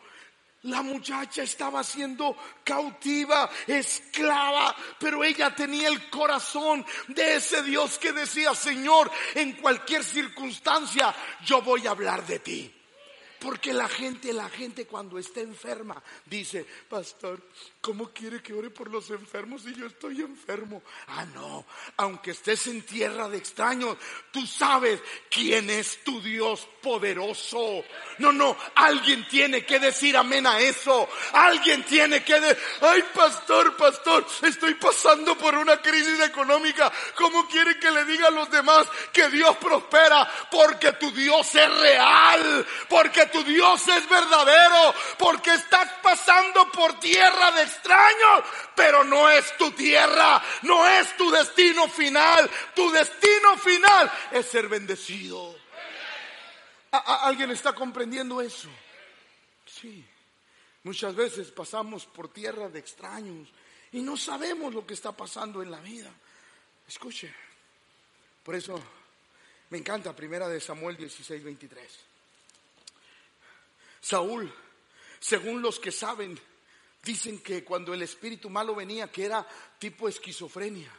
La 0.63 0.81
muchacha 0.81 1.43
estaba 1.43 1.83
siendo 1.83 2.37
cautiva, 2.63 3.51
esclava, 3.67 4.77
pero 4.99 5.25
ella 5.25 5.53
tenía 5.55 5.89
el 5.89 6.09
corazón 6.09 6.87
de 7.09 7.37
ese 7.37 7.63
Dios 7.65 7.99
que 7.99 8.13
decía, 8.13 8.55
Señor, 8.55 9.11
en 9.35 9.55
cualquier 9.55 10.05
circunstancia 10.05 11.13
yo 11.45 11.63
voy 11.63 11.87
a 11.89 11.91
hablar 11.91 12.25
de 12.25 12.39
ti. 12.39 12.73
Porque 13.41 13.73
la 13.73 13.89
gente, 13.89 14.33
la 14.33 14.49
gente 14.49 14.87
cuando 14.87 15.19
está 15.19 15.41
enferma 15.41 16.01
dice, 16.27 16.65
pastor, 16.89 17.43
¿cómo 17.83 18.13
quiere 18.13 18.41
que 18.41 18.55
ore 18.55 18.71
por 18.71 18.89
los 18.89 19.11
enfermos 19.11 19.63
si 19.63 19.75
yo 19.75 19.87
estoy 19.87 20.21
enfermo? 20.21 20.83
Ah, 21.09 21.27
no, 21.35 21.67
aunque 21.97 22.31
estés 22.31 22.69
en 22.69 22.83
tierra 22.83 23.29
de 23.29 23.37
extraños, 23.37 23.97
tú 24.31 24.47
sabes 24.47 25.01
quién 25.29 25.69
es 25.69 26.05
tu 26.05 26.21
Dios 26.23 26.69
poderoso. 26.81 27.85
No, 28.19 28.31
no, 28.31 28.57
alguien 28.77 29.27
tiene 29.27 29.67
que 29.67 29.81
decir 29.81 30.17
amén 30.17 30.47
a 30.47 30.61
eso. 30.61 31.09
Alguien 31.33 31.85
tiene 31.85 32.23
que 32.23 32.39
decir, 32.41 32.63
ay, 32.83 33.03
pastor, 33.13 33.77
pastor, 33.77 34.25
estoy 34.43 34.75
pasando 34.75 35.37
por 35.37 35.57
una 35.57 35.83
crisis 35.83 36.21
económica. 36.21 36.91
¿Cómo 37.17 37.49
quiere 37.49 37.81
que 37.81 37.91
le 37.91 38.05
diga 38.05 38.29
a 38.29 38.31
los 38.31 38.49
demás 38.49 38.87
que 39.13 39.29
Dios 39.29 39.57
prospera? 39.57 40.31
Porque 40.53 40.93
tu 40.93 41.11
Dios 41.11 41.53
es 41.53 41.79
real, 41.81 42.67
porque 42.89 43.27
tu 43.27 43.43
Dios 43.43 43.89
es 43.89 44.09
verdadero, 44.09 44.95
porque 45.19 45.53
estás 45.55 45.89
pasando 46.01 46.71
por 46.71 47.01
tierra 47.01 47.51
de 47.51 47.72
extraños, 47.73 48.45
pero 48.75 49.05
no 49.05 49.29
es 49.31 49.57
tu 49.57 49.71
tierra, 49.73 50.43
no 50.63 50.87
es 50.87 51.17
tu 51.17 51.31
destino 51.31 51.89
final. 51.89 52.51
Tu 52.75 52.91
destino 52.91 53.57
final 53.59 54.13
es 54.31 54.47
ser 54.47 54.69
bendecido. 54.69 55.57
¿Alguien 56.91 57.51
está 57.51 57.73
comprendiendo 57.73 58.41
eso? 58.41 58.69
Sí. 59.67 60.05
Muchas 60.85 61.15
veces 61.15 61.51
pasamos 61.51 62.07
por 62.07 62.29
tierra 62.29 62.69
de 62.69 62.81
extraños 62.81 63.49
y 63.93 64.01
no 64.01 64.17
sabemos 64.17 64.75
lo 64.75 64.87
que 64.87 64.95
está 64.95 65.13
pasando 65.13 65.63
en 65.63 65.71
la 65.71 65.81
vida. 65.81 66.11
Escuche. 66.89 67.33
Por 68.43 68.55
eso 68.55 68.83
me 69.71 69.79
encanta 69.79 70.15
Primera 70.15 70.49
de 70.49 70.61
Samuel 70.61 70.97
16, 70.97 71.45
23. 71.45 71.99
Saúl, 74.01 74.53
según 75.21 75.63
los 75.63 75.79
que 75.79 75.93
saben, 75.93 76.39
dicen 77.03 77.41
que 77.41 77.65
cuando 77.65 77.93
el 77.93 78.03
espíritu 78.03 78.49
malo 78.49 78.75
venía, 78.75 79.11
que 79.11 79.25
era 79.25 79.47
tipo 79.79 80.09
esquizofrenia, 80.09 80.91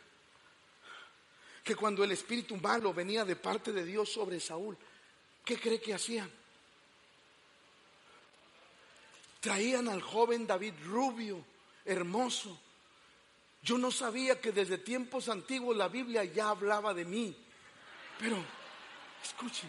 que 1.63 1.75
cuando 1.75 2.03
el 2.03 2.11
espíritu 2.11 2.57
malo 2.57 2.93
venía 2.93 3.23
de 3.23 3.37
parte 3.37 3.71
de 3.71 3.85
Dios 3.85 4.11
sobre 4.11 4.39
Saúl, 4.39 4.77
¿qué 5.45 5.57
cree 5.57 5.79
que 5.79 5.93
hacían? 5.93 6.29
Traían 9.39 9.87
al 9.87 10.01
joven 10.01 10.45
David 10.45 10.73
rubio, 10.85 11.43
hermoso. 11.85 12.59
Yo 13.61 13.77
no 13.77 13.91
sabía 13.91 14.41
que 14.41 14.51
desde 14.51 14.77
tiempos 14.77 15.29
antiguos 15.29 15.75
la 15.75 15.87
Biblia 15.87 16.25
ya 16.25 16.49
hablaba 16.49 16.93
de 16.93 17.05
mí. 17.05 17.35
Pero, 18.19 18.37
escuche. 19.23 19.67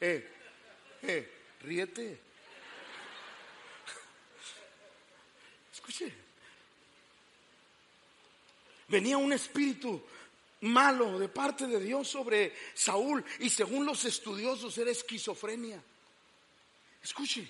Eh, 0.00 0.32
eh, 1.02 1.32
ríete. 1.62 2.29
Escuche. 5.90 6.14
Venía 8.86 9.18
un 9.18 9.32
espíritu 9.32 10.00
malo 10.60 11.18
de 11.18 11.28
parte 11.28 11.66
de 11.66 11.80
Dios 11.80 12.06
sobre 12.06 12.54
Saúl 12.74 13.24
y 13.40 13.50
según 13.50 13.84
los 13.84 14.04
estudiosos 14.04 14.78
era 14.78 14.92
esquizofrenia. 14.92 15.82
Escuche. 17.02 17.48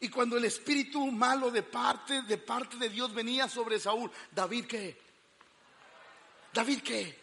Y 0.00 0.10
cuando 0.10 0.36
el 0.36 0.44
espíritu 0.44 1.10
malo 1.10 1.50
de 1.50 1.62
parte 1.62 2.22
de 2.22 2.36
parte 2.36 2.76
de 2.76 2.90
Dios 2.90 3.14
venía 3.14 3.48
sobre 3.48 3.80
Saúl, 3.80 4.10
David 4.30 4.66
qué? 4.66 4.98
David 6.52 6.82
qué? 6.82 7.18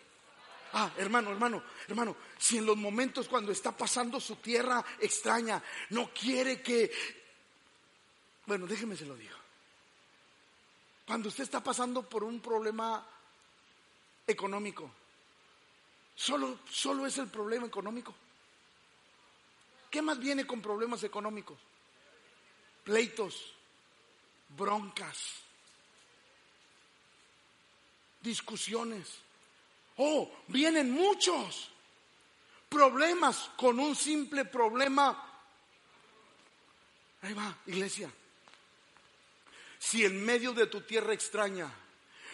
Ah, 0.74 0.92
hermano, 0.98 1.30
hermano, 1.30 1.64
hermano, 1.88 2.18
si 2.40 2.58
en 2.58 2.66
los 2.66 2.78
momentos 2.78 3.28
cuando 3.28 3.52
está 3.52 3.72
pasando 3.78 4.20
su 4.20 4.38
tierra 4.38 4.84
extraña, 5.00 5.62
no 5.92 6.12
quiere 6.12 6.64
que... 6.64 6.92
Bueno, 8.48 8.66
déjeme 8.66 8.98
se 8.98 9.06
lo 9.06 9.16
digo. 9.16 9.35
Cuando 11.06 11.30
usted 11.30 11.44
está 11.44 11.64
pasando 11.64 12.08
por 12.08 12.24
un 12.24 12.40
problema 12.40 13.06
económico, 14.26 14.90
solo, 16.16 16.60
solo 16.70 17.06
es 17.06 17.18
el 17.20 17.28
problema 17.28 17.68
económico. 17.68 18.14
¿Qué 19.90 20.02
más 20.02 20.20
viene 20.20 20.48
con 20.48 20.62
problemas 20.62 21.04
económicos? 21.04 21.58
Pleitos, 22.84 23.54
broncas, 24.50 25.36
discusiones. 28.22 29.20
Oh, 29.98 30.30
vienen 30.48 30.92
muchos 30.92 31.70
problemas 32.68 33.52
con 33.56 33.80
un 33.80 33.96
simple 33.96 34.44
problema. 34.46 35.24
Ahí 37.22 37.34
va, 37.34 37.56
iglesia. 37.68 38.12
Si 39.86 40.04
en 40.04 40.26
medio 40.26 40.52
de 40.52 40.66
tu 40.66 40.82
tierra 40.82 41.14
extraña 41.14 41.72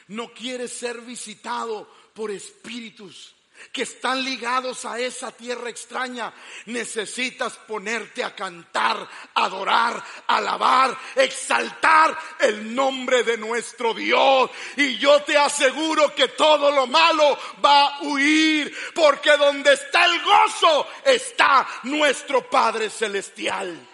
no 0.08 0.34
quieres 0.34 0.72
ser 0.72 1.02
visitado 1.02 1.86
por 2.14 2.32
espíritus 2.32 3.36
que 3.74 3.84
están 3.84 4.24
ligados 4.24 4.86
a 4.86 4.98
esa 5.00 5.34
tierra 5.34 5.70
extraña, 5.70 6.34
necesitas 6.68 7.58
ponerte 7.58 8.24
a 8.24 8.34
cantar, 8.34 9.06
adorar, 9.36 10.02
alabar, 10.28 10.98
exaltar 11.14 12.18
el 12.40 12.74
nombre 12.74 13.24
de 13.24 13.38
nuestro 13.38 13.94
Dios. 13.94 14.50
Y 14.78 14.98
yo 14.98 15.22
te 15.24 15.38
aseguro 15.38 16.16
que 16.16 16.30
todo 16.30 16.72
lo 16.72 16.88
malo 16.88 17.38
va 17.64 17.98
a 17.98 18.02
huir, 18.04 18.74
porque 18.96 19.36
donde 19.36 19.74
está 19.74 20.06
el 20.06 20.22
gozo 20.24 20.88
está 21.04 21.68
nuestro 21.84 22.50
Padre 22.50 22.90
Celestial. 22.90 23.91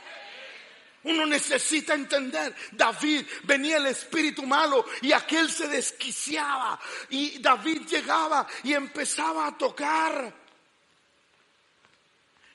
Uno 1.07 1.25
necesita 1.25 1.93
entender, 1.93 2.53
David 2.71 3.25
venía 3.43 3.77
el 3.77 3.87
espíritu 3.87 4.43
malo 4.43 4.85
y 5.01 5.13
aquel 5.13 5.49
se 5.49 5.67
desquiciaba. 5.67 6.79
Y 7.09 7.39
David 7.39 7.87
llegaba 7.87 8.45
y 8.63 8.73
empezaba 8.73 9.47
a 9.47 9.57
tocar. 9.57 10.33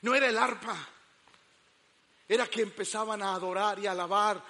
No 0.01 0.13
era 0.13 0.27
el 0.27 0.37
arpa, 0.37 0.75
era 2.27 2.47
que 2.47 2.61
empezaban 2.61 3.23
a 3.23 3.33
adorar 3.33 3.79
y 3.79 3.87
a 3.87 3.91
alabar 3.91 4.43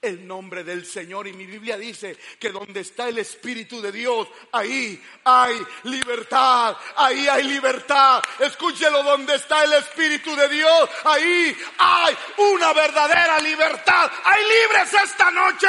el 0.00 0.26
nombre 0.26 0.64
del 0.64 0.86
Señor. 0.86 1.26
Y 1.26 1.32
mi 1.32 1.46
Biblia 1.46 1.76
dice 1.76 2.16
que 2.38 2.50
donde 2.50 2.80
está 2.80 3.08
el 3.08 3.18
Espíritu 3.18 3.80
de 3.80 3.92
Dios, 3.92 4.28
ahí 4.52 5.02
hay 5.24 5.60
libertad, 5.84 6.76
ahí 6.96 7.26
hay 7.28 7.44
libertad. 7.44 8.22
Escúchelo, 8.38 9.02
donde 9.02 9.34
está 9.34 9.64
el 9.64 9.72
Espíritu 9.74 10.34
de 10.36 10.48
Dios, 10.48 10.90
ahí 11.04 11.56
hay 11.78 12.16
una 12.38 12.72
verdadera 12.72 13.38
libertad. 13.40 14.10
Hay 14.24 14.42
libres 14.42 14.94
esta 15.04 15.30
noche. 15.30 15.66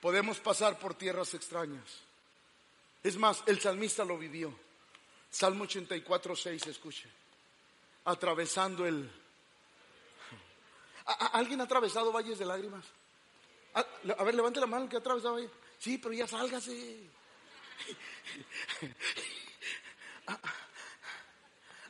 Podemos 0.00 0.38
pasar 0.38 0.78
por 0.78 0.94
tierras 0.94 1.34
extrañas. 1.34 2.02
Es 3.02 3.16
más, 3.16 3.42
el 3.46 3.60
salmista 3.60 4.04
lo 4.04 4.16
vivió. 4.18 4.56
Salmo 5.30 5.64
84, 5.64 6.36
6, 6.36 6.66
escuche 6.68 7.25
atravesando 8.06 8.86
el 8.86 9.10
¿Alguien 11.06 11.60
ha 11.60 11.64
atravesado 11.64 12.10
valles 12.10 12.38
de 12.38 12.44
lágrimas? 12.46 12.84
A, 13.74 13.84
ver, 14.24 14.34
levante 14.34 14.58
la 14.58 14.66
mano 14.66 14.88
que 14.88 14.96
ha 14.96 14.98
atravesado 14.98 15.34
valles. 15.34 15.50
Sí, 15.78 15.98
pero 15.98 16.14
ya 16.14 16.26
sálgase. 16.26 17.08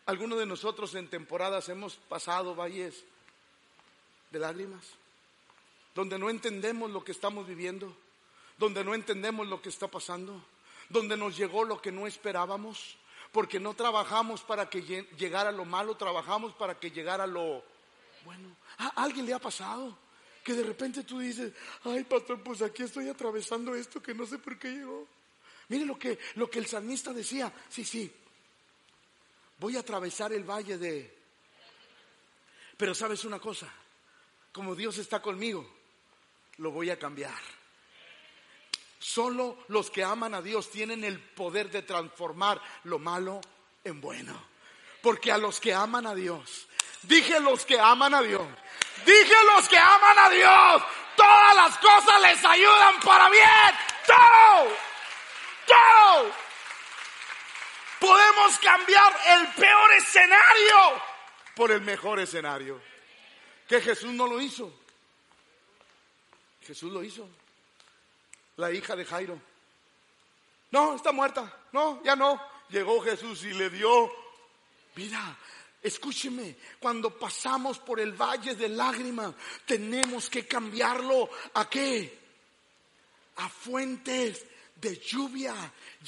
Algunos 0.07 0.39
de 0.39 0.45
nosotros 0.47 0.95
en 0.95 1.09
temporadas 1.09 1.69
hemos 1.71 1.97
pasado 1.97 2.55
valles 2.55 3.05
de 4.31 4.39
lágrimas, 4.39 4.85
donde 5.95 6.19
no 6.19 6.29
entendemos 6.29 6.91
lo 6.91 7.03
que 7.03 7.13
estamos 7.13 7.47
viviendo, 7.47 7.97
donde 8.59 8.85
no 8.85 8.95
entendemos 8.95 9.47
lo 9.49 9.63
que 9.63 9.71
está 9.71 9.89
pasando, 9.89 10.45
donde 10.91 11.17
nos 11.17 11.37
llegó 11.37 11.65
lo 11.65 11.81
que 11.81 11.91
no 11.91 12.07
esperábamos, 12.07 12.97
porque 13.33 13.61
no 13.61 13.75
trabajamos 13.75 14.43
para 14.43 14.69
que 14.69 14.83
llegara 15.19 15.53
lo 15.53 15.65
malo, 15.65 15.97
trabajamos 15.97 16.55
para 16.55 16.79
que 16.79 16.91
llegara 16.91 17.27
lo 17.27 17.63
bueno. 18.25 18.57
¿A 18.79 19.03
alguien 19.03 19.27
le 19.27 19.35
ha 19.35 19.39
pasado? 19.39 19.97
Que 20.43 20.53
de 20.53 20.63
repente 20.63 21.05
tú 21.05 21.19
dices, 21.19 21.53
ay 21.85 22.05
pastor, 22.05 22.43
pues 22.43 22.63
aquí 22.63 22.83
estoy 22.83 23.09
atravesando 23.09 23.75
esto 23.75 24.03
que 24.03 24.15
no 24.15 24.27
sé 24.27 24.39
por 24.39 24.59
qué 24.59 24.71
llegó. 24.71 25.07
Mire 25.69 25.85
lo 25.85 25.99
que, 25.99 26.19
lo 26.35 26.49
que 26.49 26.59
el 26.59 26.67
salmista 26.67 27.13
decía, 27.13 27.53
sí, 27.69 27.85
sí, 27.85 28.13
voy 29.59 29.77
a 29.77 29.81
atravesar 29.81 30.33
el 30.33 30.45
valle 30.45 30.79
de... 30.79 31.17
Pero 32.77 32.95
sabes 32.95 33.25
una 33.25 33.41
cosa, 33.41 33.73
como 34.53 34.75
Dios 34.75 34.99
está 34.99 35.21
conmigo, 35.21 35.69
lo 36.59 36.71
voy 36.71 36.91
a 36.91 36.99
cambiar. 36.99 37.41
Solo 38.99 39.59
los 39.69 39.91
que 39.91 40.03
aman 40.03 40.35
a 40.35 40.43
Dios 40.43 40.71
tienen 40.71 41.05
el 41.05 41.21
poder 41.21 41.71
de 41.71 41.83
transformar 41.83 42.61
lo 42.85 42.99
malo 42.99 43.41
en 43.85 44.01
bueno. 44.01 44.41
Porque 45.03 45.31
a 45.31 45.39
los 45.39 45.61
que 45.61 45.75
aman 45.75 46.07
a 46.07 46.15
Dios, 46.15 46.67
dije 47.03 47.39
los 47.41 47.65
que 47.65 47.79
aman 47.79 48.15
a 48.15 48.23
Dios, 48.23 48.47
dije 49.05 49.35
los 49.55 49.69
que 49.69 49.79
aman 49.79 50.19
a 50.19 50.31
Dios, 50.31 50.83
todas 51.17 51.55
las 51.55 51.79
cosas 51.79 52.21
les 52.23 52.45
ayudan 52.45 53.01
para 53.01 53.29
bien. 53.29 53.75
Todo, 54.07 54.77
todo. 55.67 56.33
Podemos 58.01 58.59
cambiar 58.59 59.17
el 59.29 59.47
peor 59.55 59.93
escenario 59.95 61.03
por 61.55 61.71
el 61.71 61.81
mejor 61.81 62.21
escenario. 62.21 62.81
Que 63.69 63.81
Jesús 63.81 64.13
no 64.13 64.27
lo 64.27 64.41
hizo. 64.41 64.73
Jesús 66.63 66.93
lo 66.93 67.03
hizo. 67.03 67.29
La 68.57 68.73
hija 68.73 68.97
de 68.97 69.05
Jairo. 69.05 69.41
No, 70.71 70.97
está 70.97 71.13
muerta. 71.13 71.53
No, 71.73 72.03
ya 72.03 72.17
no. 72.17 72.41
Llegó 72.71 73.01
Jesús 73.01 73.45
y 73.45 73.53
le 73.53 73.71
dio 73.71 74.11
vida. 74.95 75.37
Escúcheme, 75.83 76.57
cuando 76.81 77.17
pasamos 77.17 77.79
por 77.79 78.01
el 78.01 78.13
valle 78.13 78.55
de 78.57 78.69
lágrimas, 78.69 79.33
tenemos 79.65 80.29
que 80.29 80.47
cambiarlo 80.47 81.31
a 81.55 81.69
qué? 81.69 82.19
A 83.37 83.49
fuentes 83.49 84.45
de 84.77 84.99
lluvia, 84.99 85.55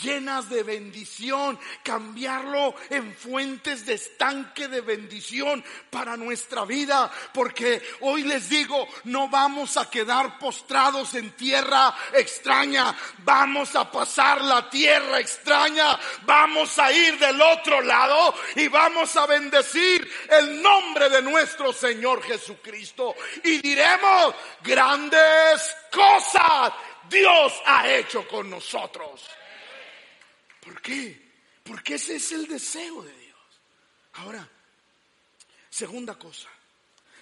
llenas 0.03 0.51
de 0.51 0.63
bendición, 0.63 1.59
cambiarlo 1.83 2.75
en 2.91 3.15
fuentes 3.15 3.87
de 3.87 3.95
estanque 3.95 4.69
de 4.69 4.83
bendición 4.83 5.65
para 5.91 6.17
nuestra 6.19 6.67
vida, 6.67 7.11
porque 7.33 7.83
hoy 8.01 8.25
les 8.25 8.51
digo, 8.51 8.87
no 9.05 9.29
vamos 9.29 9.79
a 9.79 9.89
quedar 9.89 10.39
postrados 10.39 11.15
en 11.15 11.31
tierra 11.31 11.95
extraña, 12.13 12.95
vamos 13.25 13.75
a 13.75 13.91
pasar 13.91 14.43
la 14.43 14.69
tierra 14.69 15.19
extraña, 15.19 15.99
vamos 16.23 16.79
a 16.79 16.93
ir 16.93 17.19
del 17.19 17.41
otro 17.41 17.81
lado 17.81 18.35
y 18.55 18.69
vamos 18.69 19.17
a 19.17 19.27
bendecir 19.27 20.11
el 20.29 20.61
nombre 20.61 21.09
de 21.09 21.23
nuestro 21.23 21.73
Señor 21.73 22.23
Jesucristo. 22.23 23.15
Y 23.45 23.63
diremos 23.63 24.35
grandes 24.63 25.77
cosas 25.91 26.73
Dios 27.09 27.53
ha 27.67 27.89
hecho 27.89 28.27
con 28.27 28.51
nosotros. 28.51 29.27
¿Por 30.61 30.81
qué? 30.83 31.29
Porque 31.63 31.95
ese 31.95 32.17
es 32.17 32.33
el 32.33 32.47
deseo 32.47 33.03
de 33.03 33.13
Dios. 33.17 33.39
Ahora, 34.15 34.49
segunda 35.71 36.19
cosa. 36.19 36.49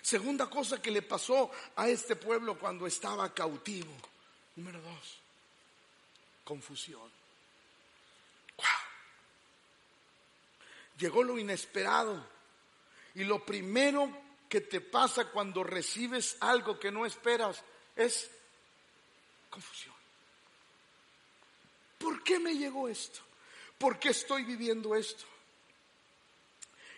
Segunda 0.03 0.49
cosa 0.49 0.81
que 0.81 0.91
le 0.91 1.03
pasó 1.03 1.51
a 1.75 1.89
este 1.89 2.15
pueblo 2.15 2.59
cuando 2.59 2.87
estaba 2.87 3.35
cautivo. 3.35 3.93
Número 4.55 4.81
dos, 4.81 5.19
confusión. 6.45 7.11
Llegó 10.99 11.23
lo 11.23 11.39
inesperado. 11.39 12.25
Y 13.15 13.25
lo 13.25 13.45
primero 13.45 14.11
que 14.49 14.61
te 14.61 14.81
pasa 14.81 15.31
cuando 15.31 15.65
recibes 15.65 16.37
algo 16.41 16.79
que 16.79 16.91
no 16.91 17.07
esperas 17.07 17.63
es 17.95 18.31
confusión. 19.49 19.95
¿Por 21.99 22.23
qué 22.23 22.39
me 22.39 22.55
llegó 22.55 22.89
esto? 22.89 23.21
¿Por 23.79 23.99
qué 23.99 24.11
estoy 24.11 24.45
viviendo 24.45 24.95
esto? 24.95 25.25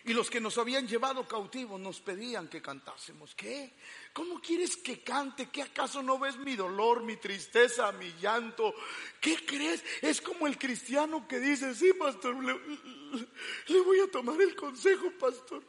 Y 0.05 0.13
los 0.13 0.29
que 0.29 0.39
nos 0.39 0.57
habían 0.57 0.87
llevado 0.87 1.27
cautivos 1.27 1.79
nos 1.79 1.99
pedían 1.99 2.47
que 2.47 2.61
cantásemos. 2.61 3.35
¿Qué? 3.35 3.73
¿Cómo 4.13 4.41
quieres 4.41 4.77
que 4.77 5.01
cante? 5.01 5.49
¿Qué 5.49 5.61
acaso 5.61 6.01
no 6.01 6.17
ves 6.17 6.37
mi 6.37 6.55
dolor, 6.55 7.03
mi 7.03 7.17
tristeza, 7.17 7.91
mi 7.91 8.11
llanto? 8.13 8.73
¿Qué 9.19 9.45
crees? 9.45 9.83
Es 10.01 10.21
como 10.21 10.47
el 10.47 10.57
cristiano 10.57 11.27
que 11.27 11.39
dice, 11.39 11.75
sí, 11.75 11.93
pastor, 11.93 12.35
le, 12.43 13.81
voy 13.81 13.99
a 13.99 14.09
tomar 14.09 14.41
el 14.41 14.55
consejo, 14.55 15.11
pastor. 15.19 15.63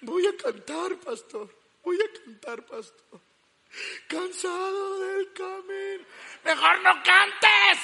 Voy 0.00 0.26
a 0.26 0.36
cantar, 0.36 0.98
pastor. 0.98 1.54
Voy 1.84 1.98
a 2.00 2.24
cantar, 2.24 2.64
pastor. 2.64 3.20
Cansado 4.08 5.00
del 5.00 5.32
camino. 5.32 6.04
Mejor 6.44 6.80
no 6.80 7.02
cantes. 7.02 7.78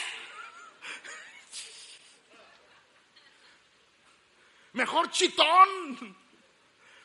Mejor 4.73 5.11
chitón. 5.11 6.17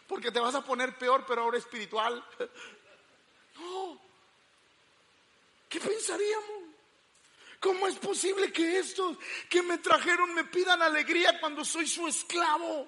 Porque 0.07 0.31
te 0.31 0.39
vas 0.39 0.55
a 0.55 0.63
poner 0.63 0.97
peor, 0.97 1.25
pero 1.27 1.41
ahora 1.41 1.57
espiritual. 1.57 2.23
No. 3.55 3.99
¿Qué 5.67 5.79
pensaríamos? 5.79 6.67
¿Cómo 7.59 7.88
es 7.88 7.95
posible 7.95 8.51
que 8.51 8.77
estos 8.77 9.17
que 9.49 9.61
me 9.63 9.79
trajeron 9.79 10.33
me 10.33 10.43
pidan 10.45 10.81
alegría 10.81 11.39
cuando 11.39 11.65
soy 11.65 11.88
su 11.88 12.07
esclavo? 12.07 12.88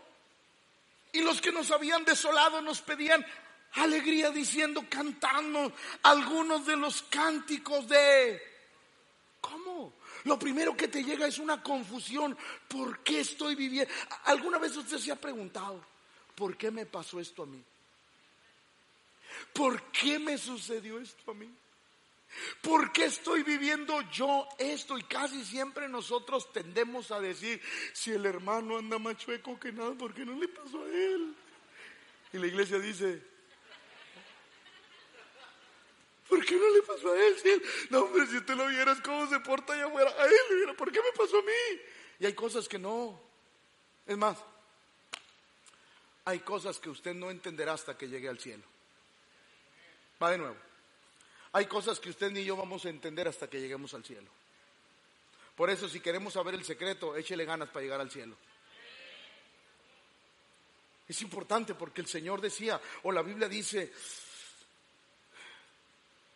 Y 1.11 1.21
los 1.21 1.41
que 1.41 1.51
nos 1.51 1.71
habían 1.71 2.05
desolado 2.05 2.61
nos 2.61 2.81
pedían 2.81 3.25
alegría 3.74 4.32
diciendo, 4.32 4.86
cantando 4.89 5.74
algunos 6.03 6.65
de 6.65 6.76
los 6.76 7.01
cánticos 7.03 7.88
de... 7.88 8.41
¿Cómo? 9.41 9.93
Lo 10.26 10.38
primero 10.38 10.76
que 10.76 10.88
te 10.88 11.03
llega 11.03 11.28
es 11.28 11.39
una 11.39 11.63
confusión. 11.63 12.38
¿Por 12.67 12.99
qué 13.03 13.22
estoy 13.22 13.55
viviendo? 13.55 13.91
¿Alguna 14.26 14.57
vez 14.57 14.76
usted 14.76 14.97
se 14.97 15.11
ha 15.11 15.15
preguntado, 15.15 15.84
¿por 16.36 16.57
qué 16.57 16.72
me 16.72 16.86
pasó 16.86 17.20
esto 17.20 17.43
a 17.43 17.45
mí? 17.45 17.63
¿Por 19.53 19.84
qué 19.91 20.20
me 20.20 20.38
sucedió 20.38 20.99
esto 20.99 21.32
a 21.32 21.34
mí? 21.34 21.49
¿Por 22.61 22.91
qué 22.91 23.05
estoy 23.05 23.43
viviendo 23.43 24.01
yo 24.11 24.47
esto? 24.57 24.97
Y 24.97 25.03
casi 25.03 25.43
siempre 25.43 25.88
nosotros 25.88 26.51
tendemos 26.51 27.11
a 27.11 27.20
decir, 27.20 27.61
si 27.93 28.11
el 28.11 28.26
hermano 28.26 28.78
anda 28.78 28.99
más 28.99 29.17
chueco 29.17 29.59
que 29.59 29.72
nada, 29.72 29.93
¿por 29.93 30.13
qué 30.13 30.26
no 30.26 30.34
le 30.34 30.47
pasó 30.47 30.84
a 30.84 30.89
él? 30.89 31.36
Y 32.34 32.38
la 32.38 32.47
iglesia 32.47 32.78
dice, 32.78 33.24
¿Por 36.30 36.45
qué 36.45 36.55
no 36.55 36.69
le 36.69 36.82
pasó 36.84 37.11
a 37.11 37.17
él? 37.17 37.63
no, 37.89 38.01
hombre, 38.01 38.27
si 38.27 38.38
usted 38.38 38.55
lo 38.55 38.67
vieras 38.67 39.01
cómo 39.01 39.27
se 39.27 39.39
porta 39.39 39.73
allá 39.73 39.88
afuera, 39.88 40.13
a 40.17 40.25
él, 40.25 40.75
¿por 40.77 40.91
qué 40.91 41.01
me 41.01 41.11
pasó 41.17 41.39
a 41.39 41.41
mí? 41.41 41.82
Y 42.19 42.25
hay 42.27 42.34
cosas 42.34 42.67
que 42.67 42.77
no. 42.77 43.19
Es 44.05 44.17
más, 44.17 44.38
hay 46.25 46.39
cosas 46.39 46.80
que 46.80 46.89
usted 46.89 47.15
no 47.15 47.32
entenderá 47.32 47.73
hasta 47.73 47.97
que 47.97 48.07
llegue 48.07 48.30
al 48.30 48.39
cielo. 48.39 48.63
Va 50.21 50.32
de 50.32 50.38
nuevo. 50.38 50.55
Hay 51.53 51.65
cosas 51.65 51.99
que 51.99 52.11
usted 52.11 52.32
ni 52.32 52.43
yo 52.43 52.55
vamos 52.55 52.86
a 52.86 52.89
entender 52.89 53.27
hasta 53.27 53.49
que 53.49 53.59
lleguemos 53.59 53.93
al 53.95 54.05
cielo. 54.05 54.30
Por 55.55 55.69
eso, 55.69 55.89
si 55.89 55.99
queremos 55.99 56.34
saber 56.34 56.53
el 56.53 56.63
secreto, 56.63 57.15
échele 57.15 57.45
ganas 57.45 57.69
para 57.69 57.84
llegar 57.84 57.99
al 57.99 58.11
cielo. 58.11 58.36
Es 61.07 61.21
importante 61.23 61.73
porque 61.73 62.01
el 62.01 62.07
Señor 62.07 62.39
decía, 62.39 62.80
o 63.03 63.11
la 63.11 63.23
Biblia 63.23 63.49
dice, 63.49 63.91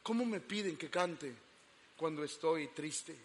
¿Cómo 0.03 0.25
me 0.25 0.41
piden 0.41 0.77
que 0.77 0.89
cante 0.89 1.33
cuando 1.95 2.23
estoy 2.23 2.67
triste? 2.67 3.17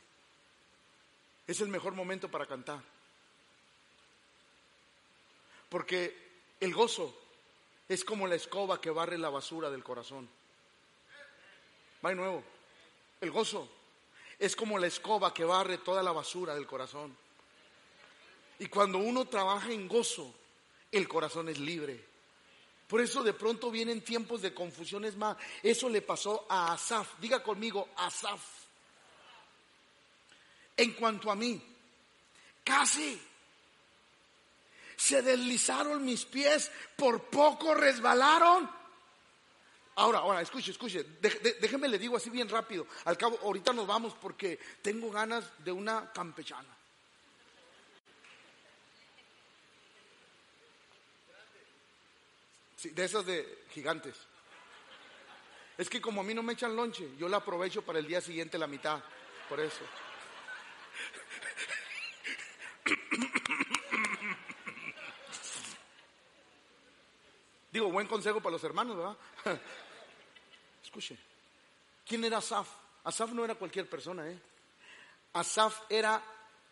Es 1.47 1.61
el 1.61 1.68
mejor 1.68 1.95
momento 1.95 2.31
para 2.31 2.47
cantar. 2.47 2.81
Porque 5.68 6.16
el 6.61 6.72
gozo 6.72 7.14
es 7.89 8.05
como 8.05 8.26
la 8.26 8.37
escoba 8.37 8.81
que 8.81 8.91
barre 8.91 9.18
la 9.18 9.29
basura 9.29 9.70
del 9.70 9.83
corazón. 9.83 10.29
Va 12.05 12.11
de 12.11 12.16
nuevo. 12.16 12.45
El 13.20 13.31
gozo 13.31 13.68
es 14.39 14.55
como 14.55 14.79
la 14.79 14.87
escoba 14.87 15.35
que 15.35 15.45
barre 15.45 15.79
toda 15.79 16.03
la 16.03 16.12
basura 16.12 16.55
del 16.55 16.66
corazón. 16.66 17.16
Y 18.61 18.66
cuando 18.66 18.99
uno 18.99 19.26
trabaja 19.26 19.72
en 19.72 19.89
gozo, 19.89 20.33
el 20.93 21.09
corazón 21.09 21.49
es 21.49 21.59
libre. 21.59 22.08
Por 22.89 23.03
eso 23.03 23.22
de 23.22 23.34
pronto 23.34 23.70
vienen 23.70 24.01
tiempos 24.01 24.41
de 24.41 24.55
confusiones 24.55 25.14
más. 25.14 25.36
Eso 25.62 25.91
le 25.91 26.01
pasó 26.01 26.47
a 26.49 26.72
Asaf. 26.72 27.18
Diga 27.20 27.43
conmigo, 27.43 27.91
Asaf. 27.97 28.41
En 30.74 30.93
cuanto 30.95 31.30
a 31.30 31.36
mí, 31.36 31.61
casi 32.64 33.20
se 34.97 35.22
deslizaron 35.22 36.05
mis 36.05 36.24
pies, 36.24 36.70
por 36.97 37.24
poco 37.24 37.74
resbalaron. 37.74 38.70
Ahora, 39.97 40.20
ahora, 40.20 40.41
escuche, 40.41 40.70
escuche, 40.70 41.05
déjeme 41.61 41.89
le 41.89 41.99
digo 41.99 42.16
así 42.16 42.30
bien 42.30 42.49
rápido. 42.49 42.86
Al 43.05 43.18
cabo, 43.18 43.39
ahorita 43.43 43.72
nos 43.72 43.86
vamos 43.86 44.14
porque 44.14 44.59
tengo 44.80 45.11
ganas 45.11 45.45
de 45.62 45.72
una 45.72 46.11
campechana. 46.12 46.78
De 52.83 53.05
esas 53.05 53.26
de 53.26 53.64
gigantes. 53.70 54.14
Es 55.76 55.91
que 55.91 56.01
como 56.01 56.20
a 56.20 56.24
mí 56.24 56.35
no 56.35 56.43
me 56.43 56.53
echan 56.53 56.76
lonche, 56.76 57.09
yo 57.18 57.29
la 57.29 57.39
aprovecho 57.39 57.83
para 57.83 57.99
el 57.99 58.07
día 58.07 58.20
siguiente 58.20 58.59
la 58.59 58.66
mitad. 58.66 59.03
Por 59.49 59.61
eso. 59.61 59.81
Digo, 67.72 67.91
buen 67.91 68.07
consejo 68.07 68.41
para 68.41 68.53
los 68.53 68.64
hermanos. 68.64 69.16
Escuche, 70.83 71.16
¿quién 72.07 72.24
era 72.24 72.39
Asaf? 72.39 72.68
Asaf 73.05 73.31
no 73.31 73.45
era 73.45 73.55
cualquier 73.55 73.89
persona, 73.89 74.29
¿eh? 74.29 74.39
Asaf 75.35 75.83
era 75.89 76.22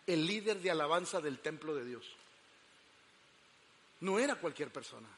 el 0.07 0.27
líder 0.27 0.61
de 0.61 0.71
alabanza 0.71 1.21
del 1.21 1.39
templo 1.41 1.75
de 1.75 1.85
Dios. 1.85 2.05
No 4.01 4.19
era 4.19 4.37
cualquier 4.37 4.71
persona. 4.73 5.09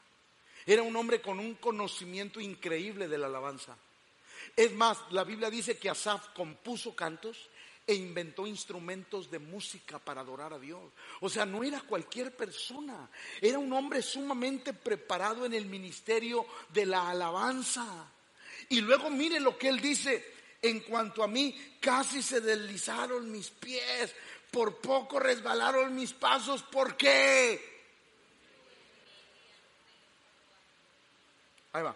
Era 0.69 0.83
un 0.83 0.95
hombre 0.95 1.19
con 1.19 1.39
un 1.39 1.55
conocimiento 1.55 2.39
increíble 2.39 3.07
de 3.07 3.17
la 3.17 3.25
alabanza. 3.25 3.75
Es 4.55 4.71
más, 4.73 4.99
la 5.09 5.23
Biblia 5.23 5.49
dice 5.49 5.79
que 5.79 5.89
Asaf 5.89 6.27
compuso 6.35 6.95
cantos 6.95 7.49
e 7.87 7.95
inventó 7.95 8.45
instrumentos 8.45 9.31
de 9.31 9.39
música 9.39 9.97
para 9.97 10.21
adorar 10.21 10.53
a 10.53 10.59
Dios. 10.59 10.79
O 11.21 11.27
sea, 11.27 11.43
no 11.43 11.63
era 11.63 11.81
cualquier 11.81 12.37
persona, 12.37 13.09
era 13.41 13.57
un 13.57 13.73
hombre 13.73 14.03
sumamente 14.03 14.73
preparado 14.73 15.43
en 15.43 15.55
el 15.55 15.65
ministerio 15.65 16.45
de 16.71 16.85
la 16.85 17.09
alabanza. 17.09 18.07
Y 18.69 18.81
luego 18.81 19.09
mire 19.09 19.39
lo 19.39 19.57
que 19.57 19.69
él 19.69 19.81
dice, 19.81 20.23
en 20.61 20.81
cuanto 20.81 21.23
a 21.23 21.27
mí, 21.27 21.77
casi 21.79 22.21
se 22.21 22.41
deslizaron 22.41 23.31
mis 23.31 23.49
pies, 23.49 24.13
por 24.51 24.77
poco 24.77 25.19
resbalaron 25.19 25.95
mis 25.95 26.13
pasos, 26.13 26.61
¿por 26.61 26.95
qué? 26.95 27.78
Ahí 31.73 31.83
va. 31.83 31.95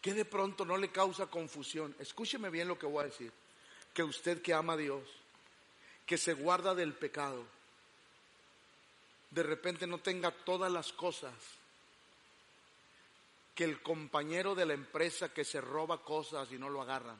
Que 0.00 0.12
de 0.12 0.24
pronto 0.24 0.64
no 0.64 0.76
le 0.76 0.90
causa 0.90 1.26
confusión. 1.26 1.94
Escúcheme 1.98 2.50
bien 2.50 2.68
lo 2.68 2.78
que 2.78 2.86
voy 2.86 3.02
a 3.02 3.06
decir. 3.06 3.32
Que 3.92 4.02
usted 4.02 4.42
que 4.42 4.52
ama 4.52 4.74
a 4.74 4.76
Dios, 4.76 5.02
que 6.06 6.18
se 6.18 6.34
guarda 6.34 6.74
del 6.74 6.94
pecado, 6.94 7.46
de 9.30 9.42
repente 9.42 9.86
no 9.86 9.98
tenga 9.98 10.30
todas 10.30 10.70
las 10.70 10.92
cosas 10.92 11.34
que 13.54 13.64
el 13.64 13.82
compañero 13.82 14.54
de 14.54 14.66
la 14.66 14.74
empresa 14.74 15.32
que 15.32 15.44
se 15.44 15.60
roba 15.60 16.02
cosas 16.02 16.50
y 16.52 16.58
no 16.58 16.68
lo 16.68 16.82
agarra. 16.82 17.16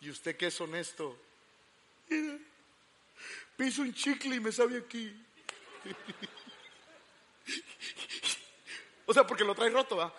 Y 0.00 0.10
usted 0.10 0.36
que 0.36 0.48
es 0.48 0.60
honesto, 0.60 1.16
piso 3.56 3.82
un 3.82 3.94
chicle 3.94 4.36
y 4.36 4.40
me 4.40 4.52
sabe 4.52 4.78
aquí. 4.78 5.24
O 9.06 9.14
sea, 9.14 9.26
porque 9.26 9.44
lo 9.44 9.54
trae 9.54 9.70
roto, 9.70 9.96
¿va? 9.96 10.12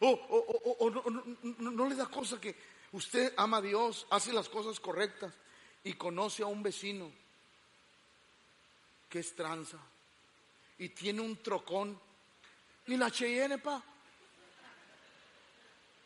O, 0.00 0.90
no, 1.58 1.88
le 1.88 1.94
da 1.94 2.06
cosa 2.06 2.40
que 2.40 2.56
usted 2.92 3.34
ama 3.36 3.58
a 3.58 3.62
Dios, 3.62 4.06
hace 4.10 4.32
las 4.32 4.48
cosas 4.48 4.80
correctas 4.80 5.32
y 5.84 5.92
conoce 5.92 6.42
a 6.42 6.46
un 6.46 6.62
vecino 6.62 7.12
que 9.08 9.20
es 9.20 9.36
tranza 9.36 9.78
y 10.78 10.88
tiene 10.88 11.20
un 11.20 11.36
trocón. 11.36 12.00
Y 12.86 12.96
la 12.96 13.10
Cheyenne, 13.12 13.58
pa. 13.58 13.80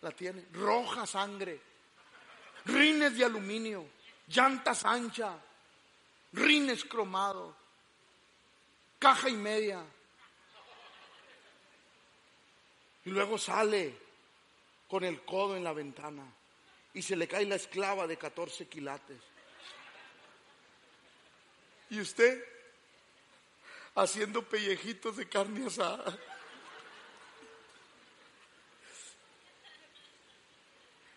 La 0.03 0.11
tiene, 0.11 0.45
roja 0.53 1.07
sangre, 1.07 1.59
rines 2.67 3.17
de 3.17 3.25
aluminio, 3.25 3.87
llantas 4.29 4.85
anchas, 4.85 5.35
rines 6.33 6.85
cromados 6.85 7.55
caja 8.99 9.29
y 9.29 9.35
media. 9.35 9.85
Y 13.05 13.11
luego 13.11 13.39
sale 13.39 13.95
con 14.89 15.05
el 15.05 15.23
codo 15.25 15.57
en 15.57 15.65
la 15.65 15.73
ventana 15.73 16.25
y 16.95 17.03
se 17.03 17.17
le 17.17 17.29
cae 17.29 17.45
la 17.47 17.57
esclava 17.57 18.07
de 18.07 18.17
14 18.17 18.67
quilates. 18.69 19.21
Y 21.91 22.01
usted 22.01 22.43
haciendo 23.95 24.43
pellejitos 24.43 25.17
de 25.17 25.29
carne 25.29 25.67
asada. 25.67 26.19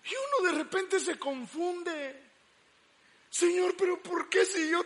Y 0.06 0.14
uno 0.14 0.52
de 0.52 0.64
repente 0.64 1.00
se 1.00 1.18
confunde. 1.18 2.24
Señor, 3.30 3.76
pero 3.78 4.02
¿por 4.02 4.28
qué 4.30 4.46
si 4.46 4.70
yo 4.70 4.84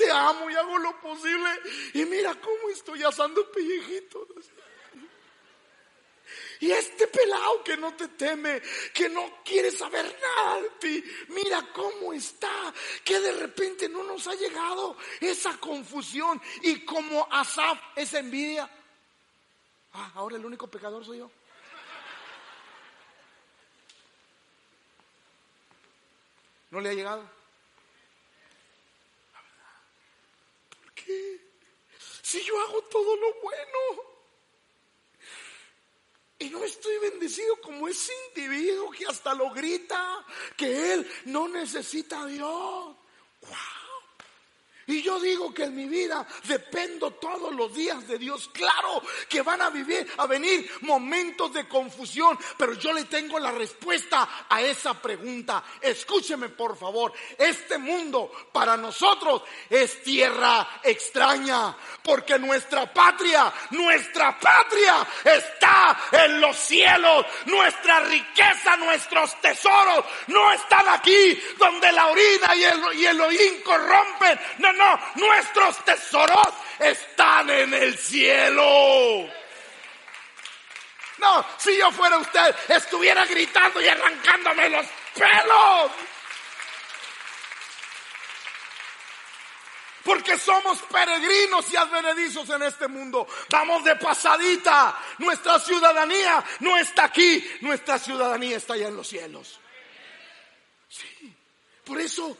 te 0.00 0.10
amo 0.10 0.48
y 0.48 0.54
hago 0.54 0.78
lo 0.78 0.98
posible. 0.98 1.50
Y 1.92 2.04
mira 2.06 2.34
cómo 2.40 2.70
estoy 2.72 3.02
asando 3.02 3.50
pellejitos. 3.52 4.26
Y 6.60 6.70
este 6.70 7.06
pelado 7.06 7.64
que 7.64 7.76
no 7.76 7.94
te 7.94 8.08
teme, 8.08 8.62
que 8.92 9.08
no 9.08 9.42
quiere 9.44 9.70
saber 9.70 10.04
nada 10.20 10.60
de 10.60 10.70
ti, 10.70 11.04
mira 11.28 11.66
cómo 11.72 12.12
está, 12.12 12.72
que 13.02 13.18
de 13.18 13.32
repente 13.32 13.88
no 13.88 14.02
nos 14.04 14.26
ha 14.26 14.34
llegado 14.34 14.96
esa 15.20 15.56
confusión 15.58 16.40
y 16.62 16.84
como 16.84 17.26
Asaf 17.30 17.78
esa 17.96 18.18
envidia. 18.18 18.70
Ah, 19.94 20.12
ahora 20.14 20.36
el 20.36 20.44
único 20.44 20.66
pecador 20.68 21.04
soy 21.04 21.18
yo. 21.18 21.30
¿No 26.70 26.80
le 26.80 26.90
ha 26.90 26.94
llegado? 26.94 27.39
Si 32.22 32.42
yo 32.44 32.60
hago 32.60 32.82
todo 32.82 33.16
lo 33.16 33.34
bueno 33.40 34.10
y 36.38 36.48
no 36.48 36.64
estoy 36.64 36.98
bendecido 36.98 37.60
como 37.60 37.88
ese 37.88 38.12
individuo 38.28 38.90
que 38.90 39.06
hasta 39.06 39.34
lo 39.34 39.50
grita, 39.50 40.24
que 40.56 40.94
él 40.94 41.10
no 41.26 41.48
necesita 41.48 42.22
a 42.22 42.26
Dios. 42.26 42.96
Y 44.90 45.02
yo 45.02 45.20
digo 45.20 45.54
que 45.54 45.64
en 45.64 45.76
mi 45.76 45.86
vida 45.86 46.26
dependo 46.48 47.12
todos 47.12 47.54
los 47.54 47.72
días 47.72 48.08
de 48.08 48.18
Dios. 48.18 48.50
Claro 48.52 49.00
que 49.28 49.40
van 49.42 49.62
a 49.62 49.70
vivir, 49.70 50.06
a 50.16 50.26
venir 50.26 50.68
momentos 50.80 51.52
de 51.52 51.68
confusión, 51.68 52.36
pero 52.58 52.74
yo 52.74 52.92
le 52.92 53.04
tengo 53.04 53.38
la 53.38 53.52
respuesta 53.52 54.46
a 54.48 54.60
esa 54.62 55.00
pregunta. 55.00 55.62
Escúcheme 55.80 56.48
por 56.48 56.76
favor, 56.76 57.12
este 57.38 57.78
mundo 57.78 58.32
para 58.52 58.76
nosotros 58.76 59.42
es 59.68 60.02
tierra 60.02 60.80
extraña, 60.82 61.76
porque 62.02 62.36
nuestra 62.38 62.92
patria, 62.92 63.52
nuestra 63.70 64.38
patria 64.40 65.06
está 65.24 66.00
en 66.10 66.40
los 66.40 66.56
cielos. 66.56 67.26
Nuestra 67.46 68.00
riqueza, 68.00 68.76
nuestros 68.76 69.40
tesoros 69.40 70.04
no 70.26 70.52
están 70.52 70.88
aquí 70.88 71.40
donde 71.58 71.92
la 71.92 72.08
orina 72.08 72.56
y 72.56 72.64
el, 72.64 72.94
y 72.98 73.06
el 73.06 73.20
oín 73.20 73.62
corrompen. 73.62 74.40
No, 74.80 75.26
nuestros 75.26 75.84
tesoros 75.84 76.48
están 76.78 77.50
en 77.50 77.74
el 77.74 77.96
cielo. 77.98 79.28
No, 81.18 81.44
si 81.58 81.76
yo 81.76 81.92
fuera 81.92 82.16
usted, 82.18 82.54
estuviera 82.68 83.26
gritando 83.26 83.80
y 83.80 83.88
arrancándome 83.88 84.70
los 84.70 84.86
pelos. 85.14 85.92
Porque 90.02 90.38
somos 90.38 90.80
peregrinos 90.82 91.70
y 91.72 91.76
advenedizos 91.76 92.48
en 92.48 92.62
este 92.62 92.88
mundo. 92.88 93.28
Vamos 93.50 93.84
de 93.84 93.96
pasadita. 93.96 94.98
Nuestra 95.18 95.58
ciudadanía 95.58 96.42
no 96.60 96.78
está 96.78 97.04
aquí. 97.04 97.46
Nuestra 97.60 97.98
ciudadanía 97.98 98.56
está 98.56 98.74
allá 98.74 98.88
en 98.88 98.96
los 98.96 99.06
cielos. 99.06 99.60
Sí. 100.88 101.36
Por 101.84 102.00
eso 102.00 102.36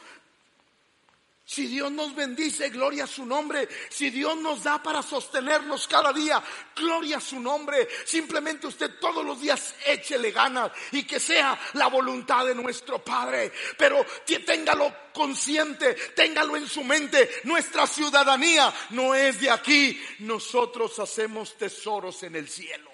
Si 1.51 1.67
Dios 1.67 1.91
nos 1.91 2.15
bendice, 2.15 2.71
gloria 2.71 3.03
a 3.03 3.07
su 3.09 3.27
nombre. 3.27 3.69
Si 3.89 4.11
Dios 4.11 4.37
nos 4.37 4.63
da 4.63 4.81
para 4.81 5.03
sostenernos 5.03 5.89
cada 5.89 6.13
día, 6.13 6.41
gloria 6.77 7.17
a 7.17 7.21
su 7.21 7.41
nombre. 7.41 7.89
Simplemente 8.05 8.69
usted 8.69 9.01
todos 9.01 9.27
los 9.27 9.41
días 9.41 9.75
échele 9.85 10.31
ganas 10.31 10.71
y 10.93 11.03
que 11.03 11.19
sea 11.19 11.59
la 11.73 11.89
voluntad 11.89 12.47
de 12.47 12.55
nuestro 12.55 13.03
Padre. 13.03 13.51
Pero 13.77 14.07
téngalo 14.47 14.95
consciente, 15.13 15.95
téngalo 16.15 16.57
en 16.57 16.69
su 16.69 16.85
mente. 16.85 17.29
Nuestra 17.43 17.85
ciudadanía 17.85 18.73
no 18.91 19.13
es 19.17 19.41
de 19.41 19.51
aquí. 19.51 20.01
Nosotros 20.21 21.01
hacemos 21.01 21.59
tesoros 21.59 22.23
en 22.23 22.37
el 22.37 22.49
cielo. 22.49 22.93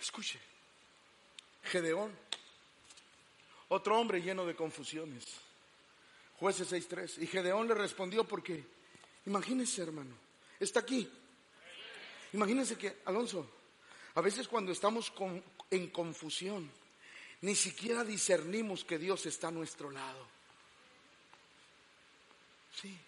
Escuche, 0.00 0.40
Gedeón, 1.62 2.10
otro 3.68 3.96
hombre 3.96 4.20
lleno 4.20 4.44
de 4.44 4.56
confusiones. 4.56 5.41
Jueces 6.42 6.72
6.3. 6.72 7.22
Y 7.22 7.28
Gedeón 7.28 7.68
le 7.68 7.74
respondió 7.74 8.24
porque, 8.24 8.64
imagínese 9.26 9.80
hermano, 9.80 10.12
está 10.58 10.80
aquí. 10.80 11.08
Imagínense 12.32 12.76
que, 12.76 12.96
Alonso, 13.04 13.48
a 14.16 14.20
veces 14.20 14.48
cuando 14.48 14.72
estamos 14.72 15.12
en 15.70 15.90
confusión, 15.90 16.68
ni 17.42 17.54
siquiera 17.54 18.02
discernimos 18.02 18.84
que 18.84 18.98
Dios 18.98 19.24
está 19.26 19.48
a 19.48 19.50
nuestro 19.52 19.88
lado. 19.92 20.26
Sí. 22.74 22.98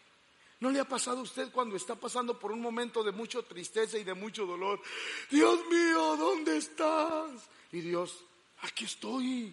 ¿No 0.61 0.70
le 0.70 0.78
ha 0.78 0.89
pasado 0.89 1.18
a 1.18 1.22
usted 1.22 1.51
cuando 1.51 1.74
está 1.74 1.97
pasando 1.97 2.39
por 2.39 2.53
un 2.53 2.61
momento 2.61 3.03
de 3.03 3.11
mucha 3.11 3.43
tristeza 3.43 3.99
y 3.99 4.05
de 4.05 4.14
mucho 4.14 4.47
dolor? 4.47 4.80
Dios 5.28 5.59
mío, 5.68 6.16
¿dónde 6.16 6.57
estás? 6.57 7.32
Y 7.72 7.80
Dios, 7.80 8.16
aquí 8.61 8.85
estoy. 8.85 9.53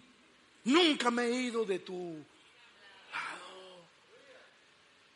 Nunca 0.66 1.10
me 1.10 1.24
he 1.24 1.42
ido 1.42 1.66
de 1.66 1.80
tu 1.80 2.24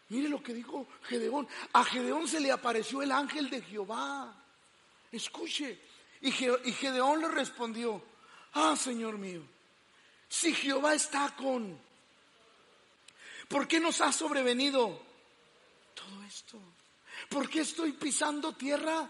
Mire 0.10 0.30
lo 0.30 0.41
que 0.41 0.53
dijo 0.53 0.88
Gedeón. 1.03 1.47
A 1.74 1.84
Gedeón 1.84 2.28
se 2.28 2.39
le 2.39 2.51
apareció 2.51 3.01
el 3.01 3.12
ángel 3.12 3.49
de 3.49 3.62
Jehová. 3.62 4.34
Escuche. 5.12 5.80
Y, 6.22 6.32
Gedeón 6.32 7.22
le 7.22 7.28
respondió, 7.28 8.03
ah, 8.53 8.76
Señor 8.76 9.18
mío, 9.18 9.43
si 10.28 10.53
Jehová 10.53 10.95
está 10.95 11.36
con, 11.36 11.80
¿por 13.47 13.68
qué 13.68 13.80
nos 13.80 14.01
ha 14.01 14.12
sobrevenido 14.12 15.01
todo 15.93 16.24
esto? 16.24 16.60
¿Por 17.30 17.49
qué 17.49 17.62
estoy 17.62 17.91
pisando 17.91 18.53
tierra 18.53 19.08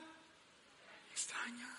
extraña? 1.12 1.75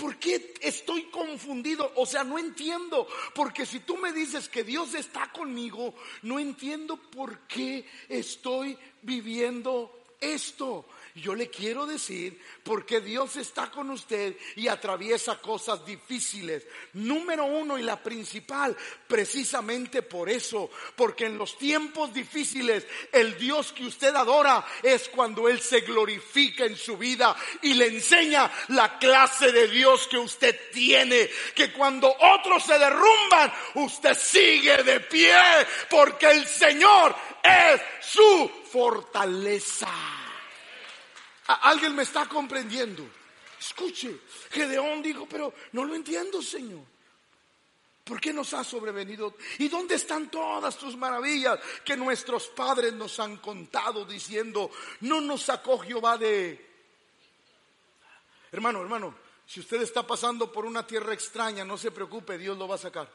¿Por 0.00 0.16
qué 0.16 0.54
estoy 0.60 1.04
confundido? 1.04 1.92
O 1.96 2.06
sea, 2.06 2.22
no 2.24 2.38
entiendo. 2.38 3.06
Porque 3.34 3.66
si 3.66 3.80
tú 3.80 3.96
me 3.96 4.12
dices 4.12 4.48
que 4.48 4.62
Dios 4.62 4.94
está 4.94 5.30
conmigo, 5.32 5.94
no 6.22 6.38
entiendo 6.38 6.96
por 6.96 7.40
qué 7.40 7.84
estoy 8.08 8.78
viviendo 9.02 10.04
esto. 10.20 10.86
Yo 11.20 11.34
le 11.34 11.48
quiero 11.48 11.86
decir 11.86 12.40
porque 12.62 13.00
Dios 13.00 13.36
está 13.36 13.70
con 13.70 13.90
usted 13.90 14.36
y 14.56 14.68
atraviesa 14.68 15.40
cosas 15.40 15.84
difíciles. 15.84 16.66
Número 16.94 17.44
uno 17.44 17.78
y 17.78 17.82
la 17.82 18.02
principal, 18.02 18.76
precisamente 19.06 20.02
por 20.02 20.28
eso, 20.28 20.70
porque 20.96 21.26
en 21.26 21.38
los 21.38 21.56
tiempos 21.56 22.12
difíciles 22.12 22.86
el 23.12 23.36
Dios 23.38 23.72
que 23.72 23.86
usted 23.86 24.14
adora 24.14 24.64
es 24.82 25.08
cuando 25.08 25.48
Él 25.48 25.60
se 25.60 25.80
glorifica 25.80 26.64
en 26.64 26.76
su 26.76 26.96
vida 26.96 27.34
y 27.62 27.74
le 27.74 27.86
enseña 27.86 28.50
la 28.68 28.98
clase 28.98 29.52
de 29.52 29.68
Dios 29.68 30.06
que 30.08 30.18
usted 30.18 30.70
tiene, 30.72 31.30
que 31.54 31.72
cuando 31.72 32.14
otros 32.20 32.64
se 32.64 32.78
derrumban, 32.78 33.52
usted 33.74 34.16
sigue 34.16 34.82
de 34.82 35.00
pie, 35.00 35.34
porque 35.88 36.30
el 36.30 36.46
Señor 36.46 37.14
es 37.42 37.80
su 38.00 38.50
fortaleza. 38.70 39.88
¿Alguien 41.48 41.94
me 41.94 42.02
está 42.02 42.28
comprendiendo? 42.28 43.08
Escuche, 43.58 44.20
Gedeón 44.50 45.02
dijo, 45.02 45.26
pero 45.26 45.52
no 45.72 45.84
lo 45.84 45.94
entiendo, 45.94 46.42
Señor. 46.42 46.84
¿Por 48.04 48.20
qué 48.20 48.32
nos 48.32 48.54
ha 48.54 48.64
sobrevenido? 48.64 49.36
¿Y 49.58 49.68
dónde 49.68 49.96
están 49.96 50.30
todas 50.30 50.76
tus 50.78 50.96
maravillas 50.96 51.58
que 51.84 51.96
nuestros 51.96 52.48
padres 52.48 52.92
nos 52.92 53.18
han 53.20 53.38
contado 53.38 54.04
diciendo, 54.04 54.70
no 55.00 55.20
nos 55.20 55.42
sacó 55.42 55.78
Jehová 55.78 56.16
de... 56.16 56.66
Hermano, 58.50 58.80
hermano, 58.80 59.14
si 59.46 59.60
usted 59.60 59.82
está 59.82 60.06
pasando 60.06 60.52
por 60.52 60.64
una 60.64 60.86
tierra 60.86 61.12
extraña, 61.12 61.64
no 61.64 61.76
se 61.76 61.90
preocupe, 61.90 62.38
Dios 62.38 62.56
lo 62.56 62.68
va 62.68 62.76
a 62.76 62.78
sacar. 62.78 63.10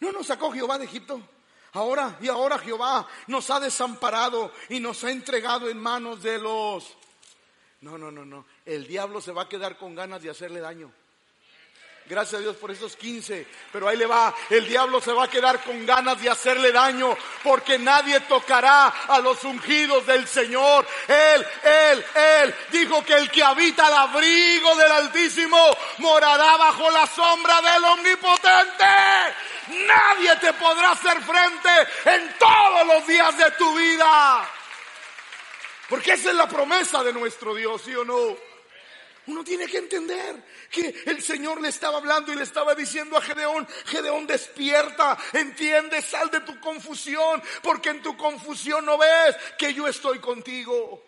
No 0.00 0.12
nos 0.12 0.26
sacó 0.26 0.50
Jehová 0.50 0.78
de 0.78 0.84
Egipto. 0.84 1.20
Ahora 1.72 2.18
y 2.20 2.28
ahora 2.28 2.58
Jehová 2.58 3.06
nos 3.28 3.48
ha 3.50 3.58
desamparado 3.58 4.52
y 4.68 4.78
nos 4.78 5.02
ha 5.04 5.10
entregado 5.10 5.68
en 5.68 5.78
manos 5.78 6.22
de 6.22 6.38
los... 6.38 6.96
No, 7.80 7.98
no, 7.98 8.10
no, 8.10 8.24
no. 8.24 8.44
El 8.64 8.86
diablo 8.86 9.20
se 9.20 9.32
va 9.32 9.42
a 9.42 9.48
quedar 9.48 9.76
con 9.76 9.94
ganas 9.94 10.22
de 10.22 10.30
hacerle 10.30 10.60
daño. 10.60 10.92
Gracias 12.06 12.40
a 12.40 12.42
Dios 12.42 12.56
por 12.56 12.70
esos 12.70 12.96
15. 12.96 13.46
Pero 13.72 13.88
ahí 13.88 13.96
le 13.96 14.06
va. 14.06 14.34
El 14.50 14.66
diablo 14.66 15.00
se 15.00 15.12
va 15.12 15.24
a 15.24 15.30
quedar 15.30 15.62
con 15.62 15.86
ganas 15.86 16.20
de 16.20 16.28
hacerle 16.28 16.72
daño. 16.72 17.16
Porque 17.42 17.78
nadie 17.78 18.20
tocará 18.20 18.88
a 19.08 19.18
los 19.20 19.42
ungidos 19.44 20.06
del 20.06 20.26
Señor. 20.26 20.86
Él, 21.06 21.46
él, 21.62 22.04
él 22.14 22.54
dijo 22.70 23.04
que 23.04 23.14
el 23.14 23.30
que 23.30 23.42
habita 23.42 23.88
el 23.88 23.94
abrigo 23.94 24.74
del 24.76 24.92
Altísimo 24.92 25.58
morará 25.98 26.56
bajo 26.56 26.90
la 26.90 27.06
sombra 27.06 27.60
del 27.60 27.84
Omnipotente. 27.84 28.84
Nadie 29.68 30.36
te 30.36 30.52
podrá 30.54 30.90
hacer 30.90 31.20
frente 31.22 31.70
en 32.04 32.34
todos 32.38 32.86
los 32.86 33.06
días 33.06 33.36
de 33.38 33.50
tu 33.52 33.74
vida. 33.74 34.50
Porque 35.88 36.12
esa 36.12 36.30
es 36.30 36.36
la 36.36 36.48
promesa 36.48 37.02
de 37.02 37.12
nuestro 37.12 37.54
Dios, 37.54 37.82
¿sí 37.82 37.94
o 37.94 38.04
no? 38.04 38.51
Uno 39.26 39.44
tiene 39.44 39.66
que 39.66 39.78
entender 39.78 40.42
que 40.70 41.02
el 41.06 41.22
Señor 41.22 41.60
le 41.60 41.68
estaba 41.68 41.98
hablando 41.98 42.32
y 42.32 42.36
le 42.36 42.42
estaba 42.42 42.74
diciendo 42.74 43.16
a 43.16 43.22
Gedeón, 43.22 43.66
Gedeón 43.86 44.26
despierta, 44.26 45.16
entiende, 45.32 46.02
sal 46.02 46.30
de 46.30 46.40
tu 46.40 46.58
confusión, 46.58 47.42
porque 47.62 47.90
en 47.90 48.02
tu 48.02 48.16
confusión 48.16 48.84
no 48.84 48.98
ves 48.98 49.36
que 49.56 49.72
yo 49.72 49.86
estoy 49.86 50.18
contigo. 50.18 51.02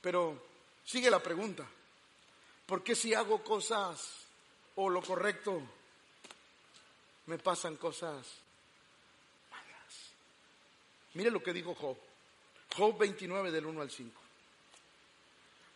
Pero 0.00 0.42
sigue 0.84 1.10
la 1.10 1.22
pregunta, 1.22 1.66
¿por 2.66 2.82
qué 2.82 2.94
si 2.94 3.12
hago 3.12 3.44
cosas 3.44 4.22
o 4.76 4.88
lo 4.88 5.02
correcto, 5.02 5.62
me 7.26 7.38
pasan 7.38 7.76
cosas 7.76 8.26
malas. 9.50 10.12
Mire 11.14 11.30
lo 11.30 11.42
que 11.42 11.52
dijo 11.52 11.74
Job. 11.74 11.96
Job 12.74 12.98
29 12.98 13.50
del 13.50 13.66
1 13.66 13.82
al 13.82 13.90
5. 13.90 14.21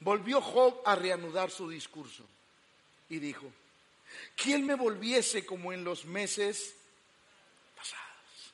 Volvió 0.01 0.41
Job 0.41 0.83
a 0.85 0.95
reanudar 0.95 1.51
su 1.51 1.69
discurso 1.69 2.25
y 3.09 3.19
dijo, 3.19 3.51
¿quién 4.37 4.67
me 4.67 4.75
volviese 4.75 5.47
como 5.47 5.73
en 5.73 5.85
los 5.85 6.05
meses 6.05 6.75
pasados? 7.77 8.53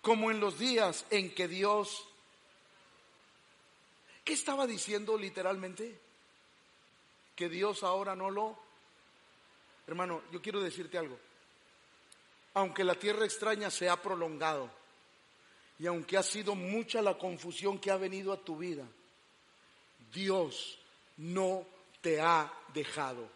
Como 0.00 0.30
en 0.30 0.40
los 0.40 0.58
días 0.58 1.04
en 1.10 1.34
que 1.34 1.48
Dios... 1.48 2.06
¿Qué 4.24 4.34
estaba 4.34 4.66
diciendo 4.66 5.16
literalmente? 5.16 5.98
Que 7.34 7.48
Dios 7.48 7.82
ahora 7.82 8.14
no 8.14 8.30
lo 8.30 8.70
Hermano, 9.90 10.22
yo 10.30 10.40
quiero 10.40 10.62
decirte 10.62 10.98
algo. 10.98 11.18
Aunque 12.54 12.84
la 12.84 12.94
tierra 12.94 13.24
extraña 13.24 13.70
se 13.70 13.88
ha 13.88 14.00
prolongado 14.00 14.70
y 15.80 15.86
aunque 15.88 16.16
ha 16.16 16.22
sido 16.22 16.54
mucha 16.54 17.02
la 17.02 17.18
confusión 17.18 17.80
que 17.80 17.90
ha 17.90 17.96
venido 17.96 18.32
a 18.32 18.40
tu 18.40 18.56
vida, 18.56 18.86
Dios 20.12 20.78
no 21.16 21.66
te 22.00 22.20
ha 22.20 22.52
dejado. 22.72 23.28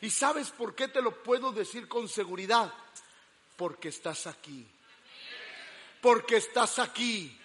¿Y 0.00 0.10
sabes 0.10 0.50
por 0.50 0.74
qué 0.74 0.88
te 0.88 1.02
lo 1.02 1.22
puedo 1.22 1.52
decir 1.52 1.88
con 1.88 2.08
seguridad? 2.08 2.72
Porque 3.56 3.88
estás 3.88 4.26
aquí. 4.26 4.66
Porque 6.00 6.38
estás 6.38 6.78
aquí 6.78 7.36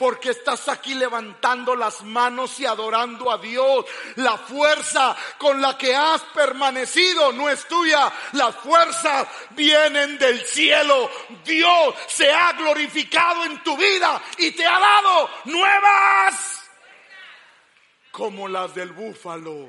porque 0.00 0.30
estás 0.30 0.66
aquí 0.68 0.94
levantando 0.94 1.76
las 1.76 2.02
manos 2.02 2.58
y 2.58 2.64
adorando 2.64 3.30
a 3.30 3.36
Dios. 3.36 3.84
La 4.16 4.38
fuerza 4.38 5.14
con 5.36 5.60
la 5.60 5.76
que 5.76 5.94
has 5.94 6.22
permanecido 6.22 7.32
no 7.34 7.50
es 7.50 7.68
tuya, 7.68 8.10
las 8.32 8.56
fuerzas 8.56 9.28
vienen 9.50 10.16
del 10.16 10.40
cielo. 10.46 11.10
Dios 11.44 11.94
se 12.08 12.32
ha 12.32 12.54
glorificado 12.54 13.44
en 13.44 13.62
tu 13.62 13.76
vida 13.76 14.22
y 14.38 14.52
te 14.52 14.66
ha 14.66 14.80
dado 14.80 15.28
nuevas 15.44 16.59
como 18.10 18.48
las 18.48 18.74
del 18.74 18.92
búfalo. 18.92 19.68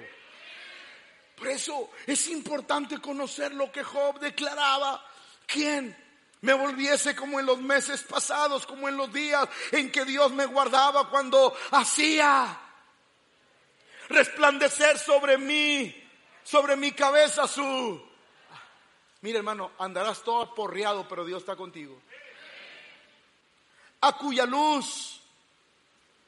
Por 1.36 1.48
eso 1.48 1.92
es 2.06 2.28
importante 2.28 3.00
conocer 3.00 3.54
lo 3.54 3.72
que 3.72 3.84
Job 3.84 4.20
declaraba. 4.20 5.06
¿Quién? 5.46 5.98
me 6.42 6.54
volviese 6.54 7.16
como 7.16 7.40
en 7.40 7.46
los 7.46 7.60
meses 7.60 8.02
pasados, 8.04 8.66
como 8.66 8.90
en 8.90 8.98
los 8.98 9.14
días 9.14 9.48
en 9.72 9.92
que 9.92 10.06
Dios 10.06 10.32
me 10.32 10.46
guardaba 10.46 11.10
cuando 11.10 11.56
hacía 11.72 12.60
resplandecer 14.10 14.98
sobre 14.98 15.38
mí, 15.38 15.96
sobre 16.44 16.76
mi 16.76 16.92
cabeza 16.92 17.48
su... 17.48 18.10
Mira 19.22 19.38
hermano, 19.38 19.72
andarás 19.78 20.24
todo 20.24 20.42
aporreado, 20.42 21.08
pero 21.08 21.24
Dios 21.24 21.42
está 21.42 21.56
contigo. 21.56 22.02
A 24.02 24.18
cuya 24.18 24.48
luz 24.48 25.22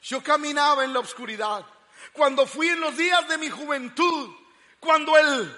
yo 0.03 0.22
caminaba 0.22 0.84
en 0.84 0.93
la 0.93 0.99
oscuridad. 0.99 1.66
Cuando 2.12 2.45
fui 2.45 2.70
en 2.70 2.80
los 2.80 2.97
días 2.97 3.28
de 3.28 3.38
mi 3.38 3.49
juventud, 3.49 4.36
cuando 4.80 5.18
Él... 5.18 5.58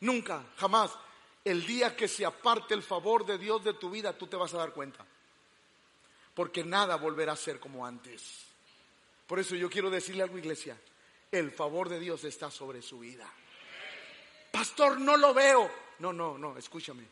Nunca, 0.00 0.44
jamás. 0.56 0.90
El 1.44 1.64
día 1.64 1.96
que 1.96 2.08
se 2.08 2.24
aparte 2.24 2.74
el 2.74 2.82
favor 2.82 3.24
de 3.24 3.38
Dios 3.38 3.62
de 3.64 3.74
tu 3.74 3.90
vida, 3.90 4.16
tú 4.16 4.26
te 4.26 4.36
vas 4.36 4.52
a 4.54 4.58
dar 4.58 4.72
cuenta. 4.72 5.04
Porque 6.34 6.64
nada 6.64 6.96
volverá 6.96 7.32
a 7.32 7.36
ser 7.36 7.60
como 7.60 7.86
antes. 7.86 8.46
Por 9.26 9.38
eso 9.38 9.54
yo 9.54 9.70
quiero 9.70 9.90
decirle 9.90 10.22
algo, 10.22 10.38
iglesia. 10.38 10.76
El 11.30 11.50
favor 11.50 11.88
de 11.88 12.00
Dios 12.00 12.24
está 12.24 12.50
sobre 12.50 12.82
su 12.82 12.98
vida. 12.98 13.30
Pastor, 14.50 15.00
no 15.00 15.16
lo 15.16 15.32
veo. 15.32 15.70
No, 16.00 16.12
no, 16.12 16.36
no, 16.36 16.58
escúchame. 16.58 17.04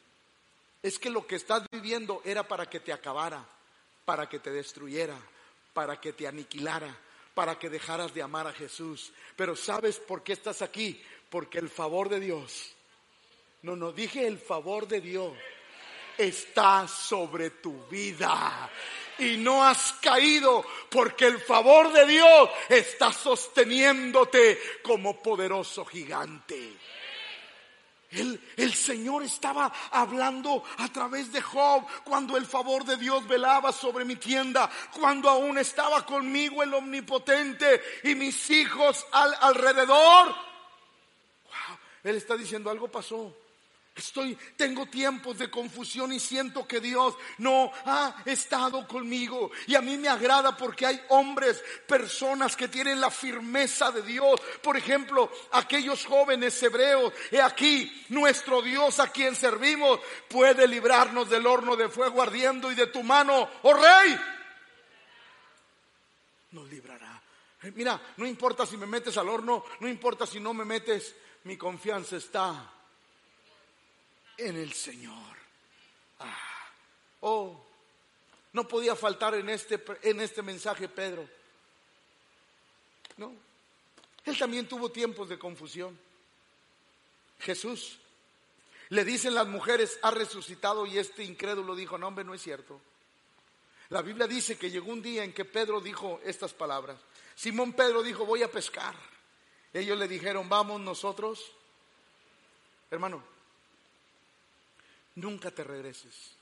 Es 0.82 0.98
que 0.98 1.10
lo 1.10 1.26
que 1.26 1.36
estás 1.36 1.62
viviendo 1.70 2.22
era 2.24 2.46
para 2.46 2.66
que 2.66 2.80
te 2.80 2.92
acabara, 2.92 3.44
para 4.04 4.28
que 4.28 4.38
te 4.38 4.50
destruyera, 4.50 5.16
para 5.72 6.00
que 6.00 6.12
te 6.12 6.26
aniquilara, 6.26 6.96
para 7.34 7.58
que 7.58 7.70
dejaras 7.70 8.12
de 8.14 8.22
amar 8.22 8.46
a 8.46 8.52
Jesús. 8.52 9.12
Pero 9.36 9.56
¿sabes 9.56 9.98
por 9.98 10.22
qué 10.22 10.32
estás 10.32 10.62
aquí? 10.62 11.00
Porque 11.28 11.58
el 11.58 11.68
favor 11.68 12.08
de 12.08 12.20
Dios, 12.20 12.74
no, 13.62 13.76
no, 13.76 13.92
dije 13.92 14.26
el 14.26 14.38
favor 14.38 14.88
de 14.88 15.00
Dios 15.00 15.32
está 16.16 16.86
sobre 16.86 17.50
tu 17.50 17.86
vida. 17.86 18.70
Y 19.18 19.36
no 19.36 19.64
has 19.64 19.92
caído 19.94 20.64
porque 20.88 21.26
el 21.26 21.38
favor 21.40 21.92
de 21.92 22.06
Dios 22.06 22.50
está 22.68 23.12
sosteniéndote 23.12 24.58
como 24.82 25.22
poderoso 25.22 25.84
gigante. 25.84 26.74
El, 28.10 28.74
Señor 28.74 29.22
estaba 29.22 29.72
hablando 29.92 30.64
a 30.78 30.88
través 30.88 31.32
de 31.32 31.40
Job 31.40 31.86
cuando 32.04 32.36
el 32.36 32.44
favor 32.44 32.84
de 32.84 32.96
Dios 32.96 33.26
velaba 33.28 33.72
sobre 33.72 34.04
mi 34.04 34.16
tienda, 34.16 34.68
cuando 34.98 35.28
aún 35.28 35.58
estaba 35.58 36.04
conmigo 36.04 36.62
el 36.62 36.74
omnipotente 36.74 37.80
y 38.02 38.16
mis 38.16 38.50
hijos 38.50 39.06
al, 39.12 39.32
alrededor. 39.40 40.26
Wow, 40.28 41.78
él 42.02 42.16
está 42.16 42.36
diciendo 42.36 42.68
algo 42.68 42.90
pasó. 42.90 43.39
Estoy, 44.00 44.34
tengo 44.56 44.86
tiempos 44.86 45.36
de 45.36 45.50
confusión 45.50 46.10
y 46.10 46.18
siento 46.18 46.66
que 46.66 46.80
Dios 46.80 47.14
no 47.36 47.70
ha 47.84 48.22
estado 48.24 48.88
conmigo. 48.88 49.50
Y 49.66 49.74
a 49.74 49.82
mí 49.82 49.98
me 49.98 50.08
agrada 50.08 50.56
porque 50.56 50.86
hay 50.86 51.02
hombres, 51.10 51.62
personas 51.86 52.56
que 52.56 52.68
tienen 52.68 52.98
la 52.98 53.10
firmeza 53.10 53.92
de 53.92 54.00
Dios. 54.00 54.40
Por 54.62 54.78
ejemplo, 54.78 55.30
aquellos 55.52 56.06
jóvenes 56.06 56.62
hebreos, 56.62 57.12
he 57.30 57.42
aquí, 57.42 58.06
nuestro 58.08 58.62
Dios 58.62 58.98
a 59.00 59.08
quien 59.08 59.36
servimos 59.36 60.00
puede 60.30 60.66
librarnos 60.66 61.28
del 61.28 61.46
horno 61.46 61.76
de 61.76 61.90
fuego 61.90 62.22
ardiendo 62.22 62.72
y 62.72 62.74
de 62.74 62.86
tu 62.86 63.02
mano, 63.02 63.50
oh 63.60 63.74
rey, 63.74 64.18
nos 66.52 66.70
librará. 66.70 67.22
Eh, 67.64 67.72
mira, 67.76 68.00
no 68.16 68.26
importa 68.26 68.64
si 68.64 68.78
me 68.78 68.86
metes 68.86 69.18
al 69.18 69.28
horno, 69.28 69.62
no 69.80 69.88
importa 69.88 70.24
si 70.24 70.40
no 70.40 70.54
me 70.54 70.64
metes, 70.64 71.14
mi 71.44 71.58
confianza 71.58 72.16
está 72.16 72.79
en 74.40 74.56
el 74.56 74.72
Señor. 74.72 75.36
Ah, 76.18 76.68
oh, 77.20 77.64
no 78.52 78.66
podía 78.66 78.96
faltar 78.96 79.34
en 79.34 79.48
este, 79.48 79.82
en 80.02 80.20
este 80.20 80.42
mensaje 80.42 80.88
Pedro. 80.88 81.28
No, 83.16 83.32
él 84.24 84.38
también 84.38 84.66
tuvo 84.66 84.90
tiempos 84.90 85.28
de 85.28 85.38
confusión. 85.38 85.98
Jesús, 87.38 87.98
le 88.90 89.04
dicen 89.04 89.34
las 89.34 89.46
mujeres, 89.46 89.98
ha 90.02 90.10
resucitado 90.10 90.84
y 90.86 90.98
este 90.98 91.24
incrédulo 91.24 91.74
dijo, 91.74 91.96
no 91.96 92.08
hombre, 92.08 92.24
no 92.24 92.34
es 92.34 92.42
cierto. 92.42 92.80
La 93.90 94.02
Biblia 94.02 94.26
dice 94.26 94.56
que 94.56 94.70
llegó 94.70 94.92
un 94.92 95.02
día 95.02 95.24
en 95.24 95.32
que 95.32 95.44
Pedro 95.44 95.80
dijo 95.80 96.20
estas 96.24 96.52
palabras. 96.52 96.96
Simón 97.34 97.72
Pedro 97.72 98.02
dijo, 98.02 98.26
voy 98.26 98.42
a 98.42 98.50
pescar. 98.50 98.94
Ellos 99.72 99.98
le 99.98 100.06
dijeron, 100.06 100.48
vamos 100.48 100.80
nosotros. 100.80 101.52
Hermano, 102.90 103.22
nunca 105.16 105.50
te 105.50 105.64
regreses. 105.64 106.34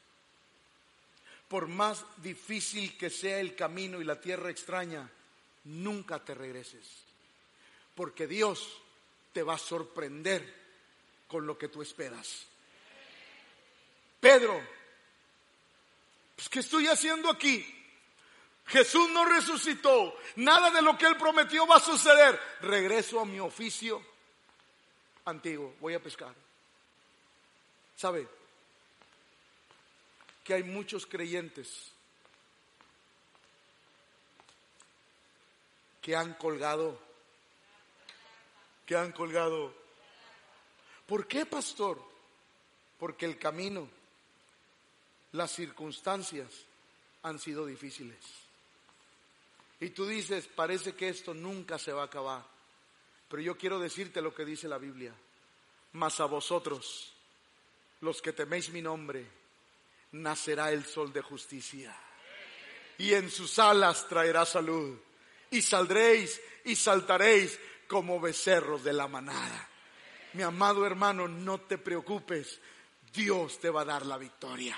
Por 1.49 1.67
más 1.67 2.05
difícil 2.19 2.97
que 2.99 3.11
sea 3.11 3.41
el 3.41 3.57
camino 3.57 4.01
y 4.01 4.05
la 4.05 4.21
tierra 4.21 4.51
extraña, 4.51 5.11
nunca 5.65 6.23
te 6.23 6.35
regreses. 6.35 6.87
Porque 7.95 8.27
Dios 8.27 8.81
te 9.33 9.43
va 9.43 9.55
a 9.55 9.59
sorprender 9.59 10.55
con 11.27 11.47
lo 11.47 11.57
que 11.57 11.69
tú 11.69 11.83
esperas. 11.83 12.47
Pedro, 14.21 14.61
pues, 16.37 16.49
¿qué 16.49 16.61
estoy 16.61 16.87
haciendo 16.87 17.31
aquí? 17.31 17.75
Jesús 18.67 19.09
no 19.11 19.25
resucitó. 19.25 20.17
Nada 20.37 20.71
de 20.71 20.83
lo 20.83 20.97
que 20.99 21.07
él 21.07 21.17
prometió 21.17 21.67
va 21.67 21.77
a 21.77 21.81
suceder. 21.81 22.39
Regreso 22.61 23.21
a 23.21 23.25
mi 23.25 23.41
oficio 23.41 24.03
antiguo. 25.25 25.75
Voy 25.81 25.95
a 25.95 26.03
pescar. 26.03 26.35
¿Sabe? 27.97 28.29
Que 30.49 30.55
hay 30.55 30.63
muchos 30.63 31.05
creyentes 31.05 31.93
que 36.01 36.17
han 36.17 36.33
colgado, 36.33 36.99
que 38.87 38.97
han 38.97 39.13
colgado. 39.13 39.75
¿Por 41.07 41.29
qué, 41.29 41.45
pastor? 41.45 42.03
Porque 42.99 43.27
el 43.27 43.39
camino, 43.39 43.91
las 45.33 45.53
circunstancias 45.53 46.49
han 47.25 47.39
sido 47.39 47.67
difíciles. 47.67 48.17
Y 49.81 49.91
tú 49.91 50.07
dices, 50.07 50.47
parece 50.47 50.95
que 50.95 51.11
esto 51.11 51.35
nunca 51.35 51.79
se 51.79 51.93
va 51.93 52.01
a 52.01 52.07
acabar. 52.07 52.43
Pero 53.29 53.43
yo 53.43 53.59
quiero 53.59 53.79
decirte 53.79 54.23
lo 54.23 54.35
que 54.35 54.47
dice 54.47 54.67
la 54.67 54.79
Biblia. 54.79 55.13
Mas 55.93 56.21
a 56.21 56.25
vosotros, 56.25 57.13
los 58.01 58.23
que 58.23 58.33
teméis 58.33 58.71
mi 58.71 58.81
nombre, 58.81 59.38
nacerá 60.13 60.73
el 60.73 60.85
sol 60.85 61.13
de 61.13 61.23
justicia. 61.23 61.95
Y 62.99 63.15
en 63.15 63.31
sus 63.31 63.59
alas 63.59 64.09
traerá 64.09 64.45
salud. 64.45 64.99
Y 65.51 65.63
saldréis 65.63 66.41
y 66.65 66.77
saltaréis 66.77 67.59
como 67.87 68.21
becerros 68.21 68.85
de 68.85 68.93
la 68.93 69.09
manada. 69.09 69.69
Mi 70.35 70.43
amado 70.43 70.87
hermano, 70.87 71.27
no 71.27 71.61
te 71.61 71.79
preocupes. 71.79 72.61
Dios 73.13 73.59
te 73.59 73.71
va 73.71 73.83
a 73.83 73.87
dar 73.87 74.05
la 74.05 74.19
victoria. 74.19 74.77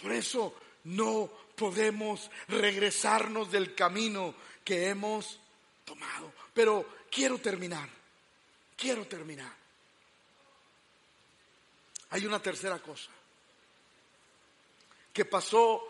Por 0.00 0.12
eso 0.12 0.54
no 0.84 1.30
podemos 1.54 2.30
regresarnos 2.48 3.50
del 3.50 3.74
camino 3.74 4.34
que 4.64 4.88
hemos 4.88 5.38
tomado. 5.84 6.32
Pero 6.52 6.86
quiero 7.10 7.38
terminar. 7.38 7.88
Quiero 8.76 9.06
terminar. 9.06 9.52
Hay 12.10 12.26
una 12.26 12.40
tercera 12.40 12.78
cosa 12.78 13.15
que 15.16 15.24
pasó 15.24 15.82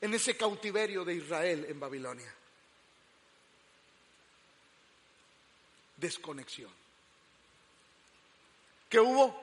en 0.00 0.14
ese 0.14 0.36
cautiverio 0.36 1.04
de 1.04 1.16
Israel 1.16 1.66
en 1.68 1.80
Babilonia. 1.80 2.32
Desconexión. 5.96 6.70
¿Qué 8.88 9.00
hubo? 9.00 9.42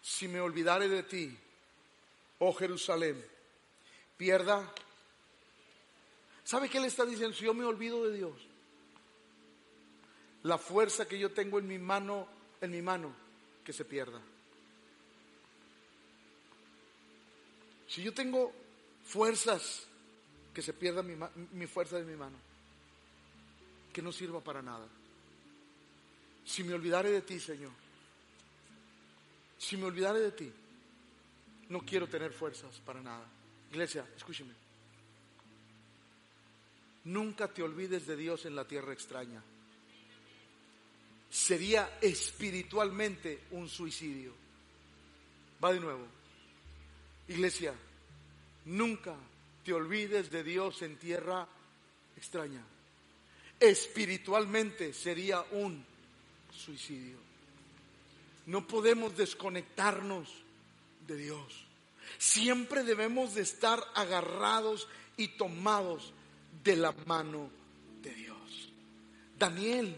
Si 0.00 0.26
me 0.26 0.40
olvidare 0.40 0.88
de 0.88 1.02
ti, 1.02 1.36
oh 2.38 2.54
Jerusalén, 2.54 3.22
pierda. 4.16 4.72
¿Sabe 6.44 6.70
qué 6.70 6.80
le 6.80 6.86
está 6.86 7.04
diciendo? 7.04 7.36
Si 7.36 7.44
yo 7.44 7.52
me 7.52 7.66
olvido 7.66 8.08
de 8.08 8.16
Dios, 8.16 8.40
la 10.44 10.56
fuerza 10.56 11.06
que 11.06 11.18
yo 11.18 11.30
tengo 11.32 11.58
en 11.58 11.68
mi 11.68 11.78
mano, 11.78 12.26
en 12.62 12.70
mi 12.70 12.80
mano, 12.80 13.14
que 13.62 13.74
se 13.74 13.84
pierda. 13.84 14.22
Si 17.90 18.04
yo 18.04 18.14
tengo 18.14 18.52
fuerzas, 19.04 19.82
que 20.54 20.62
se 20.62 20.72
pierda 20.72 21.02
mi, 21.02 21.66
fuerza 21.66 21.98
de 21.98 22.04
mi 22.04 22.14
mano, 22.14 22.36
que 23.92 24.00
no 24.00 24.12
sirva 24.12 24.40
para 24.40 24.62
nada. 24.62 24.86
Si 26.44 26.62
me 26.62 26.72
olvidare 26.72 27.10
de 27.10 27.22
ti, 27.22 27.40
Señor, 27.40 27.72
si 29.58 29.76
me 29.76 29.86
olvidare 29.86 30.20
de 30.20 30.30
ti, 30.30 30.52
no 31.70 31.80
quiero 31.80 32.06
tener 32.06 32.32
fuerzas 32.32 32.78
para 32.86 33.00
nada. 33.00 33.26
Iglesia, 33.72 34.06
escúcheme. 34.16 34.54
Nunca 37.06 37.48
te 37.48 37.64
olvides 37.64 38.06
de 38.06 38.16
Dios 38.16 38.46
en 38.46 38.54
la 38.54 38.68
tierra 38.68 38.92
extraña. 38.92 39.42
Sería 41.28 41.98
espiritualmente 42.00 43.46
un 43.50 43.68
suicidio. 43.68 44.32
Va 45.62 45.72
de 45.72 45.80
nuevo. 45.80 46.19
Iglesia, 47.30 47.72
nunca 48.64 49.14
te 49.64 49.72
olvides 49.72 50.32
de 50.32 50.42
Dios 50.42 50.82
en 50.82 50.96
tierra 50.96 51.46
extraña. 52.16 52.62
espiritualmente 53.60 54.92
sería 54.92 55.44
un 55.52 55.84
suicidio. 56.52 57.18
No 58.46 58.66
podemos 58.66 59.16
desconectarnos 59.16 60.28
de 61.06 61.16
Dios. 61.16 61.64
Siempre 62.18 62.82
debemos 62.82 63.34
de 63.34 63.42
estar 63.42 63.80
agarrados 63.94 64.88
y 65.16 65.28
tomados 65.28 66.12
de 66.64 66.76
la 66.76 66.92
mano 67.06 67.48
de 68.02 68.10
Dios. 68.12 68.72
Daniel 69.38 69.94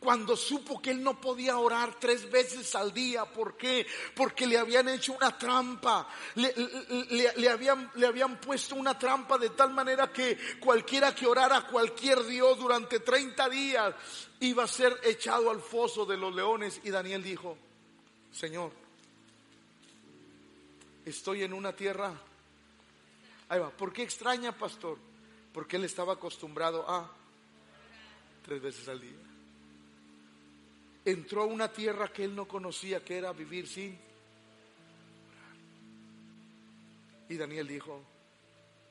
cuando 0.00 0.34
supo 0.34 0.80
que 0.80 0.90
él 0.90 1.02
no 1.02 1.20
podía 1.20 1.58
orar 1.58 2.00
tres 2.00 2.28
veces 2.30 2.74
al 2.74 2.92
día. 2.92 3.26
¿Por 3.26 3.58
qué? 3.58 3.86
Porque 4.14 4.46
le 4.46 4.56
habían 4.56 4.88
hecho 4.88 5.12
una 5.12 5.36
trampa. 5.36 6.08
Le, 6.36 7.48
habían, 7.50 7.92
habían 8.04 8.40
puesto 8.40 8.76
una 8.76 8.98
trampa 8.98 9.36
de 9.36 9.50
tal 9.50 9.74
manera 9.74 10.10
que 10.10 10.38
cualquiera 10.58 11.14
que 11.14 11.26
orara 11.26 11.58
a 11.58 11.66
cualquier 11.66 12.24
Dios 12.24 12.58
durante 12.58 13.00
30 13.00 13.48
días 13.50 13.94
iba 14.40 14.64
a 14.64 14.68
ser 14.68 14.98
echado 15.04 15.50
al 15.50 15.60
foso 15.60 16.06
de 16.06 16.16
los 16.16 16.34
leones. 16.34 16.80
Y 16.82 16.88
Daniel 16.88 17.22
dijo, 17.22 17.58
Señor, 18.32 18.72
estoy 21.04 21.42
en 21.42 21.52
una 21.52 21.76
tierra. 21.76 22.14
Ahí 23.50 23.60
va. 23.60 23.68
¿Por 23.68 23.92
qué 23.92 24.02
extraña, 24.02 24.56
pastor? 24.56 24.96
Porque 25.52 25.76
él 25.76 25.84
estaba 25.84 26.14
acostumbrado 26.14 26.88
a 26.88 27.10
tres 28.42 28.62
veces 28.62 28.88
al 28.88 28.98
día 28.98 29.29
entró 31.04 31.42
a 31.42 31.46
una 31.46 31.72
tierra 31.72 32.12
que 32.12 32.24
él 32.24 32.34
no 32.34 32.46
conocía, 32.46 33.04
que 33.04 33.18
era 33.18 33.32
vivir 33.32 33.66
sin. 33.66 33.98
Y 37.28 37.36
Daniel 37.36 37.68
dijo, 37.68 38.02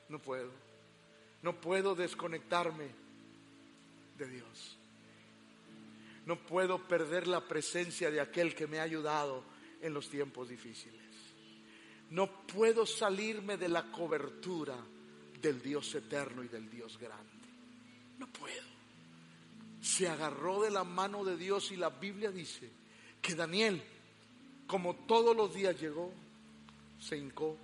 no 0.08 0.18
puedo, 0.18 0.50
no 1.42 1.60
puedo 1.60 1.94
desconectarme 1.94 2.88
de 4.16 4.28
Dios. 4.28 4.76
No 6.26 6.38
puedo 6.38 6.86
perder 6.86 7.26
la 7.26 7.46
presencia 7.46 8.10
de 8.10 8.20
aquel 8.20 8.54
que 8.54 8.66
me 8.66 8.78
ha 8.78 8.82
ayudado 8.82 9.42
en 9.80 9.94
los 9.94 10.08
tiempos 10.08 10.48
difíciles. 10.48 11.00
No 12.10 12.46
puedo 12.46 12.86
salirme 12.86 13.56
de 13.56 13.68
la 13.68 13.90
cobertura 13.90 14.76
del 15.40 15.62
Dios 15.62 15.94
eterno 15.94 16.42
y 16.42 16.48
del 16.48 16.68
Dios 16.68 16.98
grande. 16.98 17.30
No 18.18 18.26
puedo 18.26 18.79
se 19.80 20.08
agarró 20.08 20.62
de 20.62 20.70
la 20.70 20.84
mano 20.84 21.24
de 21.24 21.36
Dios 21.36 21.70
y 21.72 21.76
la 21.76 21.90
Biblia 21.90 22.30
dice 22.30 22.70
que 23.20 23.34
Daniel, 23.34 23.82
como 24.66 24.94
todos 24.94 25.36
los 25.36 25.54
días 25.54 25.80
llegó, 25.80 26.12
se 26.98 27.16
hincó, 27.16 27.56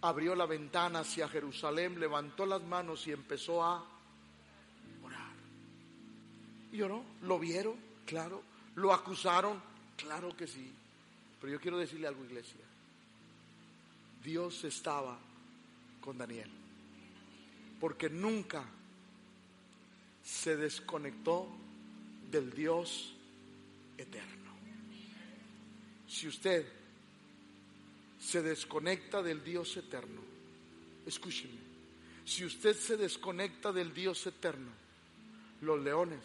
abrió 0.00 0.34
la 0.34 0.46
ventana 0.46 1.00
hacia 1.00 1.28
Jerusalén, 1.28 1.98
levantó 1.98 2.44
las 2.44 2.62
manos 2.62 3.06
y 3.06 3.12
empezó 3.12 3.62
a 3.62 3.84
orar. 5.02 5.32
Y 6.72 6.82
oró, 6.82 7.04
lo 7.22 7.38
vieron, 7.38 7.76
claro, 8.04 8.42
lo 8.74 8.92
acusaron, 8.92 9.60
claro 9.96 10.36
que 10.36 10.46
sí. 10.46 10.72
Pero 11.40 11.52
yo 11.52 11.60
quiero 11.60 11.78
decirle 11.78 12.08
algo, 12.08 12.24
iglesia. 12.24 12.60
Dios 14.24 14.64
estaba 14.64 15.18
con 16.00 16.18
Daniel. 16.18 16.50
Porque 17.80 18.10
nunca 18.10 18.64
se 20.28 20.56
desconectó 20.56 21.48
del 22.30 22.52
Dios 22.52 23.14
eterno. 23.96 24.52
Si 26.06 26.28
usted 26.28 26.66
se 28.20 28.42
desconecta 28.42 29.22
del 29.22 29.42
Dios 29.42 29.76
eterno, 29.78 30.20
escúcheme, 31.06 31.56
si 32.26 32.44
usted 32.44 32.76
se 32.76 32.98
desconecta 32.98 33.72
del 33.72 33.94
Dios 33.94 34.26
eterno, 34.26 34.70
los 35.62 35.80
leones 35.82 36.20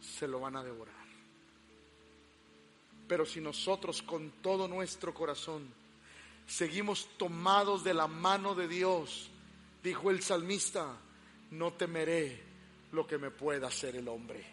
se 0.00 0.28
lo 0.28 0.38
van 0.40 0.54
a 0.54 0.62
devorar. 0.62 0.94
Pero 3.08 3.26
si 3.26 3.40
nosotros 3.40 4.00
con 4.02 4.30
todo 4.42 4.68
nuestro 4.68 5.12
corazón 5.12 5.66
seguimos 6.46 7.08
tomados 7.18 7.82
de 7.82 7.94
la 7.94 8.06
mano 8.06 8.54
de 8.54 8.68
Dios, 8.68 9.28
dijo 9.82 10.10
el 10.10 10.22
salmista, 10.22 10.96
no 11.50 11.72
temeré 11.72 12.45
lo 12.96 13.06
que 13.06 13.18
me 13.18 13.30
pueda 13.30 13.68
hacer 13.68 13.94
el 13.94 14.08
hombre. 14.08 14.44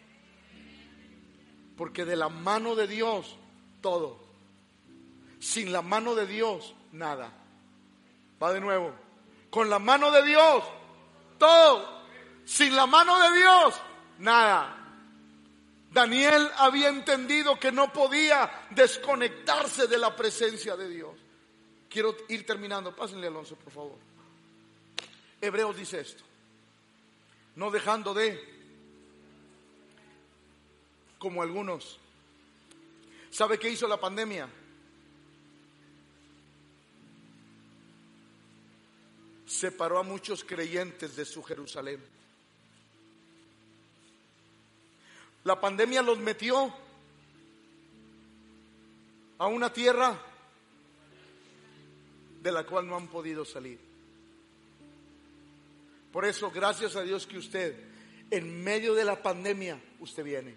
Porque 1.76 2.04
de 2.04 2.14
la 2.14 2.28
mano 2.28 2.76
de 2.76 2.86
Dios, 2.86 3.34
todo. 3.80 4.22
Sin 5.40 5.72
la 5.72 5.82
mano 5.82 6.14
de 6.14 6.26
Dios, 6.26 6.74
nada. 6.92 7.32
Va 8.40 8.52
de 8.52 8.60
nuevo. 8.60 8.94
Con 9.50 9.68
la 9.68 9.78
mano 9.78 10.12
de 10.12 10.22
Dios, 10.22 10.62
todo. 11.38 12.04
Sin 12.44 12.76
la 12.76 12.86
mano 12.86 13.18
de 13.18 13.38
Dios, 13.38 13.74
nada. 14.18 14.76
Daniel 15.90 16.48
había 16.58 16.88
entendido 16.88 17.58
que 17.58 17.72
no 17.72 17.92
podía 17.92 18.66
desconectarse 18.70 19.86
de 19.86 19.98
la 19.98 20.14
presencia 20.14 20.76
de 20.76 20.88
Dios. 20.88 21.18
Quiero 21.88 22.14
ir 22.28 22.44
terminando. 22.44 22.94
Pásenle, 22.94 23.28
Alonso, 23.28 23.56
por 23.56 23.72
favor. 23.72 23.98
Hebreos 25.40 25.76
dice 25.76 26.00
esto 26.00 26.24
no 27.56 27.70
dejando 27.70 28.14
de, 28.14 28.38
como 31.18 31.42
algunos. 31.42 31.98
¿Sabe 33.30 33.58
qué 33.58 33.68
hizo 33.68 33.88
la 33.88 33.98
pandemia? 33.98 34.48
Separó 39.46 39.98
a 39.98 40.02
muchos 40.02 40.44
creyentes 40.44 41.16
de 41.16 41.24
su 41.24 41.42
Jerusalén. 41.42 42.02
La 45.44 45.60
pandemia 45.60 46.02
los 46.02 46.18
metió 46.18 46.72
a 49.38 49.46
una 49.46 49.72
tierra 49.72 50.18
de 52.40 52.52
la 52.52 52.64
cual 52.64 52.86
no 52.86 52.96
han 52.96 53.08
podido 53.08 53.44
salir. 53.44 53.93
Por 56.14 56.24
eso, 56.24 56.48
gracias 56.52 56.94
a 56.94 57.02
Dios 57.02 57.26
que 57.26 57.38
usted, 57.38 57.74
en 58.30 58.62
medio 58.62 58.94
de 58.94 59.04
la 59.04 59.20
pandemia, 59.20 59.82
usted 59.98 60.22
viene. 60.22 60.56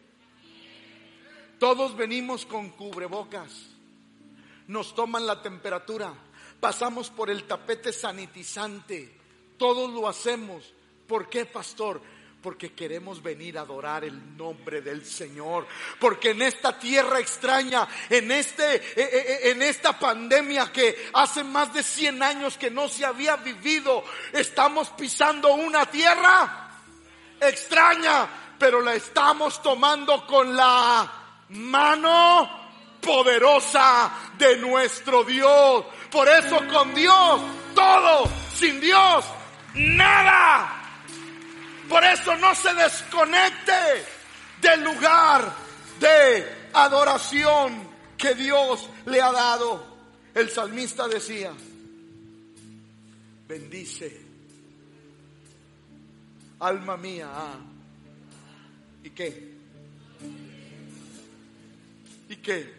Todos 1.57 1.97
venimos 1.97 2.45
con 2.45 2.69
cubrebocas. 2.69 3.71
Nos 4.67 4.93
toman 4.93 5.25
la 5.25 5.41
temperatura. 5.41 6.13
Pasamos 6.59 7.09
por 7.09 7.31
el 7.31 7.45
tapete 7.45 7.91
sanitizante. 7.91 9.11
Todos 9.57 9.91
lo 9.91 10.07
hacemos. 10.07 10.75
¿Por 11.07 11.27
qué, 11.27 11.47
pastor? 11.47 12.03
Porque 12.47 12.71
queremos 12.71 13.21
venir 13.21 13.57
a 13.57 13.61
adorar 13.63 14.05
el 14.05 14.37
nombre 14.37 14.81
del 14.81 15.05
Señor. 15.05 15.67
Porque 15.99 16.29
en 16.29 16.41
esta 16.41 16.79
tierra 16.79 17.19
extraña, 17.19 17.85
en, 18.09 18.31
este, 18.31 18.75
eh, 18.75 18.81
eh, 18.95 19.09
eh, 19.11 19.39
en 19.51 19.61
esta 19.61 19.99
pandemia 19.99 20.71
que 20.71 21.09
hace 21.11 21.43
más 21.43 21.73
de 21.73 21.83
100 21.83 22.23
años 22.23 22.57
que 22.57 22.71
no 22.71 22.87
se 22.87 23.03
había 23.03 23.35
vivido, 23.35 24.01
estamos 24.31 24.87
pisando 24.91 25.55
una 25.55 25.87
tierra 25.87 26.69
extraña, 27.41 28.29
pero 28.57 28.79
la 28.79 28.95
estamos 28.95 29.61
tomando 29.61 30.25
con 30.25 30.55
la 30.55 31.11
mano 31.49 32.49
poderosa 33.01 34.09
de 34.37 34.55
nuestro 34.55 35.25
Dios. 35.25 35.83
Por 36.09 36.29
eso 36.29 36.65
con 36.71 36.95
Dios 36.95 37.41
todo, 37.75 38.29
sin 38.55 38.79
Dios 38.79 39.25
nada. 39.73 40.76
Por 41.87 42.03
eso 42.03 42.35
no 42.37 42.53
se 42.53 42.73
desconecte 42.73 43.71
del 44.61 44.83
lugar 44.83 45.53
de 45.99 46.45
adoración 46.73 47.87
que 48.17 48.35
Dios 48.35 48.89
le 49.05 49.21
ha 49.21 49.31
dado. 49.31 49.97
El 50.33 50.49
salmista 50.49 51.07
decía, 51.07 51.53
bendice, 53.47 54.21
alma 56.59 56.97
mía. 56.97 57.29
Ah. 57.31 57.59
¿Y 59.03 59.09
qué? 59.11 59.53
¿Y 62.29 62.35
qué? 62.37 62.73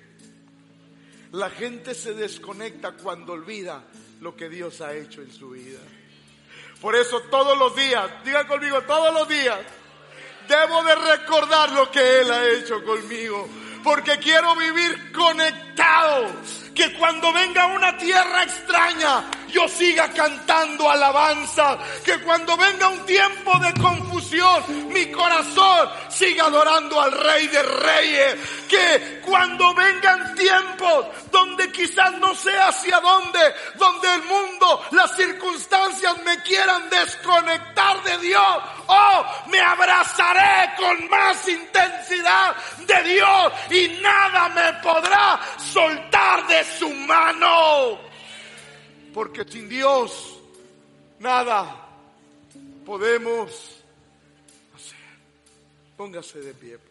La 1.33 1.51
gente 1.51 1.95
se 1.95 2.15
desconecta 2.15 2.93
cuando 2.93 3.33
olvida 3.33 3.85
lo 4.21 4.37
que 4.37 4.49
Dios 4.49 4.81
ha 4.81 4.95
hecho 4.95 5.23
en 5.23 5.33
su 5.33 5.51
vida. 5.51 5.81
Por 6.81 6.95
eso 6.95 7.21
todos 7.31 7.59
los 7.59 7.75
días, 7.75 8.09
digan 8.25 8.47
conmigo, 8.47 8.81
todos 8.83 9.13
los 9.13 9.29
días, 9.29 9.59
debo 10.49 10.83
de 10.85 10.95
recordar 10.95 11.73
lo 11.73 11.91
que 11.91 12.21
Él 12.21 12.31
ha 12.31 12.47
hecho 12.49 12.85
conmigo. 12.85 13.49
Porque 13.83 14.19
quiero 14.19 14.55
vivir 14.57 15.13
conectado. 15.13 16.27
Que 16.79 16.93
cuando 16.93 17.33
venga 17.33 17.67
una 17.67 17.97
tierra 17.97 18.45
extraña, 18.45 19.25
yo 19.49 19.67
siga 19.67 20.09
cantando 20.13 20.89
alabanza. 20.89 21.77
Que 22.05 22.21
cuando 22.21 22.57
venga 22.57 22.87
un 22.87 23.05
tiempo 23.05 23.59
de 23.59 23.75
confusión, 23.83 24.89
mi 24.93 25.11
corazón 25.11 25.89
siga 26.09 26.45
adorando 26.45 27.01
al 27.01 27.11
Rey 27.11 27.49
de 27.49 27.63
Reyes. 27.65 28.37
Que 28.69 29.21
cuando 29.27 29.75
vengan 29.75 30.37
tiempos 30.37 31.07
donde 31.33 31.73
quizás 31.73 32.17
no 32.19 32.33
sé 32.37 32.57
hacia 32.57 33.01
dónde, 33.01 33.41
donde 33.75 34.15
el 34.15 34.23
mundo, 34.23 34.83
las 34.93 35.17
circunstancias 35.17 36.17
me 36.25 36.41
quieran 36.43 36.89
desconectar 36.89 38.05
de 38.05 38.19
Dios, 38.19 38.57
oh, 38.87 39.27
me 39.49 39.61
abrazaré 39.61 40.75
con 40.77 41.09
más 41.09 41.49
intensidad 41.49 42.55
de 42.87 43.03
Dios 43.03 43.53
y 43.71 43.89
nada 44.01 44.49
me 44.51 44.73
podrá 44.75 45.41
soltar 45.73 46.47
de 46.47 46.68
su 46.79 46.89
mano. 46.91 47.99
Porque 49.15 49.45
sin 49.45 49.69
Dios 49.69 50.39
nada 51.19 51.89
podemos 52.85 53.51
hacer. 54.75 54.99
Póngase 55.97 56.41
de 56.41 56.55
pie. 56.55 56.88